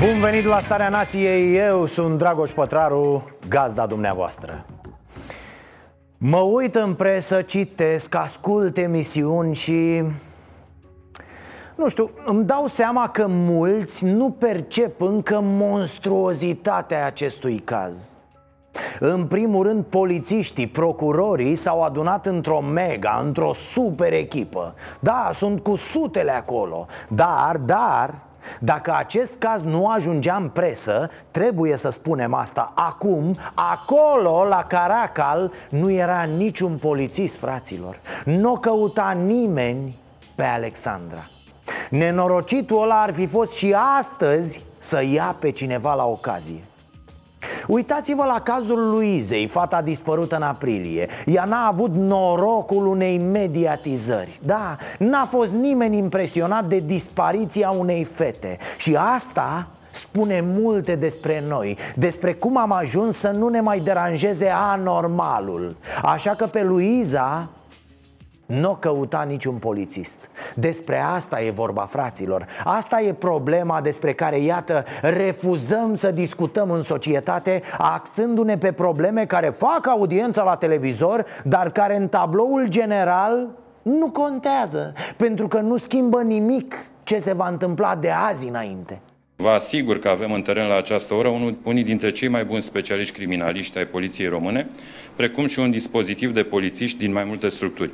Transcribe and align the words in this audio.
Bun 0.00 0.20
venit 0.20 0.44
la 0.44 0.58
Starea 0.58 0.88
Nației, 0.88 1.56
eu 1.56 1.86
sunt 1.86 2.18
Dragoș 2.18 2.50
Pătraru, 2.50 3.30
gazda 3.48 3.86
dumneavoastră. 3.86 4.64
Mă 6.18 6.36
uit 6.36 6.74
în 6.74 6.94
presă, 6.94 7.42
citesc, 7.42 8.14
ascult 8.14 8.76
emisiuni 8.76 9.54
și... 9.54 10.02
Nu 11.76 11.88
știu, 11.88 12.10
îmi 12.24 12.44
dau 12.44 12.66
seama 12.66 13.08
că 13.08 13.26
mulți 13.28 14.04
nu 14.04 14.30
percep 14.30 15.00
încă 15.00 15.40
monstruozitatea 15.42 17.06
acestui 17.06 17.58
caz. 17.58 18.16
În 18.98 19.26
primul 19.26 19.66
rând, 19.66 19.84
polițiștii, 19.84 20.66
procurorii 20.66 21.54
s-au 21.54 21.82
adunat 21.82 22.26
într-o 22.26 22.60
mega, 22.60 23.20
într-o 23.24 23.52
super 23.54 24.12
echipă. 24.12 24.74
Da, 25.00 25.30
sunt 25.32 25.62
cu 25.62 25.76
sutele 25.76 26.32
acolo. 26.32 26.86
Dar, 27.08 27.56
dar, 27.56 28.28
dacă 28.60 28.94
acest 28.96 29.36
caz 29.38 29.62
nu 29.62 29.86
ajungea 29.86 30.36
în 30.36 30.48
presă, 30.48 31.10
trebuie 31.30 31.76
să 31.76 31.88
spunem 31.88 32.34
asta 32.34 32.72
Acum, 32.74 33.36
acolo, 33.54 34.44
la 34.44 34.64
Caracal, 34.64 35.52
nu 35.70 35.90
era 35.90 36.22
niciun 36.22 36.76
polițist, 36.76 37.36
fraților. 37.36 38.00
Nu 38.24 38.58
căuta 38.58 39.10
nimeni 39.24 39.98
pe 40.34 40.44
Alexandra. 40.44 41.30
Nenorocitul 41.90 42.82
ăla 42.82 43.02
ar 43.02 43.12
fi 43.12 43.26
fost 43.26 43.52
și 43.52 43.76
astăzi 43.98 44.64
să 44.78 45.02
ia 45.02 45.36
pe 45.40 45.50
cineva 45.50 45.94
la 45.94 46.06
ocazie 46.06 46.64
Uitați-vă 47.66 48.24
la 48.24 48.40
cazul 48.40 48.90
Luizei, 48.90 49.46
fata 49.46 49.82
dispărută 49.82 50.36
în 50.36 50.42
aprilie. 50.42 51.08
Ea 51.26 51.44
n-a 51.44 51.66
avut 51.66 51.94
norocul 51.94 52.86
unei 52.86 53.18
mediatizări. 53.18 54.38
Da, 54.42 54.76
n-a 54.98 55.24
fost 55.24 55.52
nimeni 55.52 55.96
impresionat 55.96 56.64
de 56.64 56.78
dispariția 56.78 57.70
unei 57.70 58.04
fete. 58.04 58.58
Și 58.76 58.96
asta 59.14 59.66
spune 59.90 60.40
multe 60.44 60.94
despre 60.94 61.44
noi 61.48 61.78
Despre 61.94 62.34
cum 62.34 62.56
am 62.56 62.72
ajuns 62.72 63.16
să 63.16 63.30
nu 63.30 63.48
ne 63.48 63.60
mai 63.60 63.80
deranjeze 63.80 64.48
anormalul. 64.72 65.76
Așa 66.02 66.34
că 66.34 66.46
pe 66.46 66.62
Luiza 66.62 67.48
nu 68.50 68.70
o 68.70 68.74
căuta 68.74 69.24
niciun 69.28 69.54
polițist. 69.54 70.28
Despre 70.54 71.00
asta 71.00 71.42
e 71.42 71.50
vorba, 71.50 71.82
fraților. 71.82 72.46
Asta 72.64 73.00
e 73.00 73.12
problema 73.12 73.80
despre 73.80 74.12
care, 74.12 74.38
iată, 74.38 74.84
refuzăm 75.02 75.94
să 75.94 76.10
discutăm 76.10 76.70
în 76.70 76.82
societate 76.82 77.62
Axându-ne 77.78 78.58
pe 78.58 78.72
probleme 78.72 79.26
care 79.26 79.48
fac 79.48 79.86
audiență 79.86 80.42
la 80.42 80.56
televizor 80.56 81.24
Dar 81.44 81.70
care 81.70 81.96
în 81.96 82.08
tabloul 82.08 82.68
general 82.68 83.48
nu 83.82 84.10
contează 84.10 84.92
Pentru 85.16 85.48
că 85.48 85.60
nu 85.60 85.76
schimbă 85.76 86.22
nimic 86.22 86.74
ce 87.02 87.18
se 87.18 87.34
va 87.34 87.48
întâmpla 87.48 87.94
de 87.94 88.10
azi 88.10 88.48
înainte. 88.48 89.00
Vă 89.36 89.48
asigur 89.48 89.98
că 89.98 90.08
avem 90.08 90.32
în 90.32 90.42
teren 90.42 90.66
la 90.66 90.76
această 90.76 91.14
oră 91.14 91.28
unii 91.62 91.82
dintre 91.82 92.10
cei 92.10 92.28
mai 92.28 92.44
buni 92.44 92.62
specialiști 92.62 93.14
criminaliști 93.14 93.78
ai 93.78 93.86
Poliției 93.86 94.28
Române, 94.28 94.68
precum 95.16 95.46
și 95.46 95.58
un 95.58 95.70
dispozitiv 95.70 96.32
de 96.32 96.42
polițiști 96.42 96.98
din 96.98 97.12
mai 97.12 97.24
multe 97.24 97.48
structuri 97.48 97.90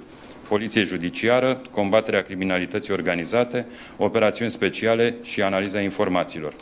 poliție 0.49 0.83
judiciară, 0.83 1.63
combaterea 1.71 2.23
criminalității 2.23 2.93
organizate, 2.93 3.67
operațiuni 3.97 4.51
speciale 4.51 5.15
și 5.23 5.43
analiza 5.43 5.81
informațiilor. 5.81 6.55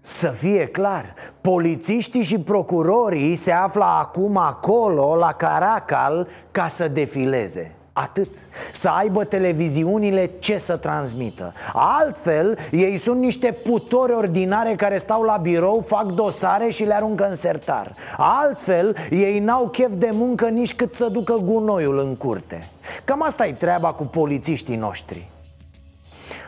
Să 0.00 0.28
fie 0.28 0.66
clar, 0.66 1.14
polițiștii 1.40 2.22
și 2.22 2.38
procurorii 2.38 3.34
se 3.34 3.52
află 3.52 3.84
acum 3.84 4.36
acolo, 4.36 5.16
la 5.16 5.32
Caracal, 5.32 6.28
ca 6.50 6.68
să 6.68 6.88
defileze 6.88 7.74
Atât. 7.92 8.28
Să 8.72 8.88
aibă 8.88 9.24
televiziunile 9.24 10.30
ce 10.38 10.58
să 10.58 10.76
transmită. 10.76 11.52
Altfel, 11.72 12.58
ei 12.70 12.96
sunt 12.96 13.20
niște 13.20 13.52
putori 13.52 14.12
ordinare 14.12 14.74
care 14.74 14.96
stau 14.96 15.22
la 15.22 15.36
birou, 15.36 15.84
fac 15.86 16.04
dosare 16.04 16.68
și 16.68 16.84
le 16.84 16.94
aruncă 16.94 17.28
în 17.28 17.34
sertar. 17.34 17.94
Altfel, 18.16 18.96
ei 19.10 19.38
n-au 19.38 19.68
chef 19.68 19.90
de 19.94 20.10
muncă 20.12 20.48
nici 20.48 20.74
cât 20.74 20.94
să 20.94 21.08
ducă 21.08 21.34
gunoiul 21.44 21.98
în 21.98 22.16
curte. 22.16 22.68
Cam 23.04 23.22
asta 23.22 23.46
e 23.46 23.52
treaba 23.52 23.92
cu 23.92 24.04
polițiștii 24.04 24.76
noștri 24.76 25.28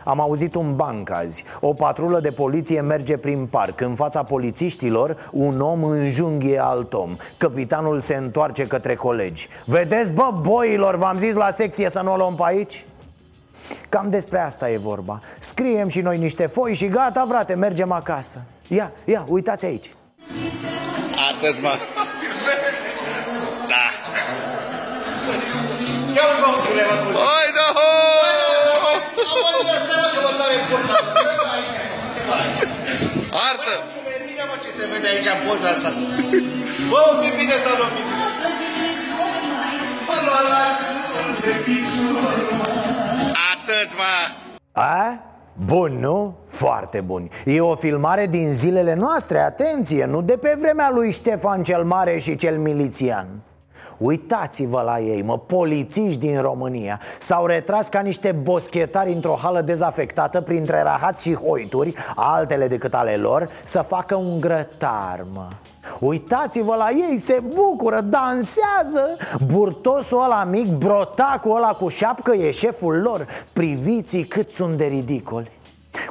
am 0.03 0.19
auzit 0.19 0.55
un 0.55 0.75
banc 0.75 1.09
azi. 1.11 1.43
O 1.59 1.73
patrulă 1.73 2.19
de 2.19 2.31
poliție 2.31 2.81
merge 2.81 3.17
prin 3.17 3.45
parc. 3.45 3.81
În 3.81 3.95
fața 3.95 4.23
polițiștilor 4.23 5.29
Un 5.31 5.61
om 5.61 5.83
înjunghie 5.83 6.59
alt 6.63 6.93
om. 6.93 7.15
Capitanul 7.37 8.01
se 8.01 8.15
întoarce 8.15 8.67
către 8.67 8.95
colegi. 8.95 9.47
Vedeți, 9.65 10.11
bă, 10.11 10.29
boilor, 10.41 10.95
v-am 10.95 11.17
zis 11.17 11.35
la 11.35 11.49
secție 11.51 11.89
să 11.89 12.01
nu 12.01 12.13
o 12.13 12.15
luăm 12.15 12.35
pe 12.35 12.43
aici? 12.45 12.85
Cam 13.89 14.09
despre 14.09 14.39
asta 14.39 14.69
e 14.69 14.77
vorba. 14.77 15.19
Scriem 15.39 15.87
și 15.87 16.01
noi 16.01 16.17
niște 16.17 16.45
foi 16.45 16.73
și 16.73 16.87
gata, 16.87 17.25
frate, 17.27 17.53
mergem 17.53 17.91
acasă. 17.91 18.41
Ia, 18.67 18.91
ia, 19.05 19.25
uitați 19.27 19.65
aici. 19.65 19.93
Atât, 21.29 21.61
mă. 21.61 21.73
Da. 23.67 23.85
Hai, 27.27 27.47
da, 27.57 27.62
Artă! 33.49 33.73
Bine, 34.27 34.43
mă, 34.49 34.55
ce 34.63 34.69
se 34.77 34.85
vede 34.91 35.07
aici 35.13 35.29
în 35.35 35.39
poza 35.47 35.69
asta. 35.75 35.89
Bă, 36.89 36.99
o 37.09 37.21
fi 37.21 37.29
bine 37.39 37.55
să 37.65 37.71
nu 37.79 37.85
fiți. 37.93 38.13
Mă 40.07 40.15
lua 40.25 40.41
la 40.53 40.63
de 41.41 41.53
Atât, 43.51 43.89
mă. 43.99 44.15
A? 44.71 45.19
Bun, 45.65 45.99
nu? 45.99 46.37
Foarte 46.47 47.01
bun 47.01 47.29
E 47.45 47.61
o 47.61 47.75
filmare 47.75 48.27
din 48.27 48.49
zilele 48.49 48.93
noastre, 48.93 49.39
atenție 49.39 50.05
Nu 50.05 50.21
de 50.21 50.37
pe 50.37 50.55
vremea 50.59 50.89
lui 50.89 51.11
Ștefan 51.11 51.63
cel 51.63 51.83
Mare 51.83 52.17
și 52.17 52.35
cel 52.35 52.57
milițian 52.57 53.27
Uitați-vă 54.03 54.81
la 54.81 54.99
ei, 54.99 55.21
mă, 55.21 55.37
polițiști 55.37 56.19
din 56.19 56.41
România. 56.41 56.99
S-au 57.19 57.45
retras 57.45 57.87
ca 57.87 57.99
niște 57.99 58.31
boschetari 58.31 59.13
într-o 59.13 59.37
hală 59.41 59.61
dezafectată 59.61 60.41
Printre 60.41 60.81
rahați 60.81 61.27
și 61.27 61.35
hoituri, 61.35 61.93
altele 62.15 62.67
decât 62.67 62.93
ale 62.93 63.15
lor 63.15 63.49
Să 63.63 63.81
facă 63.81 64.15
un 64.15 64.39
grătar, 64.39 65.25
mă. 65.33 65.47
Uitați-vă 65.99 66.75
la 66.75 66.89
ei, 66.89 67.17
se 67.17 67.43
bucură, 67.53 68.01
dansează. 68.01 69.17
Burtosul 69.45 70.23
ăla 70.23 70.43
mic, 70.43 70.67
brotacul 70.67 71.55
ăla 71.55 71.73
cu 71.73 71.87
șapcă 71.87 72.33
e 72.33 72.51
șeful 72.51 73.01
lor. 73.01 73.25
Priviți 73.53 74.17
cât 74.17 74.51
sunt 74.51 74.77
de 74.77 74.85
ridicoli 74.85 75.51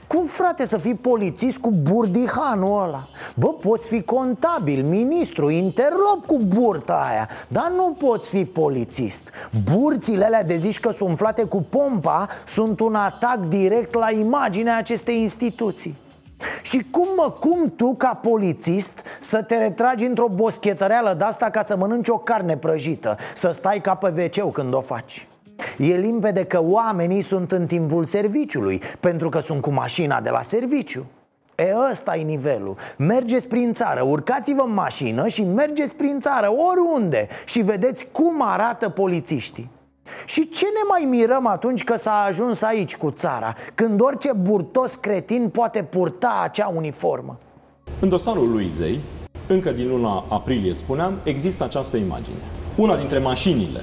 cum, 0.06 0.26
frate, 0.26 0.66
să 0.66 0.78
fii 0.78 0.94
polițist 0.94 1.58
cu 1.58 1.70
burdihanul 1.70 2.82
ăla? 2.82 3.08
Bă, 3.34 3.52
poți 3.52 3.88
fi 3.88 4.02
contabil, 4.02 4.84
ministru, 4.84 5.50
interlop 5.50 6.26
cu 6.26 6.38
burta 6.38 7.06
aia 7.10 7.28
Dar 7.48 7.72
nu 7.76 7.96
poți 8.06 8.28
fi 8.28 8.44
polițist. 8.44 9.30
Burțile 9.72 10.24
alea 10.24 10.42
de 10.42 10.56
zici 10.56 10.80
că 10.80 10.90
sunt 10.90 11.08
umflate 11.08 11.44
cu 11.44 11.62
pompa 11.62 12.28
Sunt 12.46 12.80
un 12.80 12.94
atac 12.94 13.38
direct 13.48 13.94
la 13.94 14.10
imaginea 14.10 14.76
acestei 14.76 15.20
instituții. 15.20 15.96
Și 16.62 16.86
cum 16.90 17.06
mă, 17.16 17.30
cum 17.30 17.72
tu 17.76 17.94
ca 17.94 18.14
polițist 18.14 19.02
să 19.20 19.42
te 19.42 19.56
retragi 19.56 20.04
într-o 20.04 20.28
boschetăreală 20.28 21.14
de 21.18 21.24
asta 21.24 21.50
ca 21.50 21.62
să 21.62 21.76
mănânci 21.76 22.08
o 22.08 22.18
carne 22.18 22.56
prăjită 22.56 23.16
Să 23.34 23.50
stai 23.50 23.80
ca 23.80 23.94
pe 23.94 24.30
wc 24.36 24.52
când 24.52 24.74
o 24.74 24.80
faci 24.80 25.26
E 25.78 25.96
limpede 25.96 26.44
că 26.44 26.62
oamenii 26.62 27.20
sunt 27.20 27.52
în 27.52 27.66
timpul 27.66 28.04
serviciului 28.04 28.82
Pentru 29.00 29.28
că 29.28 29.38
sunt 29.38 29.60
cu 29.60 29.70
mașina 29.70 30.20
de 30.20 30.30
la 30.30 30.42
serviciu. 30.42 31.06
E 31.56 31.74
ăsta 31.90 32.16
e 32.16 32.22
nivelul. 32.22 32.76
Mergeți 32.98 33.48
prin 33.48 33.72
țară, 33.72 34.02
urcați-vă 34.02 34.62
în 34.66 34.74
mașină 34.74 35.28
și 35.28 35.44
mergeți 35.44 35.94
prin 35.94 36.20
țară, 36.20 36.48
oriunde 36.70 37.28
Și 37.44 37.60
vedeți 37.60 38.06
cum 38.12 38.42
arată 38.42 38.88
polițiștii. 38.88 39.70
Și 40.26 40.48
ce 40.48 40.64
ne 40.64 40.80
mai 40.88 41.18
mirăm 41.18 41.46
atunci 41.46 41.84
că 41.84 41.96
s-a 41.96 42.24
ajuns 42.26 42.62
aici 42.62 42.96
cu 42.96 43.10
țara 43.10 43.54
Când 43.74 44.00
orice 44.00 44.32
burtos 44.32 44.94
cretin 44.94 45.48
poate 45.48 45.82
purta 45.82 46.40
acea 46.42 46.72
uniformă? 46.74 47.38
În 48.00 48.08
dosarul 48.08 48.50
Luizei, 48.50 49.00
încă 49.48 49.70
din 49.70 49.88
luna 49.88 50.24
aprilie 50.28 50.74
spuneam, 50.74 51.18
există 51.22 51.64
această 51.64 51.96
imagine. 51.96 52.36
Una 52.76 52.96
dintre 52.96 53.18
mașinile 53.18 53.80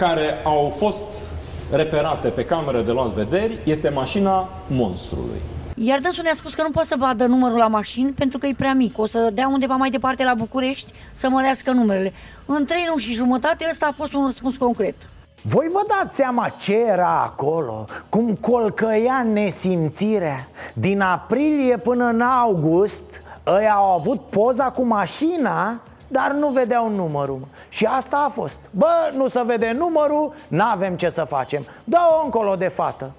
care 0.00 0.40
au 0.44 0.72
fost 0.76 1.30
reperate 1.70 2.28
pe 2.28 2.44
cameră 2.44 2.82
de 2.82 2.90
luat 2.90 3.10
vederi 3.10 3.58
este 3.64 3.88
mașina 3.88 4.48
monstrului. 4.66 5.40
Iar 5.76 5.98
dânsul 5.98 6.22
ne-a 6.22 6.34
spus 6.34 6.54
că 6.54 6.62
nu 6.62 6.70
poate 6.70 6.88
să 6.88 6.94
vadă 6.98 7.26
numărul 7.26 7.58
la 7.58 7.66
mașini 7.66 8.12
pentru 8.12 8.38
că 8.38 8.46
e 8.46 8.54
prea 8.56 8.72
mic. 8.72 8.98
O 8.98 9.06
să 9.06 9.30
dea 9.32 9.48
undeva 9.48 9.74
mai 9.74 9.90
departe 9.90 10.24
la 10.24 10.34
București 10.34 10.92
să 11.12 11.28
mărească 11.28 11.72
numerele. 11.72 12.12
În 12.46 12.64
trei 12.64 12.84
luni 12.88 13.00
și 13.00 13.14
jumătate 13.14 13.66
ăsta 13.70 13.86
a 13.86 13.94
fost 13.96 14.12
un 14.12 14.24
răspuns 14.24 14.56
concret. 14.56 14.94
Voi 15.42 15.68
vă 15.72 15.80
dați 15.88 16.16
seama 16.16 16.48
ce 16.48 16.76
era 16.76 17.22
acolo? 17.22 17.86
Cum 18.08 18.34
colcăia 18.34 19.26
nesimțirea? 19.32 20.48
Din 20.74 21.00
aprilie 21.00 21.76
până 21.76 22.04
în 22.04 22.20
august 22.20 23.22
Ăia 23.46 23.72
au 23.72 23.98
avut 23.98 24.20
poza 24.20 24.64
cu 24.64 24.82
mașina 24.82 25.80
dar 26.12 26.32
nu 26.32 26.48
vedeau 26.48 26.88
numărul 26.88 27.40
Și 27.68 27.84
asta 27.84 28.24
a 28.26 28.28
fost. 28.28 28.58
Bă, 28.70 29.10
nu 29.14 29.28
se 29.28 29.42
vede 29.46 29.74
numărul, 29.78 30.32
n-avem 30.48 30.96
ce 30.96 31.08
să 31.08 31.24
facem. 31.24 31.66
Dă-o 31.84 32.24
încolo 32.24 32.54
de 32.54 32.68
fată. 32.68 33.10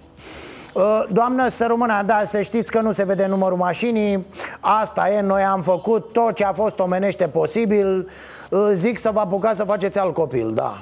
Ă, 0.76 1.06
Doamnă 1.12 1.48
să 1.48 1.66
rămână, 1.66 2.04
da, 2.06 2.22
să 2.24 2.42
știți 2.42 2.72
că 2.72 2.82
nu 2.82 2.92
se 2.92 3.04
vede 3.04 3.26
numărul 3.26 3.58
mașinii. 3.58 4.26
Asta 4.60 5.10
e, 5.10 5.22
noi 5.22 5.44
am 5.44 5.62
făcut 5.62 6.14
tot 6.14 6.36
ce 6.36 6.44
a 6.44 6.54
fost 6.54 6.80
omenește 6.80 7.28
posibil. 7.28 8.10
Ă, 8.52 8.72
Zic 8.74 8.98
să 8.98 9.12
vă 9.12 9.20
apucați 9.20 9.58
să 9.58 9.64
faceți 9.64 10.00
alt 10.00 10.14
copil, 10.14 10.54
da 10.54 10.78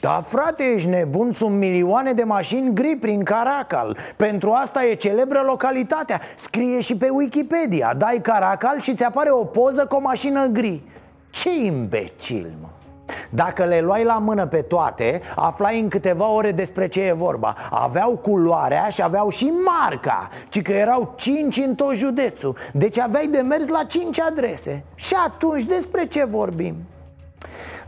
da, 0.00 0.22
frate, 0.26 0.64
ești 0.64 0.88
nebun, 0.88 1.32
sunt 1.32 1.56
milioane 1.56 2.12
de 2.12 2.22
mașini 2.22 2.74
gri 2.74 2.96
prin 2.96 3.22
Caracal. 3.22 3.96
Pentru 4.16 4.50
asta 4.50 4.84
e 4.84 4.94
celebră 4.94 5.42
localitatea. 5.46 6.20
Scrie 6.36 6.80
și 6.80 6.96
pe 6.96 7.08
Wikipedia. 7.08 7.94
Dai 7.96 8.18
Caracal 8.22 8.80
și 8.80 8.94
ți 8.94 9.04
apare 9.04 9.30
o 9.30 9.44
poză 9.44 9.86
cu 9.86 9.96
o 9.96 10.00
mașină 10.00 10.46
gri. 10.46 10.82
Ce 11.30 11.64
imbecil, 11.64 12.50
mă! 12.60 12.68
Dacă 13.30 13.64
le 13.64 13.80
luai 13.80 14.04
la 14.04 14.14
mână 14.14 14.46
pe 14.46 14.60
toate, 14.60 15.20
aflai 15.36 15.80
în 15.80 15.88
câteva 15.88 16.28
ore 16.28 16.52
despre 16.52 16.88
ce 16.88 17.00
e 17.02 17.12
vorba. 17.12 17.54
Aveau 17.70 18.16
culoarea 18.16 18.88
și 18.88 19.02
aveau 19.02 19.28
și 19.28 19.52
marca 19.64 20.28
Ci 20.48 20.62
că 20.62 20.72
erau 20.72 21.12
cinci 21.16 21.56
în 21.56 21.74
tot 21.74 21.94
județul. 21.94 22.56
Deci 22.72 22.98
aveai 22.98 23.26
de 23.26 23.38
mers 23.38 23.68
la 23.68 23.82
cinci 23.82 24.20
adrese. 24.20 24.84
Și 24.94 25.14
atunci 25.26 25.62
despre 25.62 26.06
ce 26.06 26.24
vorbim? 26.24 26.74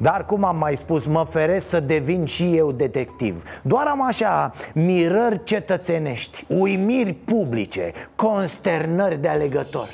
Dar 0.03 0.25
cum 0.25 0.45
am 0.45 0.57
mai 0.57 0.77
spus, 0.77 1.07
mă 1.07 1.27
feresc 1.31 1.69
să 1.69 1.81
devin 1.81 2.25
și 2.25 2.57
eu 2.57 2.73
detectiv. 2.73 3.43
Doar 3.63 3.87
am 3.87 4.07
așa 4.07 4.51
mirări 4.75 5.45
cetățenești, 5.45 6.45
uimiri 6.49 7.13
publice, 7.13 7.93
consternări 8.17 9.21
de 9.21 9.29
alegător 9.29 9.89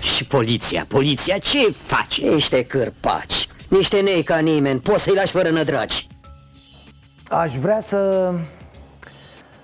Și 0.00 0.26
poliția, 0.26 0.84
poliția 0.88 1.38
ce 1.38 1.70
face? 1.70 2.28
Niște 2.28 2.64
cârpaci, 2.64 3.48
niște 3.68 4.00
nei 4.00 4.22
ca 4.22 4.38
nimeni, 4.38 4.80
poți 4.80 5.02
să-i 5.02 5.14
lași 5.14 5.32
fără 5.32 5.48
nădraci. 5.48 6.06
Aș 7.28 7.54
vrea 7.54 7.80
să... 7.80 8.32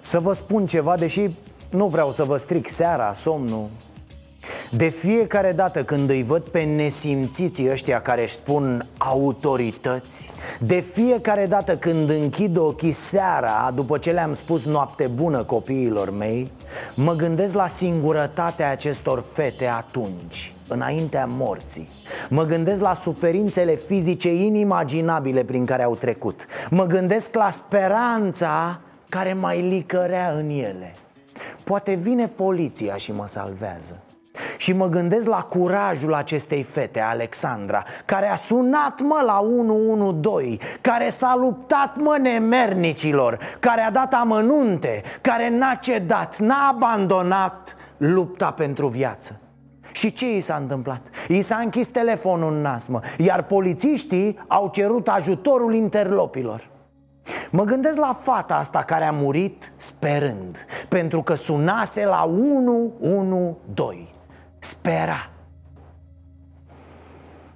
să 0.01 0.21
vă 0.21 0.33
spun 0.33 0.67
ceva, 0.67 0.97
deși 0.97 1.31
nu 1.71 1.87
vreau 1.87 2.13
să 2.13 2.25
vă 2.25 2.37
stric 2.37 2.69
seara, 2.69 3.13
somnul 3.13 3.69
de 4.71 4.89
fiecare 4.89 5.53
dată 5.53 5.85
când 5.85 6.11
îi 6.11 6.23
văd 6.23 6.43
pe 6.43 6.63
nesimțiții 6.63 7.71
ăștia 7.71 8.01
care 8.01 8.23
își 8.23 8.35
spun 8.35 8.89
autorități 8.99 10.31
De 10.61 10.81
fiecare 10.81 11.47
dată 11.47 11.77
când 11.77 12.11
închid 12.11 12.57
ochii 12.57 12.93
seara 12.93 13.71
după 13.75 13.99
ce 13.99 14.11
le-am 14.11 14.35
spus 14.35 14.65
noapte 14.65 15.07
bună 15.07 15.45
copiilor 15.45 16.11
mei 16.11 16.51
Mă 16.95 17.13
gândesc 17.13 17.55
la 17.55 17.67
singurătatea 17.67 18.71
acestor 18.71 19.25
fete 19.33 19.67
atunci 19.67 20.55
înaintea 20.69 21.27
morții. 21.29 21.89
Mă 22.31 22.45
gândesc 22.45 22.81
la 22.81 22.95
suferințele 22.95 23.75
fizice 23.75 24.35
inimaginabile 24.35 25.45
prin 25.45 25.65
care 25.65 25.83
au 25.83 25.95
trecut. 25.95 26.47
Mă 26.71 26.85
gândesc 26.85 27.35
la 27.35 27.51
speranța 27.51 28.81
care 29.09 29.33
mai 29.33 29.61
licărea 29.61 30.31
în 30.31 30.49
ele. 30.49 30.95
Poate 31.65 31.95
vine 31.95 32.29
poliția 32.29 32.97
și 32.97 33.13
mă 33.13 33.27
salvează 33.27 34.01
și 34.57 34.73
mă 34.73 34.87
gândesc 34.89 35.27
la 35.27 35.43
curajul 35.43 36.15
acestei 36.15 36.63
fete, 36.63 37.01
Alexandra 37.01 37.83
Care 38.05 38.31
a 38.31 38.35
sunat, 38.35 39.01
mă, 39.01 39.23
la 39.25 39.41
112 39.41 40.59
Care 40.81 41.09
s-a 41.09 41.37
luptat, 41.39 41.97
mă, 41.97 42.19
nemernicilor 42.21 43.39
Care 43.61 43.81
a 43.81 43.91
dat 43.91 44.15
amănunte 44.15 45.03
Care 45.21 45.49
n-a 45.49 45.75
cedat, 45.75 46.39
n-a 46.39 46.69
abandonat 46.69 47.77
lupta 47.97 48.51
pentru 48.51 48.89
viață. 48.89 49.41
Și 49.93 50.13
ce 50.13 50.37
i 50.37 50.41
s-a 50.41 50.57
întâmplat? 50.61 51.01
I 51.29 51.43
s-a 51.43 51.57
închis 51.57 51.87
telefonul 51.87 52.53
în 52.53 52.61
nas, 52.61 52.87
mă 52.87 53.01
Iar 53.19 53.43
polițiștii 53.43 54.39
au 54.47 54.69
cerut 54.73 55.09
ajutorul 55.09 55.75
interlopilor. 55.75 56.69
Mă 57.51 57.65
gândesc 57.65 57.99
la 57.99 58.19
fata 58.21 58.55
asta 58.55 58.79
care 58.79 59.05
a 59.05 59.13
murit 59.13 59.73
sperând 59.77 60.67
Pentru 60.89 61.23
că 61.23 61.35
sunase 61.35 62.05
la 62.05 62.25
112 62.25 64.16
spera. 64.67 65.31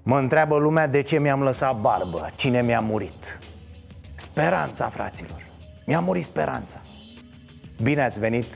Mă 0.02 0.18
întreabă 0.18 0.56
lumea 0.56 0.86
de 0.86 1.02
ce 1.02 1.18
mi-am 1.18 1.42
lăsat 1.42 1.80
barbă 1.80 2.30
Cine 2.36 2.62
mi-a 2.62 2.80
murit. 2.80 3.38
Speranța, 4.14 4.88
fraților. 4.88 5.46
Mi-a 5.86 6.00
murit 6.00 6.24
speranța. 6.24 6.80
Bine 7.82 8.04
ați 8.04 8.20
venit 8.20 8.54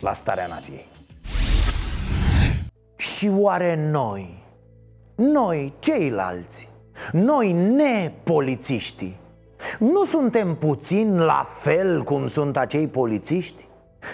la 0.00 0.12
Starea 0.12 0.46
Nației. 0.46 0.86
Și 2.96 3.30
oare 3.32 3.88
noi 3.90 4.44
Noi, 5.14 5.74
ceilalți 5.78 6.68
Noi, 7.12 7.52
nepolițiștii 7.52 9.20
Nu 9.78 10.04
suntem 10.04 10.54
puțin 10.54 11.18
la 11.18 11.44
fel 11.46 12.02
cum 12.02 12.26
sunt 12.26 12.56
acei 12.56 12.88
polițiști? 12.88 13.65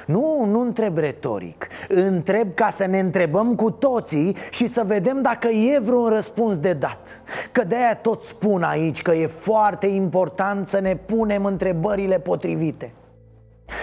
Nu, 0.07 0.45
nu 0.45 0.61
întreb 0.61 0.99
retoric. 0.99 1.67
Întreb 1.89 2.55
ca 2.55 2.71
să 2.71 2.87
ne 2.87 2.99
întrebăm 2.99 3.55
cu 3.55 3.71
toții 3.71 4.37
și 4.51 4.67
să 4.67 4.83
vedem 4.87 5.23
dacă 5.23 5.49
e 5.49 5.79
vreun 5.79 6.09
răspuns 6.09 6.59
de 6.59 6.73
dat. 6.73 7.23
Că 7.53 7.65
de-aia 7.65 7.97
tot 7.97 8.23
spun 8.23 8.63
aici 8.63 9.03
că 9.03 9.13
e 9.13 9.27
foarte 9.27 9.87
important 9.87 10.69
să 10.69 10.81
ne 10.81 10.97
punem 10.97 11.45
întrebările 11.45 12.19
potrivite 12.19 12.93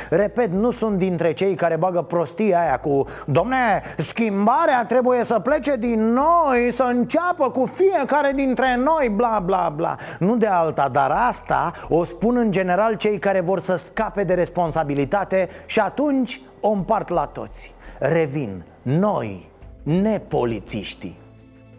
Repet, 0.10 0.52
nu 0.52 0.72
sunt 0.72 0.98
dintre 0.98 1.34
cei 1.34 1.56
care 1.56 1.76
bagă 1.76 2.02
prostia 2.02 2.60
aia 2.60 2.80
cu 2.80 3.06
Domne, 3.26 3.82
schimbarea 3.98 4.86
trebuie 4.86 5.24
să 5.24 5.40
plece 5.40 5.76
din 5.76 6.14
noi, 6.14 6.72
să 6.72 6.84
înceapă 6.84 7.50
cu 7.50 7.66
fiecare 7.66 8.32
dintre 8.36 8.76
noi, 8.76 9.10
bla 9.10 9.42
bla 9.46 9.74
bla. 9.76 9.96
Nu 10.20 10.38
de 10.38 10.48
alta, 10.48 10.90
dar 10.92 11.12
asta 11.12 11.72
o 11.90 12.04
spun 12.04 12.38
în 12.38 12.52
general 12.52 12.94
cei 12.94 13.20
care 13.20 13.42
vor 13.42 13.60
să 13.60 13.76
scape 13.76 14.24
de 14.24 14.34
responsabilitate 14.34 15.50
și 15.66 15.80
atunci 15.80 16.42
o 16.60 16.70
împart 16.70 17.10
la 17.10 17.26
toți. 17.26 17.74
Revin, 18.00 18.66
noi, 18.82 19.52
nepolițiștii. 19.84 21.18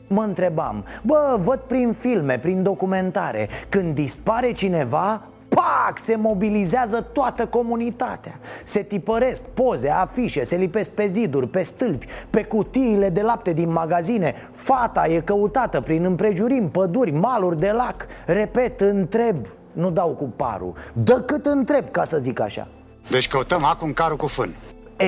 Mă 0.09 0.23
întrebam, 0.23 0.85
bă, 1.03 1.37
văd 1.39 1.59
prin 1.59 1.93
filme, 1.93 2.39
prin 2.39 2.63
documentare 2.63 3.49
Când 3.69 3.95
dispare 3.95 4.53
cineva, 4.53 5.23
pac, 5.61 5.99
se 5.99 6.17
mobilizează 6.17 7.01
toată 7.01 7.47
comunitatea. 7.47 8.39
Se 8.65 8.83
tipăresc 8.83 9.45
poze, 9.45 9.91
afișe, 9.91 10.45
se 10.45 10.57
lipesc 10.57 10.91
pe 10.91 11.07
ziduri, 11.07 11.49
pe 11.49 11.63
stâlpi, 11.63 12.07
pe 12.31 12.45
cutiile 12.45 13.09
de 13.09 13.21
lapte 13.21 13.53
din 13.53 13.73
magazine. 13.73 14.35
Fata 14.51 15.07
e 15.07 15.21
căutată 15.21 15.81
prin 15.81 16.05
împrejurim, 16.05 16.69
păduri, 16.69 17.11
maluri 17.11 17.59
de 17.59 17.71
lac. 17.71 18.07
Repet, 18.27 18.81
întreb, 18.81 19.37
nu 19.73 19.91
dau 19.91 20.09
cu 20.09 20.25
parul, 20.37 20.75
dă 20.93 21.21
cât 21.21 21.47
întreb 21.47 21.91
ca 21.91 22.05
să 22.05 22.19
zic 22.19 22.41
așa. 22.41 22.69
Deci 23.11 23.29
căutăm 23.29 23.65
acum 23.65 23.93
carul 23.93 24.17
cu 24.17 24.27
fân 24.27 24.55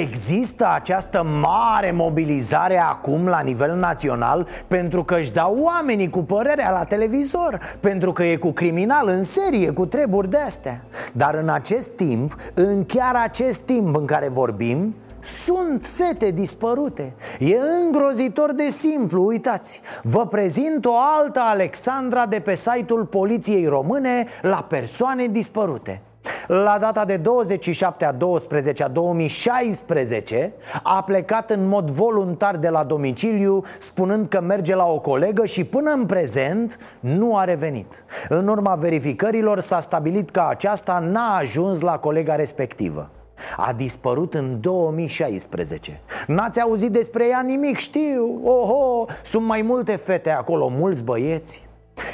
Există 0.01 0.69
această 0.75 1.23
mare 1.23 1.91
mobilizare 1.91 2.79
acum 2.79 3.27
la 3.27 3.41
nivel 3.41 3.75
național 3.75 4.49
pentru 4.69 5.05
că 5.05 5.15
își 5.15 5.33
dau 5.33 5.59
oamenii 5.61 6.11
cu 6.11 6.23
părerea 6.23 6.71
la 6.71 6.85
televizor 6.85 7.61
Pentru 7.81 8.13
că 8.13 8.25
e 8.25 8.37
cu 8.37 8.51
criminal 8.51 9.09
în 9.09 9.23
serie, 9.23 9.71
cu 9.71 9.87
treburi 9.87 10.31
de 10.31 10.37
astea 10.37 10.85
Dar 11.13 11.35
în 11.35 11.49
acest 11.49 11.91
timp, 11.91 12.37
în 12.55 12.85
chiar 12.85 13.15
acest 13.15 13.61
timp 13.61 13.97
în 13.97 14.05
care 14.05 14.29
vorbim 14.29 14.95
sunt 15.21 15.87
fete 15.87 16.31
dispărute. 16.31 17.15
E 17.39 17.57
îngrozitor 17.85 18.53
de 18.53 18.69
simplu, 18.71 19.27
uitați. 19.27 19.81
Vă 20.03 20.27
prezint 20.27 20.85
o 20.85 20.95
altă 21.19 21.41
Alexandra 21.41 22.27
de 22.27 22.41
pe 22.41 22.55
site-ul 22.55 23.05
Poliției 23.05 23.67
Române 23.67 24.27
la 24.43 24.67
persoane 24.69 25.27
dispărute 25.27 26.03
la 26.47 26.77
data 26.81 27.05
de 27.05 27.17
27 27.17 28.05
a 28.05 28.13
12 28.13 28.83
a 28.83 28.89
2016 28.89 30.53
A 30.83 31.03
plecat 31.03 31.51
în 31.51 31.69
mod 31.69 31.91
voluntar 31.91 32.57
de 32.57 32.69
la 32.69 32.85
domiciliu 32.85 33.63
Spunând 33.79 34.27
că 34.27 34.41
merge 34.41 34.75
la 34.75 34.87
o 34.87 35.01
colegă 35.01 35.45
și 35.45 35.65
până 35.65 35.91
în 35.91 36.07
prezent 36.07 36.79
nu 37.01 37.37
a 37.37 37.45
revenit. 37.45 38.05
În 38.29 38.49
urma 38.49 38.75
verificărilor 38.75 39.61
s-a 39.61 39.81
stabilit 39.81 40.31
că 40.31 40.47
aceasta 40.49 40.99
n-a 40.99 41.37
ajuns 41.37 41.81
la 41.81 41.99
colega 41.99 42.35
respectivă. 42.35 43.11
A 43.57 43.73
dispărut 43.73 44.35
în 44.35 44.61
2016 44.61 46.01
N-ați 46.27 46.61
auzit 46.61 46.91
despre 46.91 47.29
ea 47.29 47.41
nimic, 47.41 47.77
știu. 47.77 48.41
Oho, 48.45 49.07
sunt 49.23 49.47
mai 49.47 49.63
multe 49.63 49.97
fete 49.97 50.31
acolo, 50.31 50.69
mulți 50.69 51.03
băieți 51.03 51.71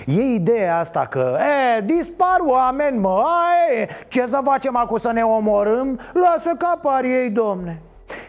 E 0.06 0.20
ideea 0.20 0.78
asta 0.78 1.00
că, 1.00 1.38
e, 1.76 1.80
dispar 1.80 2.37
oameni, 2.47 2.99
mă, 2.99 3.25
e, 3.80 3.88
ce 4.08 4.26
să 4.26 4.40
facem 4.44 4.76
acum 4.76 4.99
să 4.99 5.12
ne 5.12 5.23
omorâm? 5.23 6.00
Lasă 6.12 6.50
că 6.58 6.66
apar 6.75 7.04
ei, 7.04 7.30
domne 7.30 7.80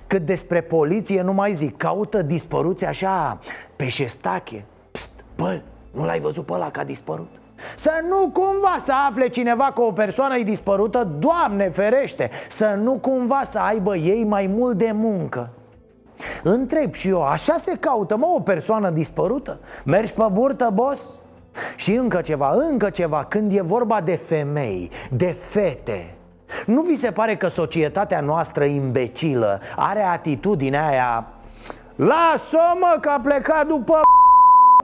Cât 0.08 0.22
despre 0.22 0.62
poliție 0.62 1.22
nu 1.22 1.34
mai 1.34 1.54
zic 1.54 1.78
Caută 1.78 2.22
dispăruți 2.22 2.86
așa 2.86 3.38
pe 3.76 3.88
șestache 3.88 4.66
Pst, 4.92 5.12
bă, 5.36 5.62
nu 5.92 6.06
l-ai 6.06 6.20
văzut 6.20 6.46
pe 6.46 6.54
ăla 6.54 6.72
că 6.72 6.80
a 6.80 6.84
dispărut? 6.84 7.30
Să 7.76 7.92
nu 8.10 8.30
cumva 8.30 8.76
să 8.80 8.94
afle 9.10 9.28
cineva 9.28 9.72
că 9.76 9.82
o 9.82 9.92
persoană 9.92 10.38
e 10.38 10.44
dispărută, 10.44 11.04
Doamne 11.20 11.70
ferește 11.70 12.30
Să 12.50 12.78
nu 12.82 13.00
cumva 13.00 13.42
să 13.44 13.60
aibă 13.60 13.96
ei 13.96 14.24
mai 14.24 14.48
mult 14.48 14.78
de 14.78 14.92
muncă 14.94 15.50
Întreb 16.44 16.94
și 16.94 17.08
eu, 17.08 17.24
așa 17.24 17.54
se 17.54 17.78
caută, 17.80 18.18
mă, 18.18 18.28
o 18.36 18.40
persoană 18.40 18.90
dispărută? 18.90 19.60
Mergi 19.86 20.14
pe 20.14 20.24
burtă, 20.32 20.70
boss? 20.74 21.24
Și 21.76 21.94
încă 21.94 22.22
ceva, 22.22 22.52
încă 22.70 22.90
ceva, 22.90 23.24
când 23.24 23.52
e 23.52 23.62
vorba 23.62 24.02
de 24.02 24.16
femei, 24.16 24.92
de 25.12 25.36
fete 25.40 26.14
Nu 26.66 26.82
vi 26.82 26.96
se 26.96 27.12
pare 27.12 27.38
că 27.38 27.48
societatea 27.48 28.22
noastră 28.22 28.64
imbecilă 28.64 29.62
are 29.76 30.02
atitudinea 30.02 30.88
aia 30.88 31.28
Lasă-o 31.96 32.78
mă 32.80 32.98
că 33.02 33.10
a 33.10 33.20
plecat 33.20 33.68
după 33.68 34.02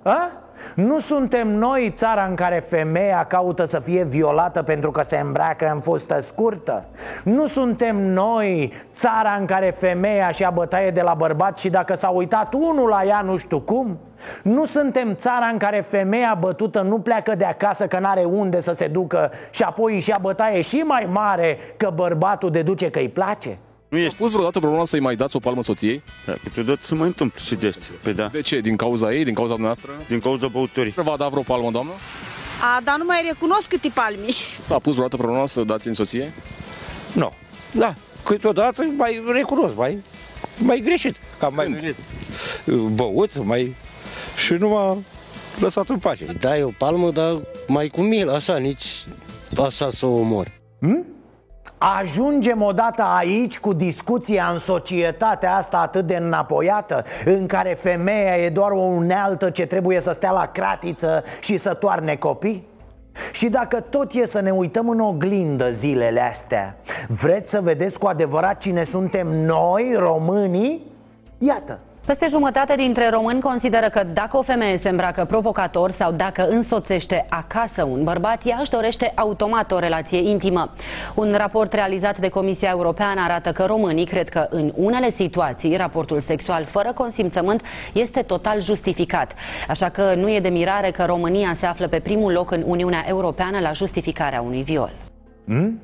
a? 0.03 0.44
Nu 0.75 0.99
suntem 0.99 1.47
noi 1.47 1.91
țara 1.95 2.25
în 2.25 2.35
care 2.35 2.59
femeia 2.59 3.23
caută 3.23 3.63
să 3.63 3.79
fie 3.79 4.03
violată 4.03 4.63
pentru 4.63 4.91
că 4.91 5.01
se 5.01 5.17
îmbracă 5.17 5.71
în 5.73 5.79
fustă 5.79 6.21
scurtă? 6.21 6.85
Nu 7.23 7.47
suntem 7.47 8.01
noi 8.01 8.73
țara 8.93 9.35
în 9.39 9.45
care 9.45 9.69
femeia 9.69 10.31
și-a 10.31 10.49
bătaie 10.49 10.91
de 10.91 11.01
la 11.01 11.13
bărbat 11.13 11.57
și 11.57 11.69
dacă 11.69 11.93
s-a 11.93 12.09
uitat 12.09 12.53
unul 12.53 12.89
la 12.89 13.03
ea 13.05 13.21
nu 13.21 13.37
știu 13.37 13.59
cum? 13.59 13.99
Nu 14.43 14.65
suntem 14.65 15.15
țara 15.15 15.45
în 15.45 15.57
care 15.57 15.79
femeia 15.79 16.37
bătută 16.39 16.81
nu 16.81 16.99
pleacă 16.99 17.35
de 17.35 17.45
acasă 17.45 17.87
că 17.87 17.99
n-are 17.99 18.23
unde 18.23 18.59
să 18.59 18.71
se 18.71 18.87
ducă 18.87 19.31
și 19.49 19.63
apoi 19.63 19.99
și-a 19.99 20.17
bătaie 20.21 20.61
și 20.61 20.77
mai 20.77 21.07
mare 21.11 21.57
că 21.77 21.91
bărbatul 21.95 22.51
deduce 22.51 22.89
că 22.89 22.99
îi 22.99 23.09
place? 23.09 23.57
Nu 23.95 24.01
ești. 24.01 24.17
pus 24.17 24.31
vreodată 24.31 24.59
problema 24.59 24.85
să-i 24.85 24.99
mai 24.99 25.15
dați 25.15 25.35
o 25.35 25.39
palmă 25.39 25.63
soției? 25.63 26.03
Da, 26.25 26.33
câteodată 26.43 26.79
se 26.81 26.95
mai 26.95 27.07
întâmplă 27.07 27.39
și 27.39 27.55
de 27.55 27.67
astea. 27.67 27.93
Păi 28.01 28.13
da. 28.13 28.27
De 28.27 28.41
ce? 28.41 28.59
Din 28.59 28.75
cauza 28.75 29.13
ei? 29.13 29.23
Din 29.23 29.33
cauza 29.33 29.55
noastră? 29.57 29.91
Din 30.07 30.19
cauza 30.19 30.47
băutorii. 30.47 30.93
V-a 30.95 31.15
dat 31.17 31.29
vreo 31.29 31.41
palmă, 31.41 31.71
doamnă? 31.71 31.91
A, 32.61 32.81
dar 32.83 32.97
nu 32.97 33.03
mai 33.05 33.21
recunosc 33.27 33.67
câte 33.67 33.91
palmi. 33.93 34.35
S-a 34.61 34.79
pus 34.79 34.91
vreodată 34.91 35.17
problema 35.17 35.45
să 35.45 35.63
dați 35.63 35.87
în 35.87 35.93
soție? 35.93 36.33
Nu. 37.13 37.31
Da. 37.71 37.95
Câteodată 38.23 38.83
mai 38.97 39.23
recunosc, 39.27 39.75
mai, 39.75 40.03
mai 40.57 40.79
greșit. 40.79 41.15
Că 41.39 41.45
am 41.45 41.53
mai 41.53 41.67
venit 41.67 41.95
băut, 42.93 43.45
mai... 43.45 43.75
Și 44.45 44.53
nu 44.53 44.67
m-a 44.67 44.97
lăsat 45.59 45.89
în 45.89 45.97
pace. 45.97 46.25
Dai 46.39 46.63
o 46.63 46.71
palmă, 46.77 47.11
dar 47.11 47.37
mai 47.67 47.87
cu 47.87 48.01
mil, 48.01 48.29
așa, 48.29 48.57
nici 48.57 49.05
așa 49.57 49.89
să 49.89 50.05
o 50.05 50.19
omor. 50.19 50.51
Hmm? 50.79 51.14
Ajungem 51.77 52.61
odată 52.61 53.03
aici 53.17 53.59
cu 53.59 53.73
discuția 53.73 54.49
în 54.53 54.59
societatea 54.59 55.55
asta 55.55 55.77
atât 55.77 56.05
de 56.05 56.15
înapoiată 56.15 57.03
În 57.25 57.45
care 57.45 57.73
femeia 57.73 58.37
e 58.37 58.49
doar 58.49 58.71
o 58.71 58.79
unealtă 58.79 59.49
ce 59.49 59.65
trebuie 59.65 59.99
să 59.99 60.11
stea 60.11 60.31
la 60.31 60.45
cratiță 60.45 61.23
și 61.41 61.57
să 61.57 61.73
toarne 61.73 62.15
copii? 62.15 62.67
Și 63.31 63.49
dacă 63.49 63.79
tot 63.79 64.13
e 64.13 64.25
să 64.25 64.39
ne 64.39 64.51
uităm 64.51 64.89
în 64.89 64.99
oglindă 64.99 65.71
zilele 65.71 66.21
astea 66.21 66.77
Vreți 67.07 67.49
să 67.49 67.61
vedeți 67.61 67.99
cu 67.99 68.07
adevărat 68.07 68.57
cine 68.57 68.83
suntem 68.83 69.27
noi, 69.27 69.95
românii? 69.97 70.91
Iată, 71.37 71.79
peste 72.05 72.27
jumătate 72.29 72.75
dintre 72.75 73.09
români 73.09 73.41
consideră 73.41 73.89
că 73.89 74.03
dacă 74.13 74.37
o 74.37 74.41
femeie 74.41 74.77
se 74.77 74.89
îmbracă 74.89 75.25
provocator 75.25 75.91
sau 75.91 76.11
dacă 76.11 76.47
însoțește 76.47 77.25
acasă 77.29 77.83
un 77.83 78.03
bărbat, 78.03 78.45
ea 78.45 78.57
își 78.59 78.69
dorește 78.69 79.11
automat 79.15 79.71
o 79.71 79.79
relație 79.79 80.29
intimă. 80.29 80.71
Un 81.15 81.33
raport 81.37 81.73
realizat 81.73 82.17
de 82.17 82.29
Comisia 82.29 82.69
Europeană 82.69 83.21
arată 83.21 83.51
că 83.51 83.65
românii 83.65 84.05
cred 84.05 84.29
că 84.29 84.47
în 84.49 84.71
unele 84.75 85.09
situații 85.09 85.75
raportul 85.75 86.19
sexual 86.19 86.65
fără 86.65 86.91
consimțământ 86.93 87.61
este 87.93 88.21
total 88.21 88.61
justificat. 88.61 89.33
Așa 89.67 89.89
că 89.89 90.13
nu 90.15 90.31
e 90.31 90.39
de 90.39 90.49
mirare 90.49 90.91
că 90.91 91.03
România 91.05 91.53
se 91.53 91.65
află 91.65 91.87
pe 91.87 91.99
primul 91.99 92.31
loc 92.31 92.51
în 92.51 92.63
Uniunea 92.65 93.03
Europeană 93.07 93.59
la 93.59 93.71
justificarea 93.71 94.41
unui 94.41 94.61
viol. 94.61 94.91
Hmm? 95.45 95.79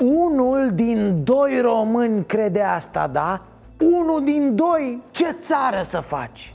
Unul 0.00 0.70
din 0.74 1.20
doi 1.24 1.60
români 1.62 2.26
crede 2.26 2.62
asta, 2.62 3.10
da? 3.12 3.42
Unul 3.80 4.24
din 4.24 4.56
doi, 4.56 5.02
ce 5.10 5.30
țară 5.30 5.82
să 5.82 6.00
faci? 6.00 6.54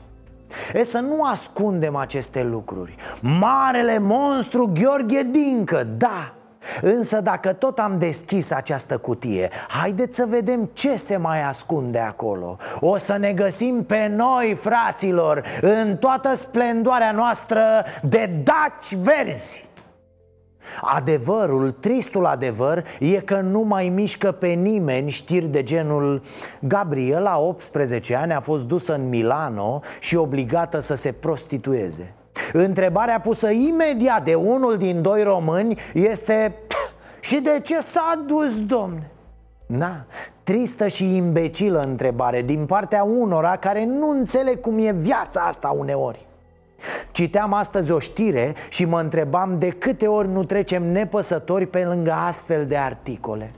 E 0.73 0.83
să 0.83 0.99
nu 0.99 1.23
ascundem 1.23 1.95
aceste 1.95 2.43
lucruri. 2.43 2.95
Marele 3.21 3.99
monstru 3.99 4.71
Gheorghe 4.73 5.23
Dincă, 5.23 5.87
da. 5.97 6.33
Însă 6.81 7.21
dacă 7.21 7.53
tot 7.53 7.79
am 7.79 7.97
deschis 7.97 8.51
această 8.51 8.97
cutie 8.97 9.49
Haideți 9.67 10.15
să 10.15 10.25
vedem 10.29 10.69
ce 10.73 10.95
se 10.95 11.17
mai 11.17 11.43
ascunde 11.43 11.99
acolo. 11.99 12.57
O 12.79 12.97
să 12.97 13.17
ne 13.17 13.33
găsim 13.33 13.83
pe 13.83 14.07
noi, 14.07 14.57
fraților 14.61 15.43
În 15.61 15.97
toată 15.97 16.35
splendoarea 16.35 17.11
noastră 17.11 17.85
de 18.01 18.43
daci 18.43 18.95
verzi 18.95 19.71
Adevărul, 20.82 21.72
tristul 21.72 22.25
adevăr, 22.25 22.84
e 23.00 23.20
că 23.20 23.39
nu 23.39 23.60
mai 23.60 23.89
mișcă 23.89 24.32
pe 24.32 24.48
nimeni 24.48 25.10
știri 25.10 25.48
de 25.48 25.63
genul 25.63 26.22
Gabriela, 26.60 27.39
18 27.39 28.15
ani, 28.15 28.34
a 28.34 28.39
fost 28.39 28.65
dusă 28.65 28.93
în 28.93 29.10
Milano 29.10 29.82
și 30.00 30.15
obligată 30.15 30.79
să 30.79 30.96
se 30.96 31.12
prostitueze 31.12 32.13
Întrebarea 32.53 33.20
pusă 33.20 33.50
imediat 33.50 34.24
de 34.24 34.36
unul 34.36 34.77
din 34.77 35.01
doi 35.01 35.24
români 35.24 35.79
este 35.93 36.55
Și 37.20 37.39
de 37.39 37.60
ce 37.63 37.79
s-a 37.79 38.24
dus, 38.27 38.60
domne? 38.60 39.12
Da, 39.65 40.05
tristă 40.43 40.88
și 40.88 41.15
imbecilă 41.15 41.82
întrebare 41.82 42.41
din 42.41 42.65
partea 42.65 43.03
unora 43.03 43.55
care 43.55 43.86
nu 43.86 44.10
înțeleg 44.10 44.60
cum 44.60 44.77
e 44.77 44.91
viața 44.91 45.41
asta 45.41 45.67
uneori 45.77 46.27
Citeam 47.11 47.53
astăzi 47.53 47.91
o 47.91 47.99
știre 47.99 48.55
și 48.69 48.85
mă 48.85 48.99
întrebam 48.99 49.59
de 49.59 49.69
câte 49.69 50.07
ori 50.07 50.27
nu 50.27 50.43
trecem 50.43 50.91
nepăsători 50.91 51.65
pe 51.65 51.83
lângă 51.83 52.11
astfel 52.11 52.65
de 52.65 52.77
articole. 52.77 53.51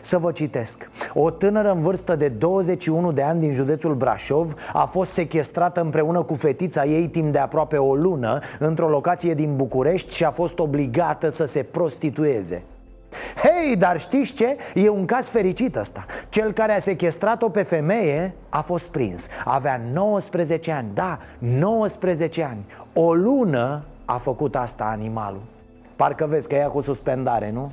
Să 0.00 0.18
vă 0.18 0.32
citesc. 0.32 0.90
O 1.14 1.30
tânără 1.30 1.70
în 1.70 1.80
vârstă 1.80 2.16
de 2.16 2.28
21 2.28 3.12
de 3.12 3.22
ani 3.22 3.40
din 3.40 3.52
județul 3.52 3.94
Brașov 3.94 4.54
A 4.72 4.84
fost 4.84 5.10
sequestrată 5.10 5.80
împreună 5.80 6.22
cu 6.22 6.34
fetița 6.34 6.84
ei 6.84 7.08
timp 7.08 7.32
de 7.32 7.38
aproape 7.38 7.76
o 7.76 7.94
lună 7.94 8.38
Într-o 8.58 8.88
locație 8.88 9.34
din 9.34 9.56
București 9.56 10.14
și 10.14 10.24
a 10.24 10.30
fost 10.30 10.58
obligată 10.58 11.28
să 11.28 11.44
se 11.44 11.62
prostitueze 11.62 12.62
Hei, 13.42 13.76
dar 13.76 14.00
știți 14.00 14.32
ce? 14.32 14.56
E 14.74 14.88
un 14.88 15.04
caz 15.04 15.28
fericit 15.28 15.76
ăsta. 15.76 16.04
Cel 16.28 16.52
care 16.52 16.72
a 16.72 16.78
sequestrat-o 16.78 17.48
pe 17.48 17.62
femeie 17.62 18.34
a 18.48 18.60
fost 18.60 18.88
prins. 18.88 19.28
Avea 19.44 19.80
19 19.92 20.72
ani, 20.72 20.88
da, 20.94 21.18
19 21.38 22.42
ani. 22.42 22.66
O 22.92 23.14
lună 23.14 23.84
a 24.04 24.16
făcut 24.16 24.56
asta 24.56 24.84
animalul. 24.84 25.42
Parcă 25.96 26.26
vezi 26.26 26.48
că 26.48 26.54
e 26.54 26.68
cu 26.72 26.80
suspendare, 26.80 27.50
nu? 27.50 27.72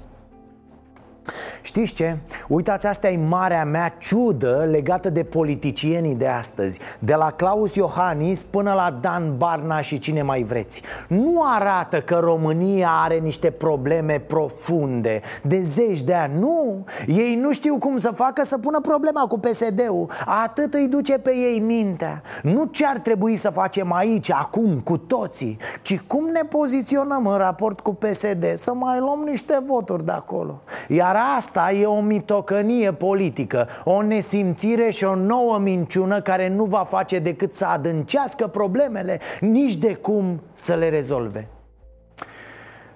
Știți 1.62 1.94
ce? 1.94 2.18
Uitați, 2.48 2.88
asta 2.88 3.10
e 3.10 3.18
marea 3.18 3.66
mea 3.66 3.96
ciudă 4.00 4.68
legată 4.72 5.10
de 5.10 5.24
politicienii 5.24 6.16
de 6.16 6.28
astăzi 6.28 6.80
De 7.00 7.16
la 7.16 7.32
Claus 7.32 7.76
Iohannis 7.76 8.44
până 8.44 8.74
la 8.74 8.98
Dan 9.02 9.38
Barna 9.38 9.82
și 9.82 10.00
cine 10.00 10.22
mai 10.22 10.44
vreți. 10.44 10.82
Nu 11.08 11.42
arată 11.44 12.02
că 12.02 12.20
România 12.24 12.90
are 13.04 13.18
niște 13.18 13.52
probleme 13.52 14.20
profunde 14.20 15.22
De 15.44 15.62
zeci 15.62 16.02
de 16.02 16.14
ani, 16.14 16.40
nu. 16.40 16.86
Ei 17.08 17.36
nu 17.36 17.52
știu 17.52 17.78
cum 17.78 17.98
să 17.98 18.12
facă 18.12 18.46
să 18.46 18.58
pună 18.58 18.80
problema 18.80 19.28
cu 19.28 19.40
PSD-ul 19.40 20.10
Atât 20.44 20.74
îi 20.74 20.88
duce 20.88 21.18
pe 21.18 21.36
ei 21.36 21.60
mintea. 21.60 22.22
Nu 22.44 22.66
ce 22.66 22.86
ar 22.86 22.98
trebui 22.98 23.36
să 23.36 23.50
facem 23.50 23.94
aici, 23.94 24.32
acum, 24.32 24.80
cu 24.80 24.98
toții 24.98 25.58
Ci 25.82 26.00
cum 26.08 26.26
ne 26.26 26.42
poziționăm 26.50 27.28
în 27.28 27.38
raport 27.38 27.80
cu 27.80 27.94
PSD 27.94 28.54
Să 28.56 28.74
mai 28.74 29.00
luăm 29.00 29.24
niște 29.30 29.64
voturi 29.66 30.06
de 30.06 30.12
acolo. 30.12 30.62
Iar 30.88 31.13
asta 31.20 31.54
Asta 31.56 31.72
e 31.72 31.86
o 31.86 32.02
mitocănie 32.02 32.94
politică, 32.94 33.68
o 33.84 34.02
nesimțire 34.02 34.90
și 34.90 35.04
o 35.04 35.16
nouă 35.16 35.58
minciună 35.58 36.22
care 36.22 36.48
nu 36.48 36.66
va 36.66 36.84
face 36.84 37.20
decât 37.20 37.54
să 37.54 37.66
adâncească 37.66 38.48
problemele, 38.48 39.20
nici 39.40 39.76
de 39.76 39.94
cum 39.94 40.42
să 40.54 40.76
le 40.76 40.90
rezolve. 40.90 41.48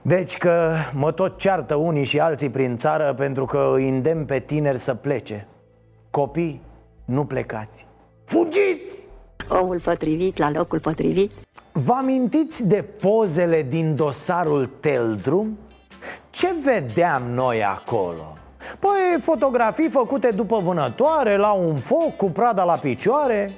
Deci 0.01 0.37
că 0.37 0.73
mă 0.93 1.11
tot 1.11 1.37
ceartă 1.37 1.75
unii 1.75 2.03
și 2.03 2.19
alții 2.19 2.49
prin 2.49 2.77
țară 2.77 3.13
pentru 3.13 3.45
că 3.45 3.71
îi 3.73 3.89
îndemn 3.89 4.25
pe 4.25 4.39
tineri 4.39 4.79
să 4.79 4.93
plece. 4.93 5.47
Copii, 6.09 6.61
nu 7.05 7.25
plecați. 7.25 7.87
Fugiți! 8.25 9.07
Omul 9.49 9.79
potrivit 9.79 10.37
la 10.37 10.51
locul 10.51 10.79
potrivit. 10.79 11.31
Vă 11.71 11.93
amintiți 11.93 12.67
de 12.67 12.81
pozele 12.81 13.61
din 13.61 13.95
dosarul 13.95 14.65
Teldrum? 14.79 15.57
Ce 16.29 16.55
vedeam 16.63 17.23
noi 17.23 17.63
acolo? 17.63 18.37
Păi 18.79 19.21
fotografii 19.21 19.89
făcute 19.89 20.31
după 20.31 20.59
vânătoare, 20.59 21.37
la 21.37 21.51
un 21.51 21.75
foc, 21.75 22.15
cu 22.15 22.25
prada 22.25 22.63
la 22.63 22.73
picioare 22.73 23.53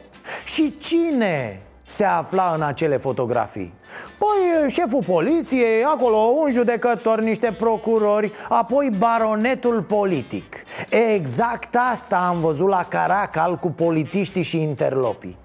Și 0.45 0.77
cine 0.77 1.61
se 1.83 2.03
afla 2.03 2.51
în 2.55 2.61
acele 2.61 2.97
fotografii? 2.97 3.73
Păi 4.17 4.69
șeful 4.69 5.03
poliției, 5.05 5.83
acolo 5.83 6.17
un 6.17 6.51
judecător, 6.51 7.21
niște 7.21 7.55
procurori 7.57 8.31
Apoi 8.49 8.89
baronetul 8.97 9.81
politic 9.81 10.63
Exact 10.89 11.75
asta 11.91 12.17
am 12.17 12.39
văzut 12.39 12.67
la 12.67 12.85
Caracal 12.89 13.55
cu 13.55 13.67
polițiștii 13.67 14.43
și 14.43 14.61
interlopii 14.61 15.37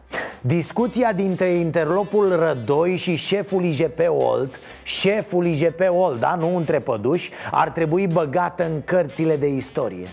Discuția 0.46 1.12
dintre 1.12 1.46
interlopul 1.46 2.36
Rădoi 2.36 2.96
și 2.96 3.14
șeful 3.14 3.64
IGP 3.64 3.98
Olt 4.08 4.60
Șeful 4.82 5.46
IGP 5.46 5.80
Olt, 5.88 6.20
da, 6.20 6.34
nu 6.34 6.56
între 6.56 6.80
păduși 6.80 7.30
Ar 7.50 7.70
trebui 7.70 8.06
băgată 8.06 8.64
în 8.64 8.82
cărțile 8.84 9.36
de 9.36 9.46
istorie. 9.48 10.08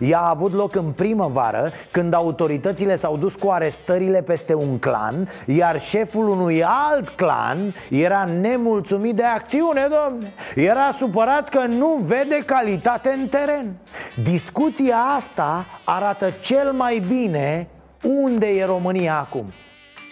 Ea 0.00 0.18
a 0.18 0.28
avut 0.28 0.52
loc 0.52 0.74
în 0.74 0.90
primăvară 0.92 1.72
Când 1.90 2.14
autoritățile 2.14 2.94
s-au 2.94 3.16
dus 3.16 3.34
cu 3.34 3.48
arestările 3.48 4.22
peste 4.22 4.54
un 4.54 4.78
clan 4.78 5.28
Iar 5.46 5.80
șeful 5.80 6.28
unui 6.28 6.64
alt 6.64 7.08
clan 7.08 7.74
Era 7.90 8.24
nemulțumit 8.40 9.14
de 9.14 9.24
acțiune, 9.24 9.88
domne. 9.90 10.32
Era 10.54 10.90
supărat 10.90 11.48
că 11.48 11.66
nu 11.66 12.00
vede 12.02 12.42
calitate 12.46 13.08
în 13.08 13.28
teren. 13.28 13.76
Discuția 14.22 14.96
asta 15.16 15.66
arată 15.84 16.32
cel 16.40 16.72
mai 16.72 17.02
bine 17.08 17.68
unde 18.02 18.46
e 18.46 18.64
România 18.64 19.18
acum 19.18 19.44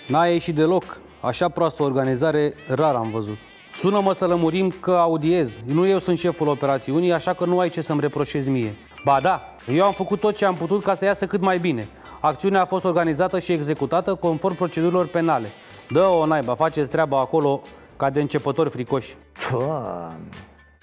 N-a 0.06 0.26
ieșit 0.26 0.54
deloc. 0.54 1.00
Așa 1.20 1.48
proastă 1.48 1.82
organizare 1.82 2.54
rar 2.68 2.94
am 2.94 3.10
văzut. 3.10 3.36
Sună-mă 3.74 4.14
să 4.14 4.26
lămurim 4.26 4.70
că 4.80 4.90
audiez. 4.90 5.58
Nu 5.64 5.86
eu 5.86 5.98
sunt 5.98 6.18
șeful 6.18 6.48
operațiunii, 6.48 7.12
așa 7.12 7.32
că 7.34 7.44
nu 7.44 7.58
ai 7.58 7.68
ce 7.68 7.80
să-mi 7.80 8.00
reproșezi 8.00 8.50
mie. 8.50 8.76
Ba 9.04 9.18
da, 9.20 9.40
eu 9.68 9.84
am 9.84 9.92
făcut 9.92 10.20
tot 10.20 10.36
ce 10.36 10.44
am 10.44 10.54
putut 10.54 10.82
ca 10.82 10.94
să 10.94 11.04
iasă 11.04 11.26
cât 11.26 11.40
mai 11.40 11.58
bine. 11.58 11.88
Acțiunea 12.20 12.60
a 12.60 12.64
fost 12.64 12.84
organizată 12.84 13.38
și 13.38 13.52
executată 13.52 14.14
conform 14.14 14.56
procedurilor 14.56 15.06
penale. 15.06 15.48
Dă-o 15.88 16.26
naiba, 16.26 16.54
faceți 16.54 16.90
treaba 16.90 17.20
acolo 17.20 17.62
ca 17.96 18.10
de 18.10 18.20
începători 18.20 18.70
fricoși. 18.70 19.16
Doamne. 19.50 20.28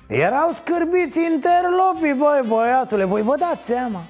Erau 0.08 0.50
scârbiți 0.52 1.20
interlopii, 1.32 2.14
băi, 2.14 2.42
băiatule, 2.48 3.04
voi 3.04 3.22
vă 3.22 3.36
dați 3.40 3.66
seama 3.66 4.04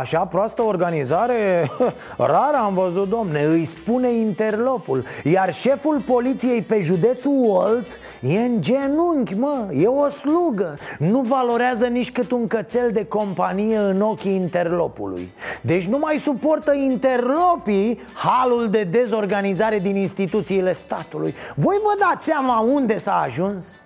Așa 0.00 0.18
proastă 0.18 0.62
organizare, 0.62 1.70
rar 2.18 2.54
am 2.54 2.74
văzut, 2.74 3.08
domne, 3.08 3.42
îi 3.42 3.64
spune 3.64 4.12
interlopul. 4.12 5.04
Iar 5.24 5.54
șeful 5.54 6.00
poliției 6.00 6.62
pe 6.62 6.80
județul 6.80 7.44
Olt 7.46 7.98
e 8.20 8.38
în 8.38 8.62
genunchi, 8.62 9.34
mă, 9.34 9.68
e 9.72 9.86
o 9.86 10.08
slugă. 10.08 10.78
Nu 10.98 11.20
valorează 11.20 11.86
nici 11.86 12.12
cât 12.12 12.30
un 12.30 12.46
cățel 12.46 12.90
de 12.92 13.04
companie 13.04 13.76
în 13.76 14.00
ochii 14.00 14.34
interlopului. 14.34 15.32
Deci 15.62 15.86
nu 15.86 15.98
mai 15.98 16.16
suportă 16.16 16.74
interlopii 16.74 18.00
halul 18.14 18.68
de 18.70 18.82
dezorganizare 18.82 19.78
din 19.78 19.96
instituțiile 19.96 20.72
statului. 20.72 21.34
Voi 21.54 21.76
vă 21.82 21.94
dați 21.98 22.24
seama 22.24 22.58
unde 22.58 22.96
s-a 22.96 23.20
ajuns? 23.20 23.78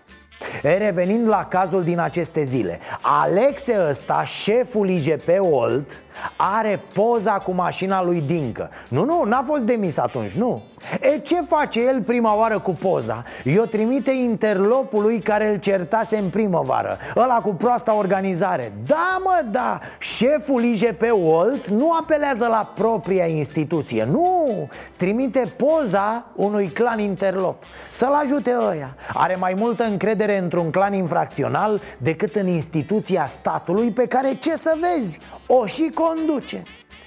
E, 0.63 0.77
revenind 0.77 1.29
la 1.29 1.45
cazul 1.45 1.85
din 1.85 1.99
aceste 1.99 2.43
zile 2.43 2.79
Alexe 3.01 3.87
ăsta, 3.89 4.25
șeful 4.25 4.89
IGP 4.89 5.29
Olt 5.41 6.03
are 6.37 6.83
poza 6.95 7.33
cu 7.33 7.53
mașina 7.53 8.03
lui 8.03 8.21
Dincă. 8.21 8.71
Nu, 8.89 9.05
nu, 9.05 9.23
n-a 9.23 9.43
fost 9.43 9.63
demis 9.63 9.97
atunci, 9.97 10.31
nu. 10.31 10.63
E, 11.01 11.19
ce 11.19 11.41
face 11.41 11.81
el 11.81 12.03
prima 12.03 12.37
oară 12.37 12.59
cu 12.59 12.71
poza? 12.71 13.25
Eu 13.45 13.65
trimite 13.65 14.11
interlopului 14.11 15.21
care 15.21 15.51
îl 15.51 15.59
certase 15.59 16.17
în 16.17 16.29
primăvară. 16.29 16.99
Ăla 17.17 17.41
cu 17.41 17.55
proasta 17.55 17.95
organizare. 17.95 18.73
Da, 18.87 19.21
mă, 19.25 19.45
da. 19.51 19.81
Șeful 19.99 20.65
IGP 20.65 21.03
Olt 21.25 21.69
nu 21.69 21.93
apelează 22.01 22.47
la 22.47 22.73
propria 22.75 23.27
instituție. 23.27 24.05
Nu, 24.05 24.69
trimite 24.97 25.53
poza 25.57 26.27
unui 26.35 26.69
clan 26.69 26.99
interlop. 26.99 27.63
Să-l 27.91 28.13
ajute 28.23 28.57
ăia. 28.69 28.95
Are 29.15 29.37
mai 29.41 29.55
multă 29.55 29.85
încredere 29.85 30.39
într-un 30.39 30.71
clan 30.71 30.93
infracțional 30.93 31.81
Decât 31.99 32.35
în 32.35 32.47
instituția 32.47 33.27
statului 33.27 33.91
Pe 33.91 34.07
care, 34.07 34.35
ce 34.35 34.57
să 34.57 34.77
vezi, 34.81 35.21
o 35.47 35.67
și 35.67 35.91
conduce. 36.09 36.63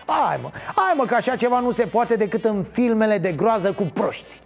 Hai 0.06 0.40
mă, 0.42 0.50
hai 0.76 0.94
mă 0.96 1.06
că 1.06 1.16
așa 1.16 1.36
ceva 1.36 1.60
nu 1.60 1.72
se 1.72 1.86
poate 1.86 2.16
decât 2.16 2.46
în 2.46 2.64
filmele 2.64 3.18
de 3.18 3.32
groază 3.32 3.72
cu 3.72 3.84
proști. 3.94 4.42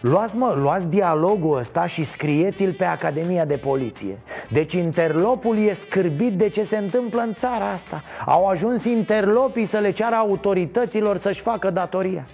Luați, 0.00 0.36
mă, 0.36 0.54
luați 0.58 0.88
dialogul 0.88 1.58
ăsta 1.58 1.86
și 1.86 2.04
scrieți-l 2.04 2.72
pe 2.72 2.84
Academia 2.84 3.44
de 3.44 3.56
Poliție. 3.56 4.18
Deci 4.50 4.72
interlopul 4.72 5.58
e 5.58 5.72
scârbit 5.72 6.32
de 6.32 6.48
ce 6.48 6.62
se 6.62 6.76
întâmplă 6.76 7.20
în 7.20 7.34
țara 7.34 7.70
asta. 7.70 8.02
Au 8.26 8.46
ajuns 8.46 8.84
interlopii 8.84 9.64
să 9.64 9.78
le 9.78 9.90
ceară 9.90 10.14
autorităților 10.14 11.18
să-și 11.18 11.40
facă 11.40 11.70
datoria. 11.70 12.26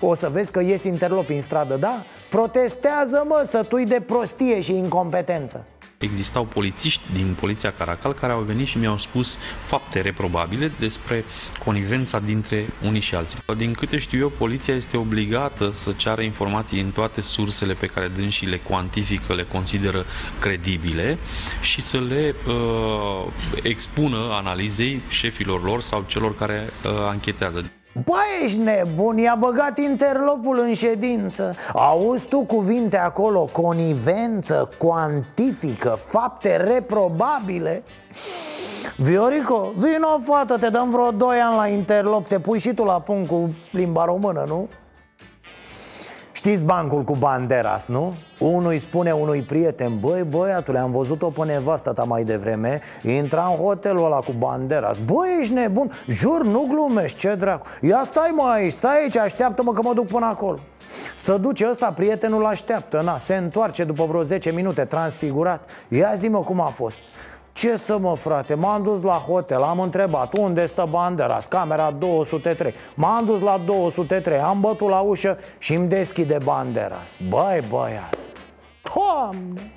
O 0.00 0.14
să 0.14 0.28
vezi 0.28 0.52
că 0.52 0.60
ies 0.60 0.82
interlopii 0.82 1.34
în 1.34 1.40
stradă, 1.40 1.76
da? 1.76 2.04
Protestează, 2.30 3.24
mă, 3.28 3.42
sătui 3.46 3.84
de 3.84 4.00
prostie 4.06 4.60
și 4.60 4.76
incompetență 4.76 5.64
Existau 5.98 6.44
polițiști 6.44 7.02
din 7.12 7.36
Poliția 7.40 7.72
Caracal 7.72 8.12
care 8.12 8.32
au 8.32 8.40
venit 8.42 8.66
și 8.66 8.78
mi-au 8.78 8.98
spus 8.98 9.36
fapte 9.66 10.00
reprobabile 10.00 10.72
despre 10.78 11.24
conivența 11.64 12.18
dintre 12.18 12.66
unii 12.82 13.00
și 13.00 13.14
alții. 13.14 13.38
Din 13.56 13.72
câte 13.72 13.98
știu 13.98 14.18
eu, 14.18 14.28
poliția 14.28 14.74
este 14.74 14.96
obligată 14.96 15.70
să 15.72 15.92
ceară 15.92 16.22
informații 16.22 16.80
în 16.80 16.90
toate 16.90 17.20
sursele 17.20 17.72
pe 17.74 17.86
care 17.86 18.08
dânsii 18.08 18.46
le 18.46 18.56
cuantifică, 18.56 19.34
le 19.34 19.44
consideră 19.44 20.04
credibile 20.40 21.18
și 21.60 21.80
să 21.80 21.98
le 22.00 22.34
uh, 22.46 23.32
expună 23.62 24.28
analizei 24.30 25.02
șefilor 25.08 25.62
lor 25.62 25.80
sau 25.80 26.04
celor 26.06 26.36
care 26.36 26.68
uh, 26.84 26.90
anchetează. 26.92 27.70
Bă, 28.04 28.16
ești 28.42 28.58
nebun, 28.58 29.18
i-a 29.18 29.36
băgat 29.38 29.78
interlopul 29.78 30.58
în 30.58 30.74
ședință 30.74 31.54
Auzi 31.74 32.28
tu 32.28 32.44
cuvinte 32.44 32.98
acolo, 32.98 33.48
conivență, 33.52 34.68
cuantifică, 34.78 35.98
fapte 36.04 36.56
reprobabile 36.56 37.82
Viorico, 38.96 39.72
vino 39.76 40.18
fată, 40.22 40.56
te 40.58 40.68
dăm 40.68 40.90
vreo 40.90 41.10
2 41.10 41.38
ani 41.38 41.56
la 41.56 41.66
interlop 41.66 42.26
Te 42.26 42.38
pui 42.38 42.58
și 42.58 42.74
tu 42.74 42.84
la 42.84 43.00
punct 43.00 43.28
cu 43.28 43.54
limba 43.70 44.04
română, 44.04 44.44
nu? 44.48 44.68
Știți 46.36 46.64
bancul 46.64 47.02
cu 47.02 47.12
Banderas, 47.12 47.86
nu? 47.86 48.14
Unul 48.38 48.70
îi 48.70 48.78
spune 48.78 49.12
unui 49.12 49.42
prieten 49.42 49.98
Băi, 49.98 50.22
băiatule, 50.22 50.78
am 50.78 50.90
văzut-o 50.90 51.30
pe 51.30 51.44
nevastă 51.44 51.92
ta 51.92 52.04
mai 52.04 52.24
devreme 52.24 52.80
Intra 53.02 53.46
în 53.46 53.64
hotelul 53.64 54.04
ăla 54.04 54.16
cu 54.16 54.32
Banderas. 54.38 54.98
Băi, 54.98 55.38
ești 55.40 55.52
nebun, 55.52 55.90
jur, 56.06 56.44
nu 56.44 56.66
glumești, 56.68 57.18
ce 57.18 57.34
dracu 57.34 57.66
Ia 57.80 58.00
stai 58.04 58.32
mă 58.34 58.42
aici, 58.42 58.72
stai 58.72 59.00
aici, 59.02 59.16
așteaptă-mă 59.16 59.72
că 59.72 59.82
mă 59.82 59.94
duc 59.94 60.06
până 60.06 60.26
acolo. 60.26 60.58
Să 61.16 61.36
duce 61.36 61.66
ăsta, 61.70 61.92
prietenul 61.92 62.46
așteaptă, 62.46 63.00
na, 63.04 63.18
se 63.18 63.36
întoarce 63.36 63.84
după 63.84 64.04
vreo 64.04 64.22
10 64.22 64.50
minute 64.50 64.84
transfigurat. 64.84 65.70
Ia 65.88 66.12
zi 66.14 66.28
mă 66.28 66.38
cum 66.38 66.60
a 66.60 66.66
fost 66.68 66.98
ce 67.56 67.76
să 67.76 67.98
mă 67.98 68.16
frate, 68.16 68.54
m-am 68.54 68.82
dus 68.82 69.02
la 69.02 69.12
hotel, 69.12 69.62
am 69.62 69.80
întrebat 69.80 70.36
unde 70.36 70.66
stă 70.66 70.86
bandera, 70.90 71.38
camera 71.48 71.90
203 71.90 72.74
M-am 72.94 73.24
dus 73.24 73.40
la 73.40 73.60
203, 73.64 74.38
am 74.38 74.60
bătut 74.60 74.88
la 74.88 74.98
ușă 74.98 75.38
și 75.58 75.74
îmi 75.74 75.88
deschide 75.88 76.38
bandera. 76.44 77.02
Băi 77.28 77.64
băiat, 77.68 78.16
Doamne! 78.94 79.70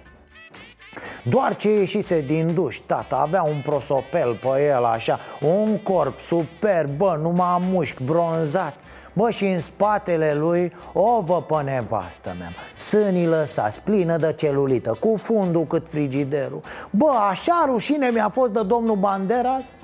Doar 1.24 1.56
ce 1.56 1.70
ieșise 1.70 2.22
din 2.22 2.54
duș, 2.54 2.78
tata, 2.86 3.16
avea 3.16 3.44
un 3.44 3.62
prosopel 3.64 4.40
pe 4.42 4.66
el 4.66 4.86
așa 4.86 5.20
Un 5.42 5.78
corp 5.78 6.20
superb, 6.20 6.90
bă, 6.90 7.18
numai 7.22 7.62
mușchi, 7.72 8.04
bronzat 8.04 8.76
Bă, 9.20 9.30
și 9.30 9.46
în 9.46 9.60
spatele 9.60 10.34
lui 10.34 10.74
o 10.94 11.22
vă 11.22 11.42
pe 11.42 11.64
nevastă 11.64 12.36
mea 12.40 12.54
Sânii 12.76 13.28
lăsați, 13.28 13.82
plină 13.82 14.18
de 14.18 14.34
celulită, 14.38 14.98
cu 15.00 15.18
fundul 15.18 15.66
cât 15.66 15.90
frigiderul 15.90 16.62
Bă, 16.90 17.12
așa 17.30 17.64
rușine 17.66 18.10
mi-a 18.10 18.30
fost 18.30 18.54
de 18.54 18.64
domnul 18.64 18.96
Banderas? 18.96 19.76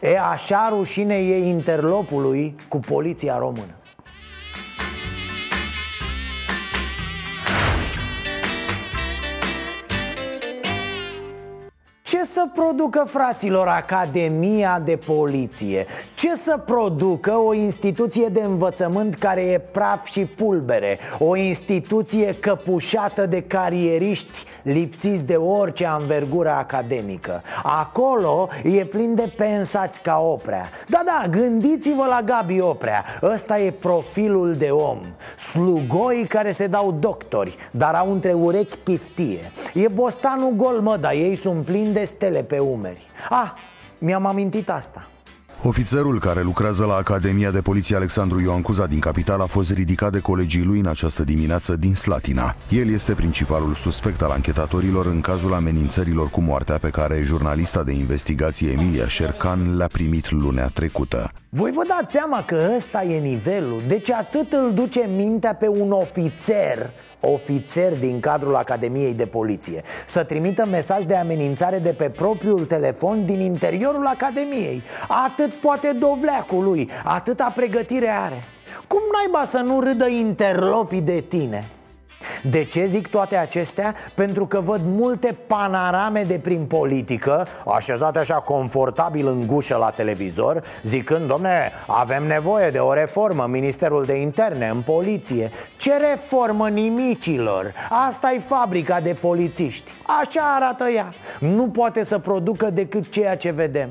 E, 0.00 0.18
așa 0.18 0.68
rușine 0.76 1.14
e 1.14 1.48
interlopului 1.48 2.56
cu 2.68 2.78
poliția 2.78 3.38
română 3.38 3.79
Ce 12.10 12.24
să 12.24 12.48
producă, 12.54 13.06
fraților, 13.08 13.68
Academia 13.68 14.82
de 14.84 14.96
Poliție? 14.96 15.86
Ce 16.14 16.34
să 16.34 16.62
producă 16.66 17.32
o 17.36 17.54
instituție 17.54 18.26
de 18.26 18.40
învățământ 18.40 19.14
care 19.14 19.40
e 19.40 19.58
praf 19.58 20.06
și 20.06 20.24
pulbere? 20.24 20.98
O 21.18 21.36
instituție 21.36 22.36
căpușată 22.40 23.26
de 23.26 23.42
carieriști 23.42 24.44
lipsiți 24.62 25.24
de 25.24 25.36
orice 25.36 25.86
anvergură 25.86 26.50
academică. 26.50 27.42
Acolo 27.62 28.48
e 28.64 28.84
plin 28.84 29.14
de 29.14 29.32
pensați 29.36 30.00
ca 30.02 30.18
Oprea. 30.18 30.68
Da, 30.88 31.02
da, 31.04 31.28
gândiți-vă 31.30 32.06
la 32.06 32.22
Gabi 32.22 32.60
Oprea. 32.60 33.04
Ăsta 33.22 33.58
e 33.58 33.70
profilul 33.70 34.54
de 34.54 34.68
om. 34.70 35.00
Slugoi 35.36 36.24
care 36.28 36.50
se 36.50 36.66
dau 36.66 36.92
doctori, 36.92 37.56
dar 37.70 37.94
au 37.94 38.12
între 38.12 38.32
urechi 38.32 38.78
piftie. 38.78 39.52
E 39.74 39.88
bostanul 39.88 40.52
gol, 40.56 40.80
mă, 40.80 40.96
dar 40.96 41.12
ei 41.12 41.34
sunt 41.34 41.64
plini 41.64 41.92
de 41.92 42.04
stele 42.04 42.42
pe 42.42 42.58
umeri. 42.58 43.06
Ah, 43.30 43.52
mi-am 43.98 44.26
amintit 44.26 44.70
asta 44.70 45.08
Ofițerul 45.62 46.20
care 46.20 46.42
lucrează 46.42 46.84
la 46.84 46.94
Academia 46.94 47.50
de 47.50 47.60
Poliție 47.60 47.96
Alexandru 47.96 48.40
Ioan 48.40 48.62
Cuza 48.62 48.86
din 48.86 49.00
capital 49.00 49.40
a 49.40 49.46
fost 49.46 49.72
ridicat 49.72 50.12
de 50.12 50.18
colegii 50.18 50.62
lui 50.62 50.78
în 50.78 50.86
această 50.86 51.24
dimineață 51.24 51.76
din 51.76 51.94
Slatina. 51.94 52.56
El 52.68 52.88
este 52.88 53.12
principalul 53.12 53.74
suspect 53.74 54.22
al 54.22 54.30
anchetatorilor 54.30 55.06
în 55.06 55.20
cazul 55.20 55.54
amenințărilor 55.54 56.28
cu 56.28 56.40
moartea 56.40 56.78
pe 56.78 56.88
care 56.88 57.22
jurnalista 57.24 57.82
de 57.82 57.92
investigație 57.92 58.70
Emilia 58.70 59.06
Șercan 59.06 59.76
le-a 59.76 59.86
primit 59.86 60.30
lunea 60.30 60.66
trecută. 60.66 61.32
Voi 61.48 61.70
vă 61.70 61.82
dați 61.88 62.12
seama 62.12 62.42
că 62.44 62.72
ăsta 62.76 63.02
e 63.02 63.18
nivelul 63.18 63.82
Deci 63.86 64.10
atât 64.10 64.52
îl 64.52 64.72
duce 64.74 65.08
mintea 65.16 65.54
pe 65.54 65.68
un 65.68 65.90
ofițer 65.90 66.90
Ofițer 67.20 67.98
din 67.98 68.20
cadrul 68.20 68.54
Academiei 68.54 69.14
de 69.14 69.26
Poliție 69.26 69.82
Să 70.06 70.24
trimită 70.24 70.66
mesaj 70.66 71.04
de 71.04 71.16
amenințare 71.16 71.78
de 71.78 71.92
pe 71.92 72.10
propriul 72.10 72.64
telefon 72.64 73.26
din 73.26 73.40
interiorul 73.40 74.06
Academiei 74.06 74.82
Atât 75.08 75.52
poate 75.52 75.92
dovleacul 75.92 76.64
lui, 76.64 76.90
atâta 77.04 77.52
pregătire 77.56 78.08
are 78.08 78.44
Cum 78.86 79.00
naiba 79.12 79.44
să 79.44 79.58
nu 79.58 79.80
râdă 79.80 80.08
interlopii 80.08 81.00
de 81.00 81.24
tine? 81.28 81.68
De 82.42 82.64
ce 82.64 82.86
zic 82.86 83.06
toate 83.08 83.36
acestea? 83.36 83.94
Pentru 84.14 84.46
că 84.46 84.60
văd 84.60 84.80
multe 84.84 85.36
panorame 85.46 86.22
de 86.22 86.38
prin 86.38 86.64
politică 86.64 87.46
Așezate 87.74 88.18
așa 88.18 88.34
confortabil 88.34 89.26
în 89.26 89.46
gușă 89.46 89.76
la 89.76 89.90
televizor 89.90 90.62
Zicând, 90.82 91.26
domne, 91.28 91.72
avem 91.86 92.26
nevoie 92.26 92.70
de 92.70 92.78
o 92.78 92.92
reformă 92.92 93.46
Ministerul 93.48 94.04
de 94.04 94.14
Interne, 94.14 94.68
în 94.68 94.80
poliție 94.80 95.50
Ce 95.76 95.96
reformă 95.96 96.68
nimicilor? 96.68 97.72
asta 98.06 98.32
e 98.32 98.38
fabrica 98.38 99.00
de 99.00 99.16
polițiști 99.20 99.90
Așa 100.20 100.54
arată 100.54 100.88
ea 100.88 101.08
Nu 101.40 101.68
poate 101.68 102.04
să 102.04 102.18
producă 102.18 102.70
decât 102.70 103.10
ceea 103.10 103.36
ce 103.36 103.50
vedem 103.50 103.88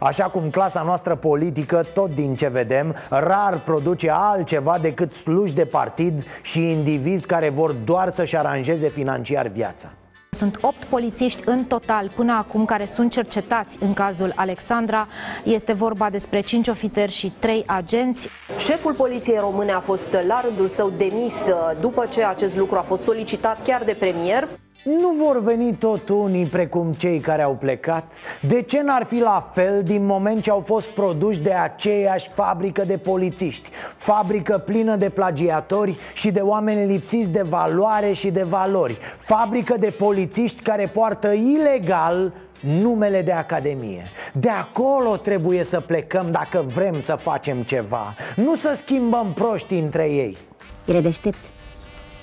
Așa 0.00 0.24
cum 0.24 0.50
clasa 0.50 0.82
noastră 0.82 1.14
politică, 1.14 1.84
tot 1.94 2.14
din 2.14 2.34
ce 2.34 2.48
vedem, 2.48 2.94
rar 3.10 3.60
produce 3.64 4.10
altceva 4.10 4.78
decât 4.78 5.12
sluși 5.12 5.54
de 5.54 5.64
partid 5.64 6.22
și 6.42 6.70
indivizi 6.70 7.26
care 7.26 7.48
vor 7.48 7.72
doar 7.72 8.08
să-și 8.08 8.36
aranjeze 8.36 8.88
financiar 8.88 9.46
viața. 9.46 9.88
Sunt 10.30 10.58
8 10.60 10.84
polițiști 10.84 11.42
în 11.44 11.64
total 11.64 12.12
până 12.16 12.32
acum 12.32 12.64
care 12.64 12.88
sunt 12.94 13.10
cercetați 13.10 13.76
în 13.80 13.92
cazul 13.92 14.32
Alexandra. 14.36 15.06
Este 15.44 15.72
vorba 15.72 16.10
despre 16.10 16.40
5 16.40 16.68
ofițeri 16.68 17.12
și 17.12 17.32
3 17.38 17.64
agenți. 17.66 18.28
Șeful 18.58 18.94
poliției 18.94 19.38
române 19.38 19.72
a 19.72 19.80
fost 19.80 20.16
la 20.26 20.40
rândul 20.40 20.72
său 20.76 20.90
demis 20.90 21.32
după 21.80 22.06
ce 22.10 22.24
acest 22.24 22.56
lucru 22.56 22.76
a 22.78 22.82
fost 22.82 23.02
solicitat 23.02 23.62
chiar 23.62 23.82
de 23.84 23.96
premier. 23.98 24.48
Nu 24.84 25.10
vor 25.24 25.40
veni 25.40 25.74
tot 25.74 26.08
unii 26.08 26.46
precum 26.46 26.92
cei 26.92 27.18
care 27.18 27.42
au 27.42 27.54
plecat? 27.54 28.12
De 28.40 28.62
ce 28.62 28.82
n-ar 28.82 29.04
fi 29.04 29.18
la 29.18 29.50
fel 29.52 29.82
din 29.82 30.06
moment 30.06 30.42
ce 30.42 30.50
au 30.50 30.60
fost 30.60 30.86
produși 30.86 31.40
de 31.40 31.52
aceeași 31.52 32.30
fabrică 32.34 32.84
de 32.84 32.98
polițiști? 32.98 33.70
Fabrică 33.94 34.62
plină 34.64 34.96
de 34.96 35.08
plagiatori 35.08 35.98
și 36.14 36.30
de 36.30 36.40
oameni 36.40 36.86
lipsiți 36.92 37.30
de 37.30 37.42
valoare 37.42 38.12
și 38.12 38.30
de 38.30 38.42
valori. 38.42 38.98
Fabrică 39.18 39.76
de 39.78 39.90
polițiști 39.98 40.62
care 40.62 40.86
poartă 40.86 41.32
ilegal 41.32 42.32
numele 42.60 43.22
de 43.22 43.32
academie. 43.32 44.10
De 44.32 44.48
acolo 44.48 45.16
trebuie 45.16 45.64
să 45.64 45.80
plecăm 45.80 46.30
dacă 46.30 46.64
vrem 46.74 47.00
să 47.00 47.14
facem 47.14 47.62
ceva. 47.62 48.14
Nu 48.36 48.54
să 48.54 48.72
schimbăm 48.76 49.32
proști 49.34 49.74
între 49.74 50.10
ei. 50.10 50.36
El 50.84 50.94
e 50.94 51.00
deștept. 51.00 51.38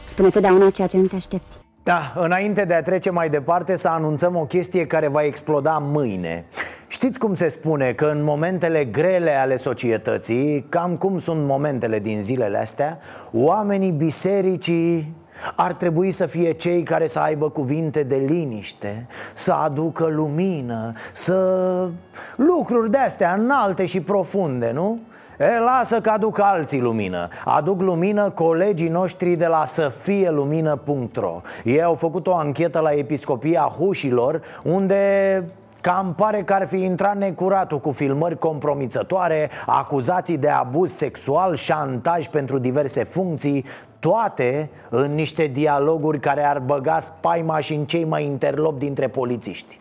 Spune 0.08 0.30
totdeauna 0.30 0.70
ceea 0.70 0.88
ce 0.88 0.98
nu 0.98 1.06
te 1.06 1.16
aștepți 1.16 1.61
da, 1.84 2.14
înainte 2.16 2.66
de 2.66 2.74
a 2.74 2.82
trece 2.82 3.10
mai 3.10 3.30
departe 3.30 3.76
să 3.76 3.88
anunțăm 3.88 4.36
o 4.36 4.46
chestie 4.46 4.88
care 4.88 5.08
va 5.08 5.24
exploda 5.24 5.78
mâine 5.78 6.46
Știți 6.88 7.20
cum 7.20 7.34
se 7.34 7.48
spune 7.48 7.94
că 7.94 8.06
în 8.06 8.24
momentele 8.24 8.86
grele 8.86 9.32
ale 9.32 9.56
societății, 9.56 10.66
cam 10.70 10.96
cum 10.96 11.20
sunt 11.20 11.46
momentele 11.46 12.00
din 12.00 12.22
zilele 12.22 12.58
astea 12.58 13.00
Oamenii 13.32 13.92
bisericii 13.92 15.16
ar 15.56 15.74
trebui 15.74 16.12
să 16.12 16.26
fie 16.26 16.54
cei 16.54 16.84
care 16.84 17.08
să 17.08 17.20
aibă 17.20 17.50
cuvinte 17.50 18.04
de 18.04 18.16
liniște 18.16 19.08
Să 19.34 19.52
aducă 19.52 20.08
lumină 20.08 20.94
Să... 21.14 21.90
lucruri 22.36 22.92
de-astea 22.92 23.34
înalte 23.34 23.86
și 23.86 24.02
profunde, 24.02 24.72
nu? 24.72 25.00
E, 25.42 25.60
lasă 25.60 26.02
că 26.02 26.10
aduc 26.10 26.40
alții 26.40 26.80
lumină 26.80 27.28
Aduc 27.46 27.82
lumină 27.82 28.30
colegii 28.30 28.88
noștri 28.88 29.36
de 29.36 29.46
la 29.46 29.66
săfielumină.ro 29.66 31.42
Ei 31.64 31.84
au 31.84 31.94
făcut 31.94 32.28
o 32.28 32.36
anchetă 32.36 32.80
la 32.80 32.92
Episcopia 32.92 33.62
Hușilor 33.78 34.42
Unde 34.64 35.44
Cam 35.82 36.14
pare 36.14 36.44
că 36.44 36.54
ar 36.54 36.68
fi 36.68 36.84
intrat 36.84 37.18
necuratul 37.18 37.80
cu 37.80 37.92
filmări 37.92 38.38
compromițătoare, 38.38 39.50
acuzații 39.66 40.38
de 40.38 40.50
abuz 40.50 40.92
sexual, 40.92 41.56
șantaj 41.56 42.28
pentru 42.28 42.58
diverse 42.58 43.04
funcții, 43.04 43.66
toate 44.00 44.70
în 44.90 45.16
niște 45.16 45.46
dialoguri 45.46 46.20
care 46.20 46.46
ar 46.46 46.60
băga 46.60 47.00
spaima 47.00 47.60
și 47.60 47.74
în 47.74 47.86
cei 47.86 48.04
mai 48.04 48.26
interlop 48.26 48.80
dintre 48.80 49.08
polițiști. 49.08 49.81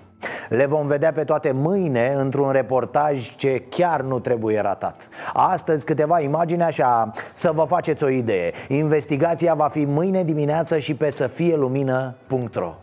Le 0.51 0.67
vom 0.67 0.87
vedea 0.87 1.13
pe 1.13 1.25
toate 1.25 1.53
mâine 1.53 2.13
într-un 2.17 2.51
reportaj 2.51 3.37
ce 3.37 3.65
chiar 3.69 4.01
nu 4.01 4.19
trebuie 4.19 4.61
ratat 4.61 5.09
Astăzi 5.33 5.85
câteva 5.85 6.21
imagini 6.21 6.63
așa, 6.63 7.11
să 7.33 7.51
vă 7.55 7.65
faceți 7.65 8.05
o 8.05 8.09
idee 8.09 8.53
Investigația 8.69 9.55
va 9.55 9.69
fi 9.69 9.85
mâine 9.85 10.25
dimineață 10.25 10.79
și 10.79 10.95
pe 10.95 11.11
săfielumină.ro 11.11 12.75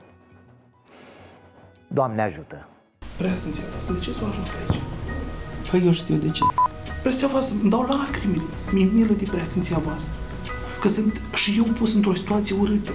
Doamne 1.88 2.22
ajută! 2.22 2.68
Preasfinția 3.18 3.64
voastră, 3.72 3.94
de 3.94 4.00
ce 4.00 4.14
să 4.14 4.20
o 4.24 4.28
ajuți 4.28 4.56
aici? 4.58 4.82
Păi 5.72 5.86
eu 5.86 5.92
știu 5.92 6.16
de 6.16 6.30
ce. 6.30 6.44
Preasfinția 7.02 7.28
voastră, 7.28 7.58
îmi 7.62 7.70
dau 7.70 7.82
lacrimi, 7.82 8.42
mi-e 8.72 8.90
milă 8.94 9.14
de 9.14 9.26
preasfinția 9.32 9.78
voastră. 9.78 10.16
Că 10.82 10.88
sunt 10.88 11.22
și 11.34 11.56
eu 11.58 11.64
pus 11.64 11.96
într-o 11.96 12.14
situație 12.14 12.56
urâtă. 12.60 12.92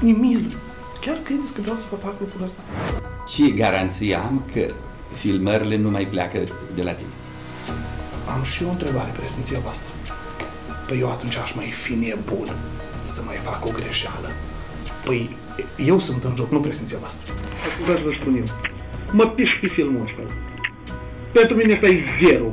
Mi-e 0.00 0.12
milă. 0.12 0.61
Chiar 1.06 1.16
credeți 1.22 1.54
că 1.54 1.60
vreau 1.60 1.76
să 1.76 1.86
vă 1.90 1.96
fac 1.96 2.20
lucrul 2.20 2.42
ăsta? 2.42 2.60
Ce 3.26 3.50
garanție 3.50 4.14
am 4.14 4.44
că 4.52 4.66
filmările 5.12 5.76
nu 5.76 5.90
mai 5.90 6.06
pleacă 6.06 6.38
de 6.74 6.82
la 6.82 6.92
tine? 6.92 7.08
Am 8.36 8.42
și 8.42 8.62
eu 8.62 8.68
o 8.68 8.72
întrebare, 8.72 9.10
prezenția 9.16 9.58
voastră. 9.58 9.92
Păi 10.86 11.00
eu 11.00 11.10
atunci 11.10 11.36
aș 11.36 11.54
mai 11.54 11.70
fi 11.70 11.94
nebun 11.94 12.48
să 13.04 13.22
mai 13.26 13.36
fac 13.36 13.64
o 13.66 13.70
greșeală. 13.70 14.28
Păi 15.04 15.36
eu 15.76 15.98
sunt 15.98 16.24
în 16.24 16.34
joc, 16.36 16.50
nu 16.50 16.60
prezenția 16.60 16.98
voastră. 16.98 17.32
Vreau 17.82 17.96
să 17.96 18.02
vă 18.04 18.14
spun 18.20 18.36
eu. 18.36 18.44
Mă 19.12 19.26
piș 19.26 19.50
pe 19.60 19.66
filmul 19.66 20.02
ăsta. 20.06 20.34
Pentru 21.32 21.56
mine 21.56 21.72
ăsta 21.72 21.86
e 21.86 22.04
zero. 22.22 22.50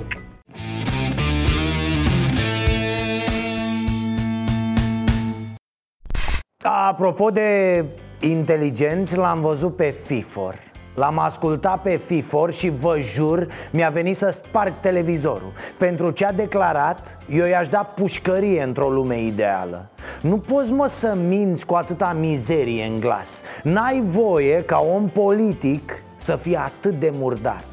Apropo 6.64 7.30
de 7.30 7.86
inteligenți, 8.20 9.18
l-am 9.18 9.42
văzut 9.42 9.76
pe 9.76 9.96
FIFOR. 10.06 10.56
L-am 10.96 11.20
ascultat 11.20 11.82
pe 11.82 11.96
FIFOR 11.96 12.54
și 12.54 12.70
vă 12.70 12.98
jur, 13.00 13.48
mi-a 13.72 13.90
venit 13.90 14.16
să 14.16 14.30
sparg 14.30 14.74
televizorul. 14.82 15.52
Pentru 15.78 16.10
ce 16.10 16.26
a 16.26 16.32
declarat, 16.32 17.18
eu 17.30 17.46
i-aș 17.46 17.68
da 17.68 17.78
pușcărie 17.96 18.64
într-o 18.64 18.90
lume 18.90 19.22
ideală. 19.22 19.90
Nu 20.22 20.38
poți 20.38 20.72
mă 20.72 20.88
să 20.88 21.16
minți 21.28 21.66
cu 21.66 21.74
atâta 21.76 22.16
mizerie 22.20 22.84
în 22.84 23.00
glas. 23.00 23.44
N-ai 23.64 24.02
voie 24.06 24.64
ca 24.64 24.80
om 24.96 25.10
politic 25.10 26.04
să 26.16 26.36
fie 26.36 26.58
atât 26.58 27.00
de 27.00 27.12
murdar. 27.14 27.64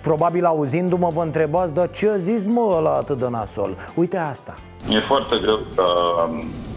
Probabil 0.00 0.44
auzindu-mă 0.44 1.08
vă 1.08 1.22
întrebați, 1.22 1.74
dar 1.74 1.90
ce 1.90 2.08
a 2.08 2.16
zis 2.16 2.44
mă 2.44 2.74
ăla 2.76 2.90
atât 2.90 3.18
de 3.18 3.26
nasol? 3.28 3.76
Uite 3.94 4.16
asta. 4.16 4.54
E 4.90 5.00
foarte 5.00 5.36
greu 5.40 5.58
ca 5.76 5.84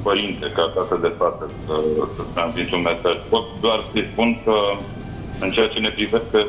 părinte, 0.08 0.46
ca 0.56 0.72
tată 0.76 0.98
de 1.02 1.12
fată 1.18 1.46
să, 1.66 1.76
să 2.16 2.22
transmit 2.34 2.72
un 2.72 2.82
mesaj. 2.82 3.16
Pot 3.30 3.46
doar 3.62 3.80
să-i 3.92 4.10
spun 4.12 4.30
că 4.46 4.58
în 5.40 5.52
ceea 5.52 5.68
ce 5.68 5.80
ne 5.80 5.90
privește 5.90 6.40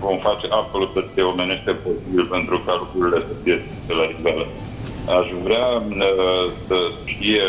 vom 0.00 0.18
face 0.18 0.46
absolut 0.50 0.92
tot 0.92 1.06
ce 1.14 1.20
omenește 1.20 1.70
posibil 1.70 2.24
pentru 2.36 2.56
ca 2.66 2.72
lucrurile 2.82 3.24
să 3.28 3.34
fie 3.42 3.56
de 3.86 3.92
la 3.98 4.04
iveală. 4.14 4.46
Aș 5.18 5.26
vrea 5.46 5.66
uh, 5.76 6.44
să 6.66 6.76
știe 7.04 7.42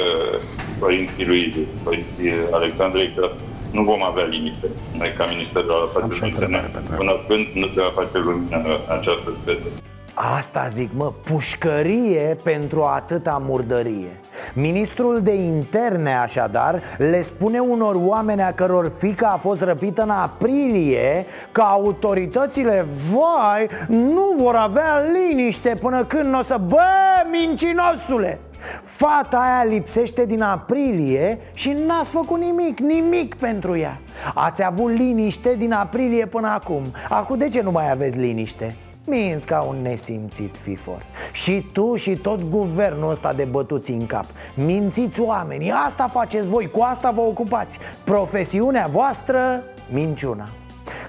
părinții 0.79 1.25
lui, 1.25 1.67
părinții 1.83 2.31
Alexandrei, 2.51 3.11
că 3.15 3.29
nu 3.71 3.83
vom 3.83 4.03
avea 4.03 4.23
limite. 4.23 4.67
Noi, 4.97 5.13
ca 5.17 5.25
Ministerul 5.25 5.71
al 5.71 5.81
Afacerilor 5.81 6.29
Interne, 6.29 6.71
până 6.97 7.13
când 7.27 7.45
nu 7.53 7.67
se 7.73 7.81
va 7.81 7.91
face 8.01 8.17
lumină 8.17 8.79
această 8.97 9.29
speță. 9.41 9.67
Asta 10.19 10.67
zic, 10.67 10.89
mă, 10.93 11.13
pușcărie 11.23 12.37
pentru 12.43 12.83
atâta 12.83 13.41
murdărie 13.45 14.19
Ministrul 14.53 15.21
de 15.21 15.33
interne, 15.33 16.15
așadar, 16.15 16.81
le 16.97 17.21
spune 17.21 17.59
unor 17.59 17.95
oameni 17.95 18.41
a 18.41 18.51
căror 18.51 18.91
fică 18.97 19.25
a 19.25 19.37
fost 19.37 19.61
răpită 19.61 20.01
în 20.01 20.09
aprilie 20.09 21.25
Că 21.51 21.61
autoritățile, 21.61 22.85
vai, 23.11 23.67
nu 23.87 24.35
vor 24.37 24.55
avea 24.55 24.99
liniște 25.13 25.77
până 25.79 26.05
când 26.05 26.35
o 26.35 26.41
să... 26.41 26.57
Bă, 26.67 26.83
mincinosule! 27.31 28.39
Fata 28.83 29.37
aia 29.37 29.63
lipsește 29.63 30.25
din 30.25 30.41
aprilie 30.41 31.39
și 31.53 31.77
n-ați 31.87 32.11
făcut 32.11 32.39
nimic, 32.39 32.79
nimic 32.79 33.35
pentru 33.35 33.77
ea 33.77 33.99
Ați 34.33 34.63
avut 34.63 34.91
liniște 34.91 35.55
din 35.55 35.73
aprilie 35.73 36.25
până 36.25 36.47
acum 36.47 36.83
Acum 37.09 37.37
de 37.37 37.47
ce 37.47 37.61
nu 37.61 37.71
mai 37.71 37.91
aveți 37.91 38.17
liniște? 38.17 38.75
Minți 39.09 39.47
ca 39.47 39.61
un 39.61 39.81
nesimțit, 39.81 40.55
Fifor. 40.57 41.05
Și 41.31 41.65
tu 41.73 41.95
și 41.95 42.15
tot 42.15 42.49
guvernul 42.49 43.09
ăsta 43.09 43.33
de 43.33 43.43
bătuți 43.43 43.91
în 43.91 44.05
cap. 44.05 44.25
Mințiți 44.55 45.21
oamenii, 45.21 45.71
asta 45.85 46.07
faceți 46.07 46.49
voi, 46.49 46.69
cu 46.69 46.81
asta 46.81 47.11
vă 47.11 47.21
ocupați. 47.21 47.79
Profesiunea 48.03 48.87
voastră, 48.91 49.63
minciuna. 49.89 50.49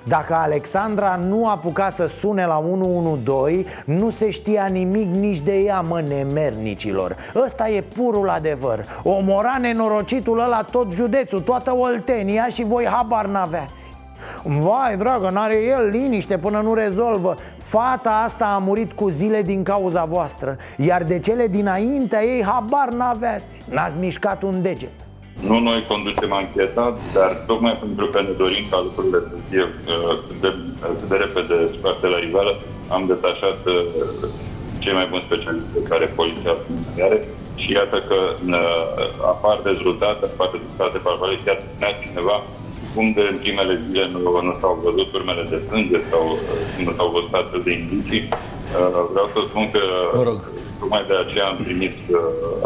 Dacă 0.05 0.35
Alexandra 0.35 1.17
nu 1.17 1.49
apuca 1.49 1.89
să 1.89 2.07
sune 2.07 2.47
la 2.47 2.59
112 2.59 3.65
Nu 3.85 4.11
se 4.11 4.31
știa 4.31 4.67
nimic 4.67 5.15
nici 5.15 5.41
de 5.41 5.57
ea, 5.57 5.81
mă, 5.81 6.01
nemernicilor. 6.01 7.17
Ăsta 7.45 7.69
e 7.69 7.83
purul 7.83 8.29
adevăr. 8.29 8.85
Omora 9.03 9.57
nenorocitul 9.61 10.39
ăla 10.39 10.63
tot 10.63 10.93
județul, 10.93 11.41
toată 11.41 11.77
Oltenia 11.77 12.49
și 12.49 12.65
voi 12.65 12.85
habar 12.85 13.27
n-aveați 13.27 13.98
Vai, 14.45 14.97
dragă, 14.97 15.31
n-are 15.33 15.65
el 15.65 15.89
liniște 15.91 16.39
până 16.39 16.61
nu 16.61 16.75
rezolvă. 16.75 17.37
Fata 17.59 18.23
asta 18.25 18.45
a 18.45 18.59
murit 18.59 18.93
cu 18.93 19.09
zile 19.09 19.43
din 19.43 19.63
cauza 19.63 20.05
voastră 20.05 20.57
Iar 20.77 21.03
de 21.03 21.19
cele 21.19 21.47
dinaintea 21.47 22.25
ei 22.25 22.43
habar 22.43 22.89
n-aveați. 22.89 23.63
N-ați 23.71 23.99
mișcat 23.99 24.43
un 24.43 24.63
deget. 24.63 24.99
Nu 25.47 25.59
noi 25.59 25.85
conducem 25.89 26.33
ancheta, 26.33 26.99
dar 27.13 27.31
tocmai 27.47 27.73
pentru 27.73 28.07
că 28.07 28.21
ne 28.21 28.35
dorim 28.43 28.65
ca 28.71 28.79
lucrurile 28.87 29.19
să 29.31 29.37
fie 29.49 29.63
uh, 29.63 30.19
de, 30.41 30.51
de 31.09 31.17
repede 31.17 31.57
scoate 31.79 32.07
la 32.07 32.19
iveală, 32.19 32.53
am 32.89 33.03
detașat 33.07 33.61
uh, 33.67 33.83
cei 34.79 34.95
mai 34.99 35.07
buni 35.11 35.27
specialiști 35.27 35.69
pe 35.75 35.83
care 35.91 36.15
poliția 36.21 36.55
are. 37.07 37.19
Și 37.63 37.73
iată 37.73 37.97
că 38.09 38.19
uh, 38.47 39.29
apar 39.33 39.57
rezultate, 39.71 40.25
apar 40.33 40.49
rezultate 40.57 40.99
parvale, 41.07 41.35
chiar 41.45 41.59
spunea 41.63 41.93
cineva 42.03 42.37
cum 42.95 43.13
de 43.13 43.25
în 43.31 43.39
primele 43.45 43.81
zile 43.87 44.09
nu, 44.13 44.21
nu 44.49 44.55
s-au 44.61 44.81
văzut 44.85 45.09
urmele 45.15 45.43
de 45.51 45.63
sânge 45.69 45.99
sau 46.11 46.39
nu 46.85 46.93
s-au 46.97 47.09
văzut 47.17 47.35
astfel 47.35 47.63
de 47.65 47.73
indicii. 47.73 48.29
Vreau 49.13 49.27
să 49.35 49.39
spun 49.49 49.71
că 49.71 49.81
mă 50.17 50.23
rog. 50.23 50.51
tocmai 50.79 51.05
de 51.09 51.17
aceea 51.25 51.47
am 51.47 51.59
primit 51.65 51.97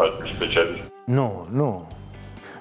alți 0.01 0.35
specialiști. 0.35 0.83
Nu, 1.05 1.47
nu, 1.59 1.87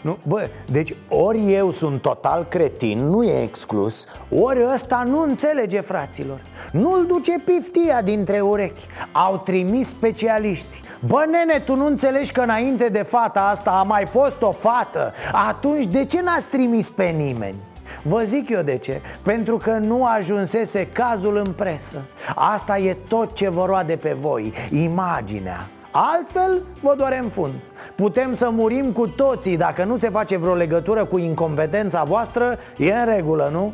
nu, 0.02 0.18
bă, 0.26 0.48
deci 0.70 0.94
ori 1.08 1.54
eu 1.54 1.70
sunt 1.70 2.02
total 2.02 2.46
cretin, 2.48 3.04
nu 3.04 3.22
e 3.22 3.42
exclus 3.42 4.06
Ori 4.40 4.66
ăsta 4.72 5.02
nu 5.06 5.22
înțelege, 5.22 5.80
fraților. 5.80 6.40
Nu-l 6.72 7.06
duce 7.06 7.42
piftia 7.44 8.02
dintre 8.02 8.40
urechi. 8.40 8.86
Au 9.12 9.38
trimis 9.38 9.88
specialiști. 9.88 10.80
Bă, 11.06 11.24
nene, 11.30 11.58
tu 11.58 11.74
nu 11.74 11.86
înțelegi 11.86 12.32
că 12.32 12.40
înainte 12.40 12.88
de 12.88 13.02
fata 13.02 13.40
asta 13.40 13.70
a 13.70 13.82
mai 13.82 14.06
fost 14.06 14.42
o 14.42 14.50
fată? 14.50 15.12
Atunci 15.48 15.86
de 15.86 16.04
ce 16.04 16.20
n-ați 16.20 16.46
trimis 16.46 16.90
pe 16.90 17.04
nimeni? 17.04 17.56
Vă 18.02 18.22
zic 18.24 18.48
eu 18.48 18.62
de 18.62 18.76
ce. 18.76 19.00
Pentru 19.22 19.56
că 19.56 19.70
nu 19.70 20.04
ajunsese 20.04 20.86
cazul 20.86 21.36
în 21.36 21.52
presă. 21.52 22.04
Asta 22.34 22.78
e 22.78 22.96
tot 23.08 23.34
ce 23.34 23.48
vă 23.48 23.64
roade 23.64 23.96
pe 23.96 24.12
voi 24.12 24.52
Imaginea 24.70 25.68
Altfel, 25.92 26.62
vă 26.80 26.94
doare 26.96 27.18
în 27.18 27.28
fund. 27.28 27.62
Putem 27.94 28.34
să 28.34 28.50
murim 28.50 28.92
cu 28.92 29.06
toții 29.06 29.56
Dacă 29.56 29.84
nu 29.84 29.96
se 29.96 30.08
face 30.08 30.36
vreo 30.36 30.54
legătură 30.54 31.04
cu 31.04 31.18
incompetența 31.18 32.02
voastră. 32.02 32.58
E 32.78 32.92
în 32.92 33.14
regulă, 33.14 33.48
nu? 33.52 33.72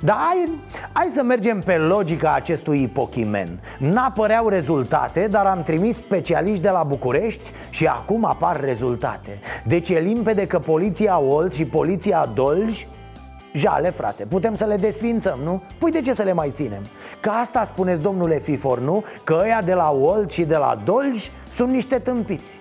Dar 0.00 0.16
hai, 0.16 0.48
hai 0.92 1.06
să 1.10 1.22
mergem 1.22 1.60
pe 1.60 1.76
logica 1.76 2.34
acestui 2.34 2.82
ipochimen. 2.82 3.60
N-apăreau 3.78 4.48
rezultate, 4.48 5.28
dar 5.30 5.46
am 5.46 5.62
trimis 5.62 5.96
specialiști 5.96 6.62
de 6.62 6.70
la 6.70 6.82
București 6.82 7.50
și 7.70 7.86
acum 7.86 8.24
apar 8.24 8.60
rezultate. 8.60 9.40
Deci 9.64 9.88
e 9.88 9.98
limpede 9.98 10.46
că 10.46 10.58
poliția 10.58 11.18
Olt 11.18 11.54
și 11.54 11.64
poliția 11.64 12.28
Dolj 12.34 12.86
Jale, 13.52 13.90
frate, 13.90 14.24
putem 14.24 14.54
să 14.54 14.64
le 14.64 14.76
desfințăm, 14.76 15.38
nu? 15.44 15.62
Păi 15.78 15.90
de 15.90 16.00
ce 16.00 16.12
să 16.12 16.22
le 16.22 16.32
mai 16.32 16.50
ținem? 16.54 16.82
Că 17.20 17.30
asta 17.30 17.64
spuneți, 17.64 18.00
domnule 18.00 18.38
Fifor, 18.38 18.80
nu? 18.80 19.04
Că 19.24 19.38
ăia 19.42 19.62
de 19.62 19.74
la 19.74 19.90
Olt 19.90 20.30
și 20.30 20.42
de 20.42 20.56
la 20.56 20.80
Dolj 20.84 21.30
sunt 21.48 21.70
niște 21.72 21.98
tâmpiți 21.98 22.60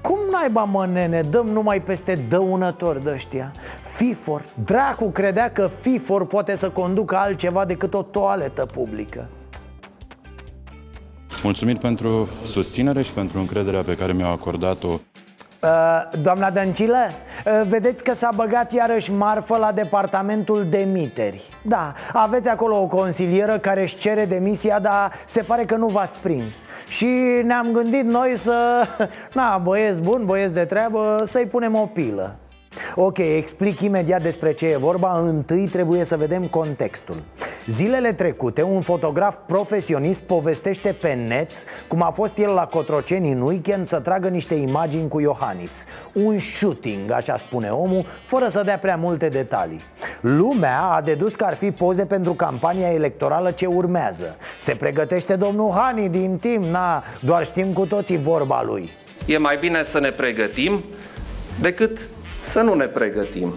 cum 0.00 0.18
naiba, 0.30 0.64
mă, 0.64 0.86
nene, 0.86 1.22
dăm 1.22 1.46
numai 1.46 1.82
peste 1.82 2.18
dăunători 2.28 3.04
de 3.04 3.10
ăștia? 3.10 3.52
FIFOR, 3.82 4.44
dracu 4.64 5.10
credea 5.10 5.50
că 5.50 5.70
FIFOR 5.80 6.26
poate 6.26 6.56
să 6.56 6.70
conducă 6.70 7.16
altceva 7.16 7.64
decât 7.64 7.94
o 7.94 8.02
toaletă 8.02 8.66
publică 8.66 9.28
Mulțumit 11.42 11.78
pentru 11.78 12.28
susținere 12.44 13.02
și 13.02 13.12
pentru 13.12 13.38
încrederea 13.38 13.80
pe 13.80 13.96
care 13.96 14.12
mi-au 14.12 14.32
acordat-o 14.32 14.88
Uh, 14.88 15.09
doamna 16.20 16.50
Dăncilă, 16.50 16.96
uh, 16.96 17.62
vedeți 17.68 18.04
că 18.04 18.14
s-a 18.14 18.28
băgat 18.34 18.72
iarăși 18.72 19.12
marfă 19.12 19.56
la 19.56 19.72
departamentul 19.72 20.66
de 20.68 20.78
miteri. 20.92 21.48
Da, 21.62 21.92
aveți 22.12 22.48
acolo 22.48 22.80
o 22.80 22.86
consilieră 22.86 23.58
care 23.58 23.82
își 23.82 23.96
cere 23.98 24.24
demisia, 24.24 24.78
dar 24.78 25.12
se 25.24 25.42
pare 25.42 25.64
că 25.64 25.76
nu 25.76 25.86
v-ați 25.86 26.18
prins 26.18 26.66
Și 26.88 27.06
ne-am 27.42 27.72
gândit 27.72 28.04
noi 28.04 28.36
să, 28.36 28.86
na, 29.34 29.58
băieți 29.58 30.02
bun, 30.02 30.24
băieți 30.24 30.54
de 30.54 30.64
treabă, 30.64 31.22
să-i 31.24 31.46
punem 31.46 31.74
o 31.74 31.86
pilă 31.86 32.38
Ok, 32.94 33.18
explic 33.18 33.80
imediat 33.80 34.22
despre 34.22 34.52
ce 34.52 34.66
e 34.66 34.76
vorba. 34.76 35.18
Întâi 35.18 35.68
trebuie 35.68 36.04
să 36.04 36.16
vedem 36.16 36.46
contextul. 36.46 37.22
Zilele 37.66 38.12
trecute, 38.12 38.62
un 38.62 38.80
fotograf 38.80 39.36
profesionist 39.46 40.22
povestește 40.22 40.96
pe 41.00 41.12
net 41.12 41.50
Cum 41.88 42.02
a 42.02 42.10
fost 42.10 42.38
el 42.38 42.50
la 42.50 42.66
Cotroceni 42.66 43.32
în 43.32 43.40
weekend 43.40 43.86
să 43.86 44.00
tragă 44.00 44.28
niște 44.28 44.54
imagini 44.54 45.08
cu 45.08 45.20
Iohannis. 45.20 45.84
Un 46.12 46.38
shooting, 46.38 47.10
așa 47.10 47.36
spune 47.36 47.68
omul, 47.68 48.06
fără 48.24 48.48
să 48.48 48.62
dea 48.62 48.78
prea 48.78 48.96
multe 48.96 49.28
detalii. 49.28 49.82
Lumea 50.20 50.82
a 50.82 51.00
dedus 51.00 51.34
că 51.34 51.44
ar 51.44 51.54
fi 51.54 51.70
poze 51.70 52.04
pentru 52.04 52.34
campania 52.34 52.92
electorală 52.92 53.50
ce 53.50 53.66
urmează. 53.66 54.36
Se 54.58 54.74
pregătește 54.74 55.36
domnul 55.36 55.70
Hani 55.70 56.08
din 56.08 56.38
timp, 56.38 56.64
na, 56.64 57.04
doar 57.20 57.44
știm 57.44 57.72
cu 57.72 57.86
toții 57.86 58.18
vorba 58.18 58.62
lui. 58.62 58.90
E 59.26 59.38
mai 59.38 59.56
bine 59.56 59.82
să 59.82 60.00
ne 60.00 60.10
pregătim 60.10 60.84
decât 61.60 61.98
să 62.40 62.60
nu 62.60 62.74
ne 62.74 62.86
pregătim. 62.86 63.54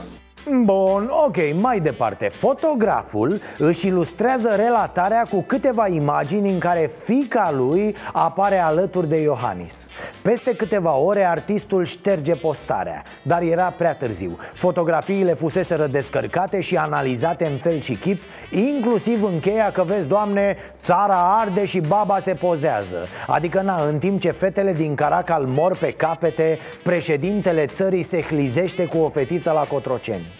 Bun, 0.51 1.12
ok, 1.25 1.36
mai 1.62 1.79
departe. 1.79 2.27
Fotograful 2.27 3.41
își 3.58 3.88
ilustrează 3.88 4.53
relatarea 4.56 5.25
cu 5.29 5.41
câteva 5.41 5.88
imagini 5.88 6.51
în 6.51 6.60
care 6.60 6.89
fica 7.03 7.51
lui 7.56 7.95
apare 8.13 8.58
alături 8.58 9.10
de 9.10 9.21
Iohannis. 9.21 9.88
Peste 10.21 10.56
câteva 10.56 10.95
ore 10.95 11.25
artistul 11.25 11.86
șterge 11.86 12.34
postarea, 12.34 13.03
dar 13.21 13.41
era 13.41 13.73
prea 13.77 13.95
târziu. 13.95 14.38
Fotografiile 14.53 15.34
fuseseră 15.34 15.88
descărcate 15.88 16.60
și 16.60 16.77
analizate 16.77 17.45
în 17.45 17.58
fel 17.58 17.79
și 17.79 17.95
chip 17.95 18.21
Inclusiv 18.49 19.23
încheia 19.23 19.71
că 19.71 19.84
vezi, 19.84 20.08
doamne, 20.08 20.58
țara 20.82 21.39
arde 21.39 21.65
și 21.65 21.79
baba 21.79 22.19
se 22.19 22.34
pozează. 22.34 23.08
Adică, 23.27 23.62
na, 23.62 23.84
în 23.84 23.97
timp 23.97 24.19
ce 24.19 24.32
fetele 24.32 24.73
din 24.73 24.95
Caracal 24.95 25.45
mor 25.45 25.77
pe 25.77 25.91
capete 25.91 26.60
Președintele 26.84 27.65
țării 27.65 28.03
se 28.03 28.21
hlizește 28.21 28.86
cu 28.86 28.97
o 28.97 29.10
fetiță 29.10 29.51
la 29.51 29.62
Cotroceni 29.62 30.33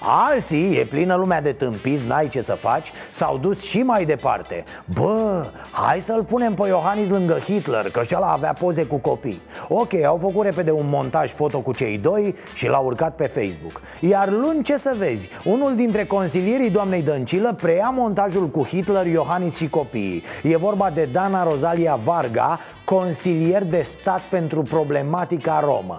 Alții, 0.00 0.76
e 0.78 0.84
plină 0.84 1.14
lumea 1.14 1.40
de 1.40 1.52
tâmpiți, 1.52 2.06
n-ai 2.06 2.28
ce 2.28 2.42
să 2.42 2.54
faci 2.54 2.92
S-au 3.10 3.38
dus 3.38 3.62
și 3.62 3.82
mai 3.82 4.04
departe. 4.04 4.64
Bă, 4.84 5.50
hai 5.70 6.00
să-l 6.00 6.24
punem 6.24 6.54
pe 6.54 6.66
Iohannis 6.66 7.08
lângă 7.08 7.38
Hitler 7.38 7.90
Că 7.90 8.02
și 8.02 8.14
ăla 8.16 8.32
avea 8.32 8.52
poze 8.52 8.84
cu 8.84 8.96
copii. 8.96 9.42
Ok, 9.68 9.94
au 9.94 10.16
făcut 10.16 10.44
repede 10.44 10.70
un 10.70 10.88
montaj 10.88 11.32
foto 11.32 11.60
cu 11.60 11.72
cei 11.72 11.98
doi 11.98 12.34
Și 12.54 12.66
l-au 12.66 12.84
urcat 12.84 13.14
pe 13.14 13.26
Facebook. 13.26 13.80
Iar 14.00 14.30
luni 14.30 14.62
ce 14.62 14.76
să 14.76 14.94
vezi 14.98 15.28
Unul 15.44 15.74
dintre 15.74 16.06
consilierii 16.06 16.70
doamnei 16.70 17.02
Dăncilă 17.02 17.54
Preia 17.62 17.92
montajul 17.96 18.48
cu 18.48 18.64
Hitler, 18.64 19.06
Iohannis 19.06 19.56
și 19.56 19.68
copiii. 19.68 20.22
E 20.42 20.56
vorba 20.56 20.90
de 20.90 21.08
Dana 21.12 21.44
Rosalia 21.44 21.98
Varga 22.04 22.60
Consilier 22.84 23.64
de 23.64 23.82
stat 23.82 24.20
pentru 24.20 24.62
problematica 24.62 25.60
romă 25.64 25.98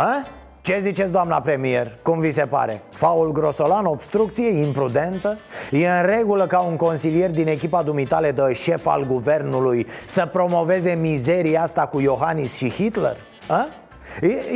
A? 0.00 0.26
Ce 0.60 0.78
ziceți, 0.78 1.12
doamna 1.12 1.40
premier? 1.40 1.98
Cum 2.02 2.18
vi 2.18 2.30
se 2.30 2.42
pare? 2.42 2.82
Faul 2.90 3.32
grosolan, 3.32 3.84
obstrucție, 3.84 4.48
imprudență? 4.48 5.38
E 5.70 5.88
în 5.88 6.06
regulă 6.06 6.46
ca 6.46 6.60
un 6.60 6.76
consilier 6.76 7.30
din 7.30 7.48
echipa 7.48 7.82
dumitale 7.82 8.32
de 8.32 8.52
șef 8.52 8.86
al 8.86 9.06
guvernului 9.06 9.86
Să 10.06 10.28
promoveze 10.32 10.98
mizeria 11.00 11.62
asta 11.62 11.86
cu 11.86 12.00
Iohannis 12.00 12.56
și 12.56 12.70
Hitler? 12.70 13.16
A? 13.48 13.66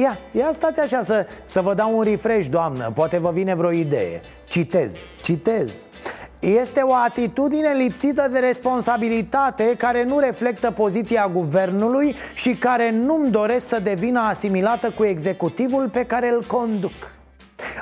Ia, 0.01 0.19
ia 0.31 0.49
stați 0.53 0.81
așa 0.81 1.03
să, 1.03 1.27
să 1.45 1.61
vă 1.61 1.75
dau 1.75 1.97
un 1.97 2.03
refresh, 2.03 2.47
doamnă 2.47 2.91
Poate 2.95 3.19
vă 3.19 3.31
vine 3.31 3.55
vreo 3.55 3.71
idee 3.71 4.21
Citez, 4.45 5.05
citez 5.23 5.89
este 6.45 6.81
o 6.81 6.95
atitudine 6.95 7.73
lipsită 7.73 8.29
de 8.33 8.39
responsabilitate 8.39 9.75
care 9.79 10.05
nu 10.05 10.19
reflectă 10.19 10.71
poziția 10.71 11.31
guvernului 11.33 12.15
și 12.35 12.51
care 12.51 12.91
nu-mi 12.91 13.31
doresc 13.31 13.67
să 13.69 13.81
devină 13.81 14.21
asimilată 14.21 14.91
cu 14.91 15.05
executivul 15.05 15.89
pe 15.89 16.05
care 16.05 16.33
îl 16.33 16.45
conduc. 16.47 17.13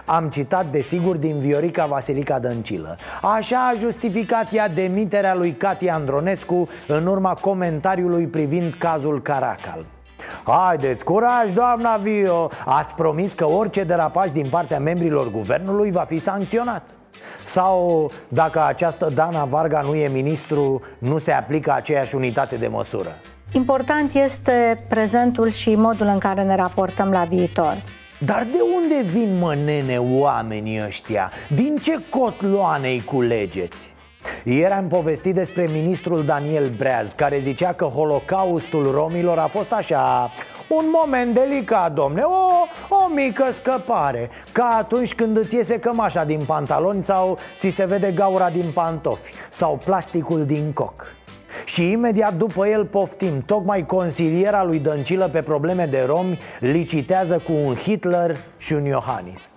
Am 0.05 0.29
citat 0.29 0.67
desigur 0.71 1.17
din 1.17 1.39
Viorica 1.39 1.87
Vasilica 1.87 2.39
Dăncilă. 2.39 2.97
Așa 3.23 3.69
a 3.69 3.79
justificat 3.79 4.53
ea 4.53 4.69
demiterea 4.69 5.35
lui 5.35 5.53
Cati 5.53 5.89
Andronescu 5.89 6.69
În 6.87 7.07
urma 7.07 7.35
comentariului 7.35 8.27
privind 8.27 8.75
cazul 8.79 9.23
Caracal 9.23 9.85
Haideți, 10.45 11.05
curaj, 11.05 11.51
doamna 11.55 11.97
Vio 11.97 12.51
Ați 12.65 12.95
promis 12.95 13.33
că 13.33 13.47
orice 13.47 13.85
derapaj 13.85 14.31
din 14.31 14.47
partea 14.51 14.79
membrilor 14.79 15.31
guvernului 15.31 15.91
va 15.91 16.05
fi 16.09 16.19
sancționat 16.19 16.91
sau 17.43 18.11
dacă 18.29 18.65
această 18.65 19.11
Dana 19.15 19.45
Varga 19.45 19.81
nu 19.81 19.95
e 19.95 20.09
ministru, 20.09 20.81
nu 20.99 21.19
se 21.19 21.33
aplică 21.33 21.73
aceeași 21.73 22.15
unitate 22.15 22.57
de 22.57 22.69
măsură? 22.69 23.17
Important 23.53 24.15
este 24.15 24.85
prezentul 24.89 25.51
și 25.51 25.75
modul 25.75 26.07
în 26.07 26.19
care 26.19 26.43
ne 26.43 26.57
raportăm 26.57 27.11
la 27.11 27.25
viitor. 27.25 27.77
Dar 28.19 28.43
de 28.43 28.59
unde 28.83 29.09
vin, 29.11 29.39
mă, 29.39 29.55
nene, 29.55 29.97
oamenii 29.97 30.83
ăștia? 30.87 31.31
Din 31.55 31.77
ce 31.77 32.03
cotloane 32.11 32.89
îi 32.89 33.03
culegeți? 33.05 33.93
Ieri 34.45 34.73
am 34.73 34.89
povestit 34.89 35.35
despre 35.35 35.69
ministrul 35.73 36.25
Daniel 36.25 36.69
Breaz 36.77 37.13
Care 37.13 37.39
zicea 37.39 37.73
că 37.73 37.85
holocaustul 37.85 38.91
romilor 38.91 39.39
a 39.39 39.47
fost 39.47 39.73
așa 39.73 40.31
Un 40.69 40.85
moment 40.93 41.35
delicat, 41.35 41.93
domne 41.93 42.23
O, 42.23 42.67
o 42.95 43.09
mică 43.15 43.45
scăpare 43.51 44.31
Ca 44.53 44.77
atunci 44.79 45.15
când 45.15 45.37
îți 45.37 45.55
iese 45.55 45.79
cămașa 45.79 46.25
din 46.25 46.45
pantaloni 46.47 47.03
Sau 47.03 47.39
ți 47.59 47.69
se 47.69 47.85
vede 47.85 48.13
gaura 48.13 48.51
din 48.51 48.71
pantofi 48.75 49.33
Sau 49.51 49.81
plasticul 49.85 50.45
din 50.45 50.73
coc. 50.73 51.05
Și 51.65 51.91
imediat 51.91 52.35
după 52.35 52.67
el 52.67 52.87
poftim 52.87 53.39
Tocmai 53.47 53.87
consiliera 53.87 54.65
lui 54.65 54.79
Dăncilă 54.79 55.29
pe 55.29 55.43
probleme 55.43 55.87
de 55.87 56.05
romi 56.07 56.39
Licitează 56.61 57.39
cu 57.39 57.53
un 57.53 57.75
Hitler 57.75 58.37
și 58.57 58.73
un 58.73 58.85
Iohannis 58.85 59.55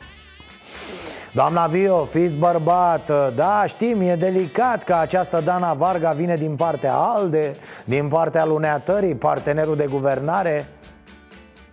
Doamna 1.36 1.68
Vio, 1.68 2.06
fiți 2.06 2.38
bărbat. 2.38 3.34
Da, 3.36 3.64
știm, 3.68 4.02
e 4.02 4.16
delicat 4.16 4.84
că 4.84 4.94
această 4.94 5.42
Dana 5.42 5.74
Varga 5.74 6.12
vine 6.12 6.36
din 6.36 6.56
partea 6.56 6.94
ALDE 6.94 7.56
Din 7.86 8.08
partea 8.08 8.46
luneatării, 8.46 9.16
partenerul 9.16 9.76
de 9.76 9.88
guvernare 9.90 10.66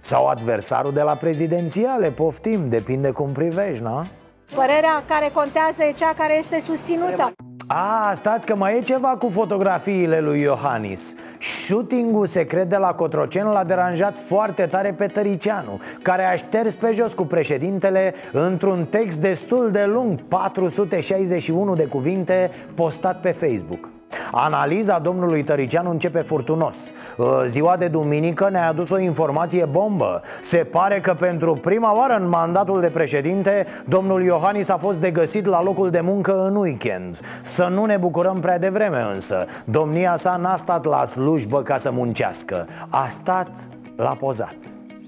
Sau 0.01 0.27
adversarul 0.27 0.93
de 0.93 1.03
la 1.03 1.17
prezidențiale, 1.17 2.11
poftim, 2.11 2.69
depinde 2.69 3.11
cum 3.11 3.33
privești, 3.33 3.83
nu? 3.83 4.07
Părerea 4.55 5.03
care 5.09 5.31
contează 5.35 5.85
e 5.85 5.93
cea 5.93 6.15
care 6.17 6.39
este 6.39 6.61
susținută 6.61 7.33
a, 7.75 8.13
stați 8.15 8.47
că 8.47 8.57
mai 8.57 8.77
e 8.77 8.81
ceva 8.81 9.09
cu 9.09 9.29
fotografiile 9.29 10.21
lui 10.21 10.41
Iohannis. 10.41 11.15
Shootingul 11.39 12.27
secret 12.27 12.69
de 12.69 12.77
la 12.77 12.93
Cotrocen 12.93 13.47
l-a 13.47 13.65
deranjat 13.65 14.19
foarte 14.19 14.67
tare 14.67 14.93
pe 14.93 15.07
Tăricianu 15.07 15.81
Care 16.03 16.25
a 16.25 16.35
șters 16.35 16.75
pe 16.75 16.91
jos 16.93 17.15
cu 17.15 17.25
președintele 17.25 18.15
într-un 18.33 18.85
text 18.85 19.19
destul 19.19 19.71
de 19.71 19.85
lung 19.85 20.21
461 20.29 21.75
de 21.75 21.85
cuvinte 21.85 22.51
postat 22.75 23.21
pe 23.21 23.31
Facebook 23.31 24.02
Analiza 24.31 24.99
domnului 24.99 25.43
Tăricianu 25.43 25.91
începe 25.91 26.21
furtunos. 26.21 26.91
Ă, 27.19 27.45
Ziua 27.47 27.77
de 27.77 27.89
duminică 27.89 28.49
ne-a 28.51 28.69
adus 28.69 28.91
o 28.91 28.99
informație 28.99 29.65
bombă. 29.65 30.23
Se 30.41 30.57
pare 30.59 31.01
că 31.01 31.15
pentru 31.15 31.55
prima 31.55 31.97
oară 31.97 32.15
în 32.15 32.29
mandatul 32.29 32.81
de 32.81 32.89
președinte 32.89 33.67
Domnul 33.89 34.23
Iohannis 34.23 34.69
a 34.69 34.77
fost 34.77 34.99
degăsit 34.99 35.47
la 35.47 35.63
locul 35.63 35.91
de 35.91 36.01
muncă 36.01 36.45
în 36.45 36.57
weekend. 36.57 37.21
Să 37.43 37.69
nu 37.71 37.85
ne 37.85 37.97
bucurăm 37.97 38.41
prea 38.41 38.59
devreme 38.59 39.07
însă. 39.13 39.47
Domnia 39.65 40.17
sa 40.17 40.37
n-a 40.37 40.57
stat 40.57 40.85
la 40.85 41.05
slujbă 41.05 41.63
ca 41.63 41.79
să 41.79 41.91
muncească. 41.91 42.67
A 42.89 43.07
stat 43.09 43.51
la 43.97 44.15
pozat. 44.15 44.57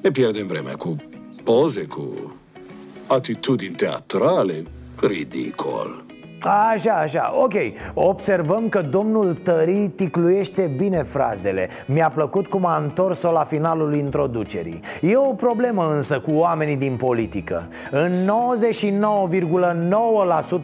Ne 0.02 0.10
pierdem 0.10 0.46
vremea 0.46 0.74
cu 0.76 0.96
poze, 1.44 1.82
cu 1.82 2.34
atitudini 3.06 3.74
teatrale. 3.74 4.62
Ridicol 5.00 6.03
Așa, 6.44 6.92
așa, 6.92 7.32
ok. 7.42 7.52
Observăm 7.94 8.68
că 8.68 8.82
domnul 8.82 9.32
Tării 9.34 9.88
ticluiește 9.88 10.70
bine 10.76 11.02
frazele. 11.02 11.68
Mi-a 11.86 12.10
plăcut 12.10 12.46
cum 12.46 12.66
a 12.66 12.76
întors-o 12.76 13.30
la 13.30 13.44
finalul 13.44 13.94
introducerii. 13.94 14.80
E 15.00 15.16
o 15.16 15.32
problemă 15.32 15.88
însă 15.92 16.20
cu 16.20 16.30
oamenii 16.30 16.76
din 16.76 16.96
politică. 16.96 17.68
În 17.90 18.12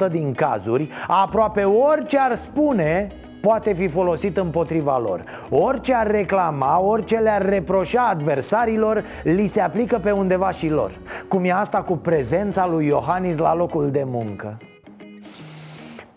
99,9% 0.06 0.10
din 0.10 0.32
cazuri 0.32 0.88
Aproape 1.06 1.62
orice 1.62 2.18
ar 2.18 2.34
spune 2.34 3.08
poate 3.40 3.72
fi 3.72 3.88
folosit 3.88 4.36
împotriva 4.36 4.98
lor. 4.98 5.24
Orice 5.50 5.94
ar 5.94 6.06
reclama, 6.06 6.80
orice 6.80 7.16
le-ar 7.16 7.48
reproșa 7.48 8.08
adversarilor 8.10 9.04
Li 9.22 9.46
se 9.46 9.60
aplică 9.60 9.98
pe 9.98 10.10
undeva 10.10 10.50
și 10.50 10.68
lor. 10.68 10.98
Cum 11.28 11.44
e 11.44 11.52
asta 11.52 11.78
cu 11.78 11.96
prezența 11.96 12.68
lui 12.68 12.86
Iohannis 12.86 13.38
la 13.38 13.54
locul 13.54 13.90
de 13.90 14.02
muncă 14.06 14.58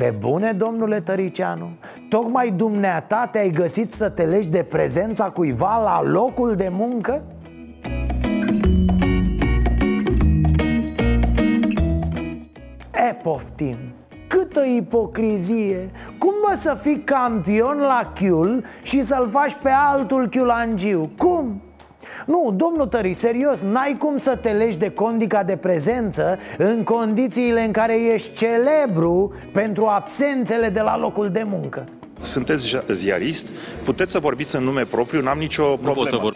pe 0.03 0.09
bune, 0.09 0.51
domnule 0.51 0.99
Tăricianu? 1.01 1.69
Tocmai 2.09 2.51
dumneata 2.51 3.27
te-ai 3.31 3.49
găsit 3.49 3.93
să 3.93 4.09
te 4.09 4.23
legi 4.23 4.49
de 4.49 4.63
prezența 4.63 5.29
cuiva 5.29 5.81
la 5.83 6.09
locul 6.11 6.55
de 6.55 6.67
muncă? 6.71 7.23
E, 13.09 13.13
poftim 13.23 13.77
Câtă 14.27 14.63
ipocrizie 14.77 15.91
Cum 16.17 16.33
bă 16.47 16.55
să 16.55 16.77
fii 16.81 16.99
campion 16.99 17.77
la 17.77 18.11
chiul 18.15 18.63
și 18.81 19.01
să-l 19.01 19.29
faci 19.29 19.53
pe 19.61 19.69
altul 19.69 20.27
chiulangiu? 20.27 21.09
Cum? 21.17 21.61
Nu, 22.25 22.53
domnul 22.57 22.87
Tări, 22.87 23.13
serios, 23.13 23.61
n-ai 23.61 23.95
cum 23.99 24.17
să 24.17 24.35
te 24.35 24.49
legi 24.49 24.77
de 24.77 24.89
condica 24.89 25.43
de 25.43 25.55
prezență 25.55 26.37
În 26.57 26.83
condițiile 26.83 27.61
în 27.61 27.71
care 27.71 28.13
ești 28.13 28.33
celebru 28.35 29.33
pentru 29.53 29.85
absențele 29.85 30.69
de 30.69 30.81
la 30.81 30.97
locul 30.97 31.29
de 31.29 31.43
muncă. 31.45 31.85
Sunteți 32.21 32.63
ziarist, 32.91 33.45
puteți 33.83 34.11
să 34.11 34.19
vorbiți 34.19 34.55
în 34.55 34.63
nume 34.63 34.85
propriu, 34.85 35.21
n-am 35.21 35.37
nicio 35.37 35.63
problemă. 35.63 35.89
Nu 35.89 35.93
pot 35.93 36.07
să 36.07 36.17
vor... 36.21 36.35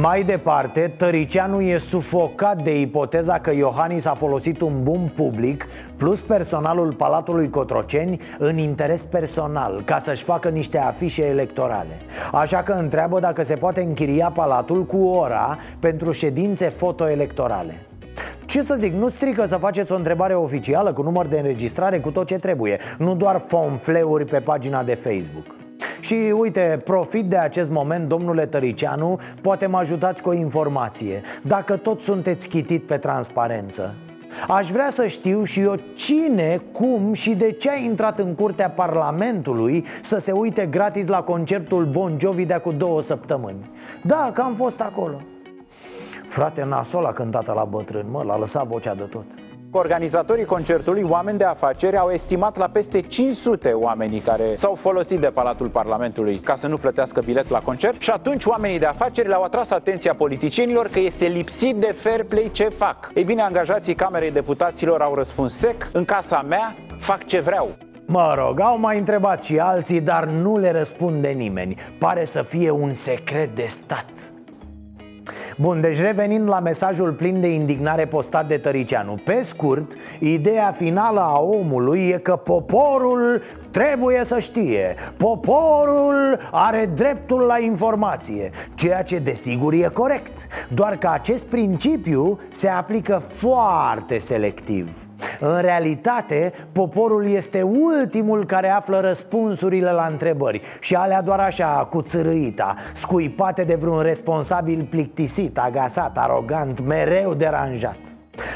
Mai 0.00 0.22
departe, 0.22 0.92
Tăricianu 0.96 1.60
e 1.60 1.76
sufocat 1.76 2.62
de 2.62 2.80
ipoteza 2.80 3.38
că 3.38 3.52
Iohannis 3.54 4.04
a 4.04 4.14
folosit 4.14 4.60
un 4.60 4.82
bun 4.82 5.10
public 5.14 5.66
plus 5.96 6.22
personalul 6.22 6.92
Palatului 6.92 7.50
Cotroceni 7.50 8.20
în 8.38 8.58
interes 8.58 9.04
personal, 9.04 9.82
ca 9.84 9.98
să-și 9.98 10.22
facă 10.22 10.48
niște 10.48 10.78
afișe 10.78 11.24
electorale. 11.24 11.98
Așa 12.32 12.62
că 12.62 12.72
întreabă 12.72 13.20
dacă 13.20 13.42
se 13.42 13.54
poate 13.54 13.80
închiria 13.82 14.30
palatul 14.30 14.84
cu 14.84 14.96
ora 14.96 15.58
pentru 15.78 16.12
ședințe 16.12 16.68
fotoelectorale. 16.68 17.76
Ce 18.46 18.62
să 18.62 18.74
zic, 18.74 18.92
nu 18.92 19.08
strică 19.08 19.44
să 19.44 19.56
faceți 19.56 19.92
o 19.92 19.96
întrebare 19.96 20.34
oficială 20.34 20.92
cu 20.92 21.02
număr 21.02 21.26
de 21.26 21.36
înregistrare, 21.36 22.00
cu 22.00 22.10
tot 22.10 22.26
ce 22.26 22.38
trebuie 22.38 22.78
Nu 22.98 23.14
doar 23.14 23.42
fonfleuri 23.46 24.24
pe 24.24 24.40
pagina 24.40 24.82
de 24.82 24.94
Facebook 24.94 25.63
și 26.04 26.14
uite, 26.14 26.80
profit 26.84 27.24
de 27.24 27.36
acest 27.36 27.70
moment, 27.70 28.08
domnule 28.08 28.46
Tăricianu 28.46 29.18
Poate 29.40 29.66
mă 29.66 29.78
ajutați 29.78 30.22
cu 30.22 30.28
o 30.28 30.32
informație. 30.32 31.20
Dacă 31.42 31.76
tot 31.76 32.02
sunteți 32.02 32.48
chitit 32.48 32.86
pe 32.86 32.96
transparență 32.96 33.94
Aș 34.48 34.70
vrea 34.70 34.90
să 34.90 35.06
știu 35.06 35.44
și 35.44 35.60
eu 35.60 35.74
cine, 35.94 36.62
cum 36.72 37.12
și 37.12 37.34
de 37.34 37.52
ce 37.52 37.70
a 37.70 37.74
intrat 37.74 38.18
în 38.18 38.34
curtea 38.34 38.70
Parlamentului 38.70 39.84
Să 40.02 40.18
se 40.18 40.32
uite 40.32 40.66
gratis 40.66 41.06
la 41.06 41.22
concertul 41.22 41.84
Bon 41.84 42.16
Jovi 42.20 42.44
de 42.44 42.54
cu 42.54 42.72
două 42.72 43.00
săptămâni. 43.00 43.70
Da, 44.02 44.30
că 44.34 44.40
am 44.40 44.54
fost 44.54 44.80
acolo. 44.80 45.20
Frate, 46.26 46.64
nasol 46.64 47.04
a 47.04 47.12
cântat 47.12 47.54
la 47.54 47.64
bătrân, 47.64 48.06
mă, 48.10 48.22
l-a 48.22 48.38
lăsat 48.38 48.66
vocea 48.66 48.94
de 48.94 49.02
tot 49.02 49.26
Organizatorii 49.76 50.44
concertului, 50.44 51.02
oameni 51.02 51.38
de 51.38 51.44
afaceri, 51.44 51.96
au 51.96 52.10
estimat 52.10 52.56
la 52.56 52.66
peste 52.72 53.00
500 53.00 53.68
oamenii 53.68 54.20
care 54.20 54.44
s-au 54.56 54.78
folosit 54.80 55.20
de 55.20 55.26
Palatul 55.26 55.68
Parlamentului 55.68 56.38
ca 56.38 56.56
să 56.60 56.66
nu 56.66 56.76
plătească 56.76 57.20
bilet 57.20 57.48
la 57.48 57.58
concert 57.58 58.00
și 58.00 58.10
atunci 58.10 58.44
oamenii 58.44 58.78
de 58.78 58.86
afaceri 58.86 59.28
le-au 59.28 59.42
atras 59.42 59.70
atenția 59.70 60.14
politicienilor 60.14 60.86
că 60.86 60.98
este 60.98 61.24
lipsit 61.24 61.76
de 61.76 61.96
fair 62.02 62.24
play 62.24 62.50
ce 62.52 62.68
fac. 62.68 63.10
Ei 63.14 63.24
bine, 63.24 63.42
angajații 63.42 63.94
Camerei 63.94 64.30
Deputaților 64.30 65.00
au 65.00 65.14
răspuns 65.14 65.58
sec, 65.60 65.88
în 65.92 66.04
casa 66.04 66.44
mea 66.48 66.74
fac 67.00 67.26
ce 67.26 67.40
vreau. 67.40 67.68
Mă 68.06 68.34
rog, 68.36 68.60
au 68.60 68.78
mai 68.78 68.98
întrebat 68.98 69.44
și 69.44 69.58
alții, 69.58 70.00
dar 70.00 70.24
nu 70.24 70.58
le 70.58 70.70
răspunde 70.70 71.28
nimeni 71.28 71.74
Pare 71.98 72.24
să 72.24 72.42
fie 72.42 72.70
un 72.70 72.92
secret 72.92 73.54
de 73.54 73.66
stat 73.66 74.32
Bun, 75.56 75.80
deci 75.80 76.00
revenind 76.00 76.48
la 76.48 76.60
mesajul 76.60 77.12
plin 77.12 77.40
de 77.40 77.48
indignare 77.48 78.06
postat 78.06 78.48
de 78.48 78.58
Tăricianu. 78.58 79.20
Pe 79.24 79.40
scurt, 79.42 79.92
ideea 80.18 80.70
finală 80.70 81.20
a 81.20 81.38
omului 81.38 82.00
e 82.00 82.18
că 82.18 82.36
poporul 82.36 83.42
trebuie 83.70 84.24
să 84.24 84.38
știe. 84.38 84.94
Poporul 85.16 86.38
are 86.50 86.90
dreptul 86.94 87.40
la 87.40 87.58
informație 87.58 88.50
Ceea 88.74 89.02
ce 89.02 89.18
desigur 89.18 89.72
e 89.72 89.90
corect. 89.92 90.46
Doar 90.68 90.96
că 90.96 91.08
acest 91.12 91.44
principiu 91.44 92.38
se 92.50 92.68
aplică 92.68 93.22
foarte 93.28 94.18
selectiv 94.18 94.88
în 95.40 95.60
realitate, 95.60 96.52
poporul 96.72 97.26
este 97.26 97.62
ultimul 97.62 98.44
care 98.44 98.68
află 98.68 99.00
răspunsurile 99.00 99.90
la 99.90 100.06
întrebări. 100.10 100.60
Și 100.80 100.94
alea 100.94 101.22
doar 101.22 101.40
așa, 101.40 101.86
cu 101.90 102.02
țărâita 102.02 102.74
Scuipate 102.92 103.62
de 103.62 103.74
vreun 103.74 104.02
responsabil 104.02 104.86
plictisit, 104.90 105.58
agasat, 105.58 106.18
arogant, 106.18 106.86
mereu 106.86 107.34
deranjat. 107.34 107.96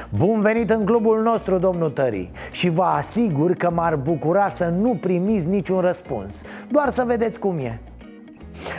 Bun 0.09 0.41
venit 0.41 0.71
în 0.71 0.85
clubul 0.85 1.23
nostru, 1.23 1.59
domnul 1.59 1.91
Tării 1.91 2.31
Și 2.51 2.69
vă 2.69 2.83
asigur 2.83 3.55
că 3.55 3.71
m-ar 3.71 3.97
bucura 3.97 4.49
să 4.49 4.65
nu 4.65 4.99
primiți 5.01 5.47
niciun 5.47 5.81
răspuns. 5.81 6.43
Doar 6.71 6.89
să 6.89 7.05
vedeți 7.07 7.39
cum 7.39 7.59
e. 7.59 7.79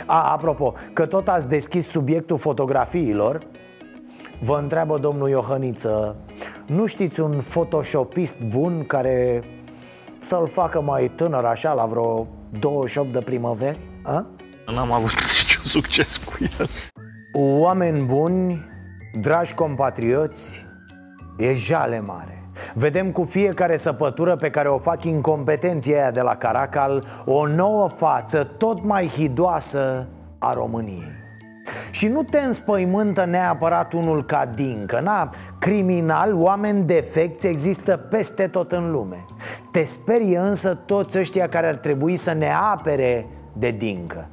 A, 0.06 0.32
apropo, 0.32 0.74
că 0.92 1.06
tot 1.06 1.28
ați 1.28 1.48
deschis 1.48 1.86
subiectul 1.86 2.38
fotografiilor 2.38 3.40
Vă 4.42 4.58
întreabă 4.60 4.98
domnul 4.98 5.28
Iohăniță 5.28 6.16
Nu 6.66 6.86
știți 6.86 7.20
un 7.20 7.40
photoshopist 7.48 8.34
bun 8.48 8.84
care 8.86 9.44
să-l 10.20 10.48
facă 10.48 10.80
mai 10.80 11.10
tânăr 11.14 11.44
așa 11.44 11.72
la 11.72 11.84
vreo 11.84 12.26
28 12.58 13.12
de 13.12 13.20
primăveri? 13.20 13.78
A? 14.02 14.26
N-am 14.74 14.92
avut 14.92 15.10
niciun 15.10 15.64
succes 15.64 16.16
cu 16.16 16.32
el. 16.40 16.68
Oameni 17.32 18.06
buni, 18.06 18.64
dragi 19.20 19.54
compatrioți, 19.54 20.66
e 21.38 21.54
jale 21.54 22.00
mare 22.00 22.50
Vedem 22.74 23.10
cu 23.12 23.24
fiecare 23.24 23.76
săpătură 23.76 24.36
pe 24.36 24.50
care 24.50 24.68
o 24.68 24.78
fac 24.78 25.04
incompetenția 25.04 26.00
aia 26.00 26.10
de 26.10 26.20
la 26.20 26.36
Caracal 26.36 27.04
O 27.26 27.46
nouă 27.46 27.88
față 27.88 28.44
tot 28.44 28.84
mai 28.84 29.06
hidoasă 29.06 30.06
a 30.38 30.52
României 30.52 31.19
și 31.90 32.08
nu 32.08 32.22
te 32.22 32.38
înspăimântă 32.38 33.24
neapărat 33.24 33.92
unul 33.92 34.24
ca 34.24 34.46
Dincă 34.54 35.00
Na, 35.00 35.30
criminal, 35.58 36.34
oameni 36.34 36.84
defecți 36.84 37.46
există 37.46 37.96
peste 37.96 38.46
tot 38.46 38.72
în 38.72 38.90
lume. 38.90 39.24
Te 39.70 39.84
sperie 39.84 40.38
însă 40.38 40.74
toți 40.74 41.18
ăștia 41.18 41.48
care 41.48 41.66
ar 41.66 41.74
trebui 41.74 42.16
să 42.16 42.32
ne 42.32 42.52
apere 42.72 43.26
de 43.52 43.70
Dincă 43.70 44.28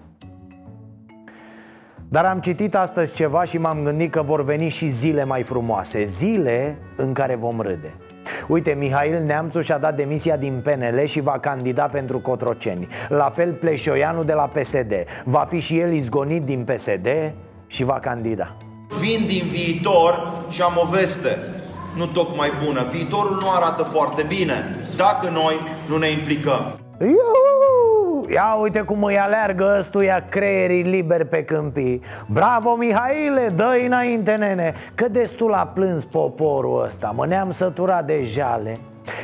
dar 2.10 2.26
am 2.26 2.40
citit 2.40 2.76
astăzi 2.76 3.16
ceva 3.16 3.44
și 3.44 3.58
m-am 3.58 3.84
gândit 3.84 4.12
că 4.12 4.22
vor 4.22 4.44
veni 4.44 4.70
și 4.70 4.88
zile 4.88 5.24
mai 5.24 5.44
frumoase 5.44 6.04
Zile 6.04 6.78
în 6.96 7.14
care 7.14 7.36
vom 7.36 7.62
râde. 7.62 7.94
Uite, 8.48 8.76
Mihail 8.78 9.24
Neamțu 9.24 9.62
și-a 9.62 9.78
dat 9.78 9.96
demisia 9.96 10.38
din 10.38 10.64
PNL 10.64 11.04
și 11.06 11.20
va 11.20 11.40
candida 11.40 11.84
pentru 11.84 12.20
Cotroceni. 12.20 12.88
La 13.08 13.30
fel 13.30 13.54
Pleșoianu 13.54 14.24
de 14.24 14.34
la 14.34 14.48
PSD 14.48 14.94
Va 15.24 15.40
fi 15.40 15.60
și 15.60 15.80
el 15.80 15.94
izgonit 15.94 16.44
din 16.44 16.64
PSD 16.64 17.08
și 17.68 17.84
va 17.84 18.00
candida. 18.00 18.56
Vin 19.00 19.26
din 19.28 19.44
viitor 19.52 20.44
și 20.50 20.62
am 20.62 20.74
o 20.84 20.86
veste 20.86 21.38
nu 21.98 22.06
tocmai 22.06 22.52
bună. 22.66 22.86
Viitorul 22.92 23.38
nu 23.42 23.50
arată 23.50 23.84
foarte 23.84 24.24
bine. 24.28 24.54
Dacă 24.98 25.30
noi 25.30 25.56
nu 25.88 25.98
ne 25.98 26.10
implicăm. 26.10 26.80
Iuhu! 27.00 28.30
Ia 28.34 28.58
uite 28.62 28.82
cum 28.82 29.04
îi 29.04 29.18
aleargă 29.18 29.76
ăstuia 29.80 30.26
creierii 30.30 30.82
liberi 30.82 31.28
pe 31.28 31.44
câmpii. 31.44 32.02
Bravo 32.28 32.76
Mihaile, 32.76 33.52
dă 33.56 33.82
înainte 33.86 34.32
nene 34.32 34.74
Că 34.96 35.08
destul 35.08 35.54
a 35.54 35.72
plâns 35.74 36.06
poporul 36.06 36.84
ăsta. 36.86 37.14
Mă 37.16 37.26
ne-am 37.26 37.52
săturat 37.52 38.06
de 38.06 38.22
jale. 38.24 38.78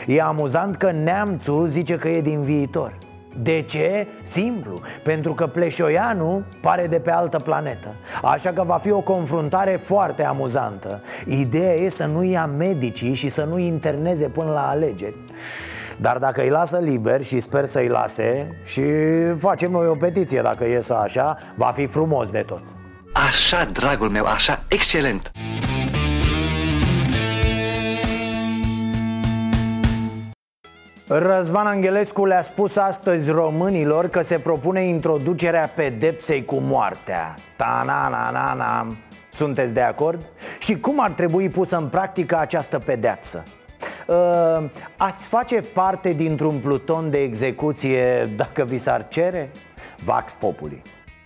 E 0.08 0.22
amuzant 0.22 0.76
că 0.76 0.92
neamțul 0.92 1.68
zice 1.68 1.96
că 1.96 2.10
e 2.10 2.22
din 2.22 2.42
viitor 2.42 2.98
de 3.42 3.62
ce? 3.62 4.08
Simplu, 4.22 4.82
pentru 5.04 5.34
că 5.34 5.48
Pleșoianu 5.48 6.44
pare 6.62 6.88
de 6.88 7.00
pe 7.00 7.12
altă 7.12 7.40
planetă. 7.40 7.96
Așa 8.24 8.52
că 8.52 8.64
va 8.64 8.78
fi 8.82 8.92
o 8.92 9.02
confruntare 9.02 9.80
foarte 9.82 10.24
amuzantă. 10.24 11.02
Ideea 11.26 11.74
e 11.74 11.90
să 11.90 12.06
nu 12.06 12.24
ia 12.24 12.46
medicii 12.46 13.14
și 13.14 13.30
să 13.30 13.44
nu 13.44 13.58
interneze 13.58 14.28
până 14.28 14.52
la 14.52 14.68
alegeri. 14.68 15.16
Dar 15.98 16.18
dacă 16.18 16.42
îi 16.42 16.50
lasă 16.50 16.78
liber 16.78 17.24
și 17.24 17.40
sper 17.40 17.66
să-i 17.66 17.88
lase 17.88 18.60
Și 18.66 18.84
facem 19.38 19.72
noi 19.72 19.88
o 19.88 19.96
petiție 19.96 20.42
dacă 20.42 20.66
e 20.66 20.82
să 20.82 20.94
așa 20.94 21.38
Va 21.56 21.72
fi 21.76 21.86
frumos 21.86 22.30
de 22.30 22.40
tot. 22.40 22.64
Așa, 23.28 23.70
dragul 23.74 24.10
meu, 24.10 24.26
așa, 24.26 24.64
excelent 24.68 25.32
Răzvan 31.18 31.68
Angelescu 31.68 32.26
le-a 32.26 32.42
spus 32.42 32.76
astăzi 32.76 33.32
românilor 33.32 34.08
că 34.08 34.22
se 34.22 34.40
propune 34.40 34.84
introducerea 34.84 35.72
pedepsei 35.76 36.46
cu 36.46 36.56
moartea 36.56 37.36
Ta-na-na-na-na 37.56 38.88
Sunteți 39.30 39.74
de 39.74 39.82
acord? 39.82 40.32
Și 40.60 40.80
cum 40.80 41.00
ar 41.00 41.12
trebui 41.12 41.50
pusă 41.50 41.78
în 41.78 41.88
practică 41.88 42.38
această 42.40 42.80
pedeapsă? 42.80 43.44
Uh, 44.08 44.70
ați 44.98 45.28
face 45.28 45.62
parte 45.62 46.14
dintr-un 46.14 46.60
pluton 46.60 47.10
de 47.10 47.18
execuție 47.18 48.30
dacă 48.36 48.64
vi 48.64 48.78
s-ar 48.78 49.08
cere? 49.08 49.52
Vax 50.04 50.34
Populi 50.34 50.82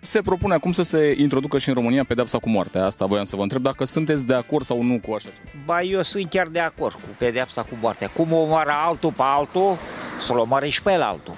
Se 0.08 0.22
propune 0.22 0.53
acum 0.53 0.72
să 0.72 0.82
se 0.82 1.16
introducă 1.18 1.58
și 1.58 1.68
în 1.70 1.76
România 1.76 2.03
pedepsa 2.03 2.38
cu 2.38 2.49
moartea. 2.49 2.86
Asta 2.86 3.05
voiam 3.05 3.24
să 3.24 3.36
vă 3.36 3.41
întreb 3.41 3.62
dacă 3.62 3.86
sunteți 3.86 4.26
de 4.26 4.34
acord 4.34 4.66
sau 4.66 4.82
nu 4.84 4.99
cu 5.08 5.14
așa 5.14 5.30
ceva. 5.30 5.64
Ba, 5.66 5.82
eu 5.82 6.01
sunt 6.01 6.30
chiar 6.30 6.47
de 6.47 6.60
acord 6.60 6.93
cu 6.93 7.08
pedepsa 7.18 7.62
cu 7.62 7.78
moartea. 7.82 8.08
Cum 8.08 8.32
omoară 8.34 8.72
altul 8.88 9.12
pe 9.12 9.22
altul, 9.24 9.78
să-l 10.22 10.38
omoare 10.38 10.70
și 10.70 10.82
pe 10.82 10.91
el 10.91 11.01
altul. 11.01 11.34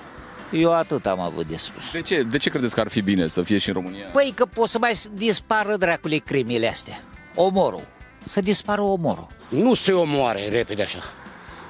Eu 0.51 0.73
atât 0.73 1.05
am 1.05 1.19
avut 1.19 1.47
de 1.47 1.55
spus. 1.57 1.91
De 1.91 2.01
ce, 2.01 2.21
de 2.23 2.37
ce 2.37 2.49
credeți 2.49 2.73
că 2.73 2.79
ar 2.79 2.87
fi 2.87 3.01
bine 3.01 3.27
să 3.27 3.41
fie 3.41 3.57
și 3.57 3.67
în 3.67 3.73
România? 3.73 4.05
Păi 4.13 4.31
că 4.35 4.45
pot 4.45 4.67
să 4.67 4.77
mai 4.79 4.91
dispară 5.13 5.75
dracule 5.77 6.17
crimile 6.17 6.67
astea. 6.69 7.01
Omorul. 7.35 7.83
Să 8.23 8.41
dispară 8.41 8.81
omorul. 8.81 9.27
Nu 9.49 9.73
se 9.73 9.91
omoare 9.91 10.47
repede 10.49 10.81
așa. 10.81 10.99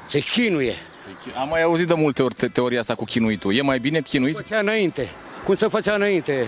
Se 0.08 0.20
chinuie. 0.20 0.74
Am 1.40 1.50
mai 1.50 1.62
auzit 1.64 1.88
de 1.88 1.94
multe 1.94 2.22
ori 2.24 2.34
te- 2.34 2.48
teoria 2.48 2.80
asta 2.80 2.96
cu 2.96 3.04
chinuitul. 3.06 3.56
E 3.56 3.62
mai 3.62 3.80
bine 3.80 4.02
chinuit? 4.02 4.36
Făcea 4.36 4.60
înainte. 4.60 5.10
Cum 5.44 5.56
se 5.56 5.68
făcea 5.68 5.94
înainte. 5.94 6.48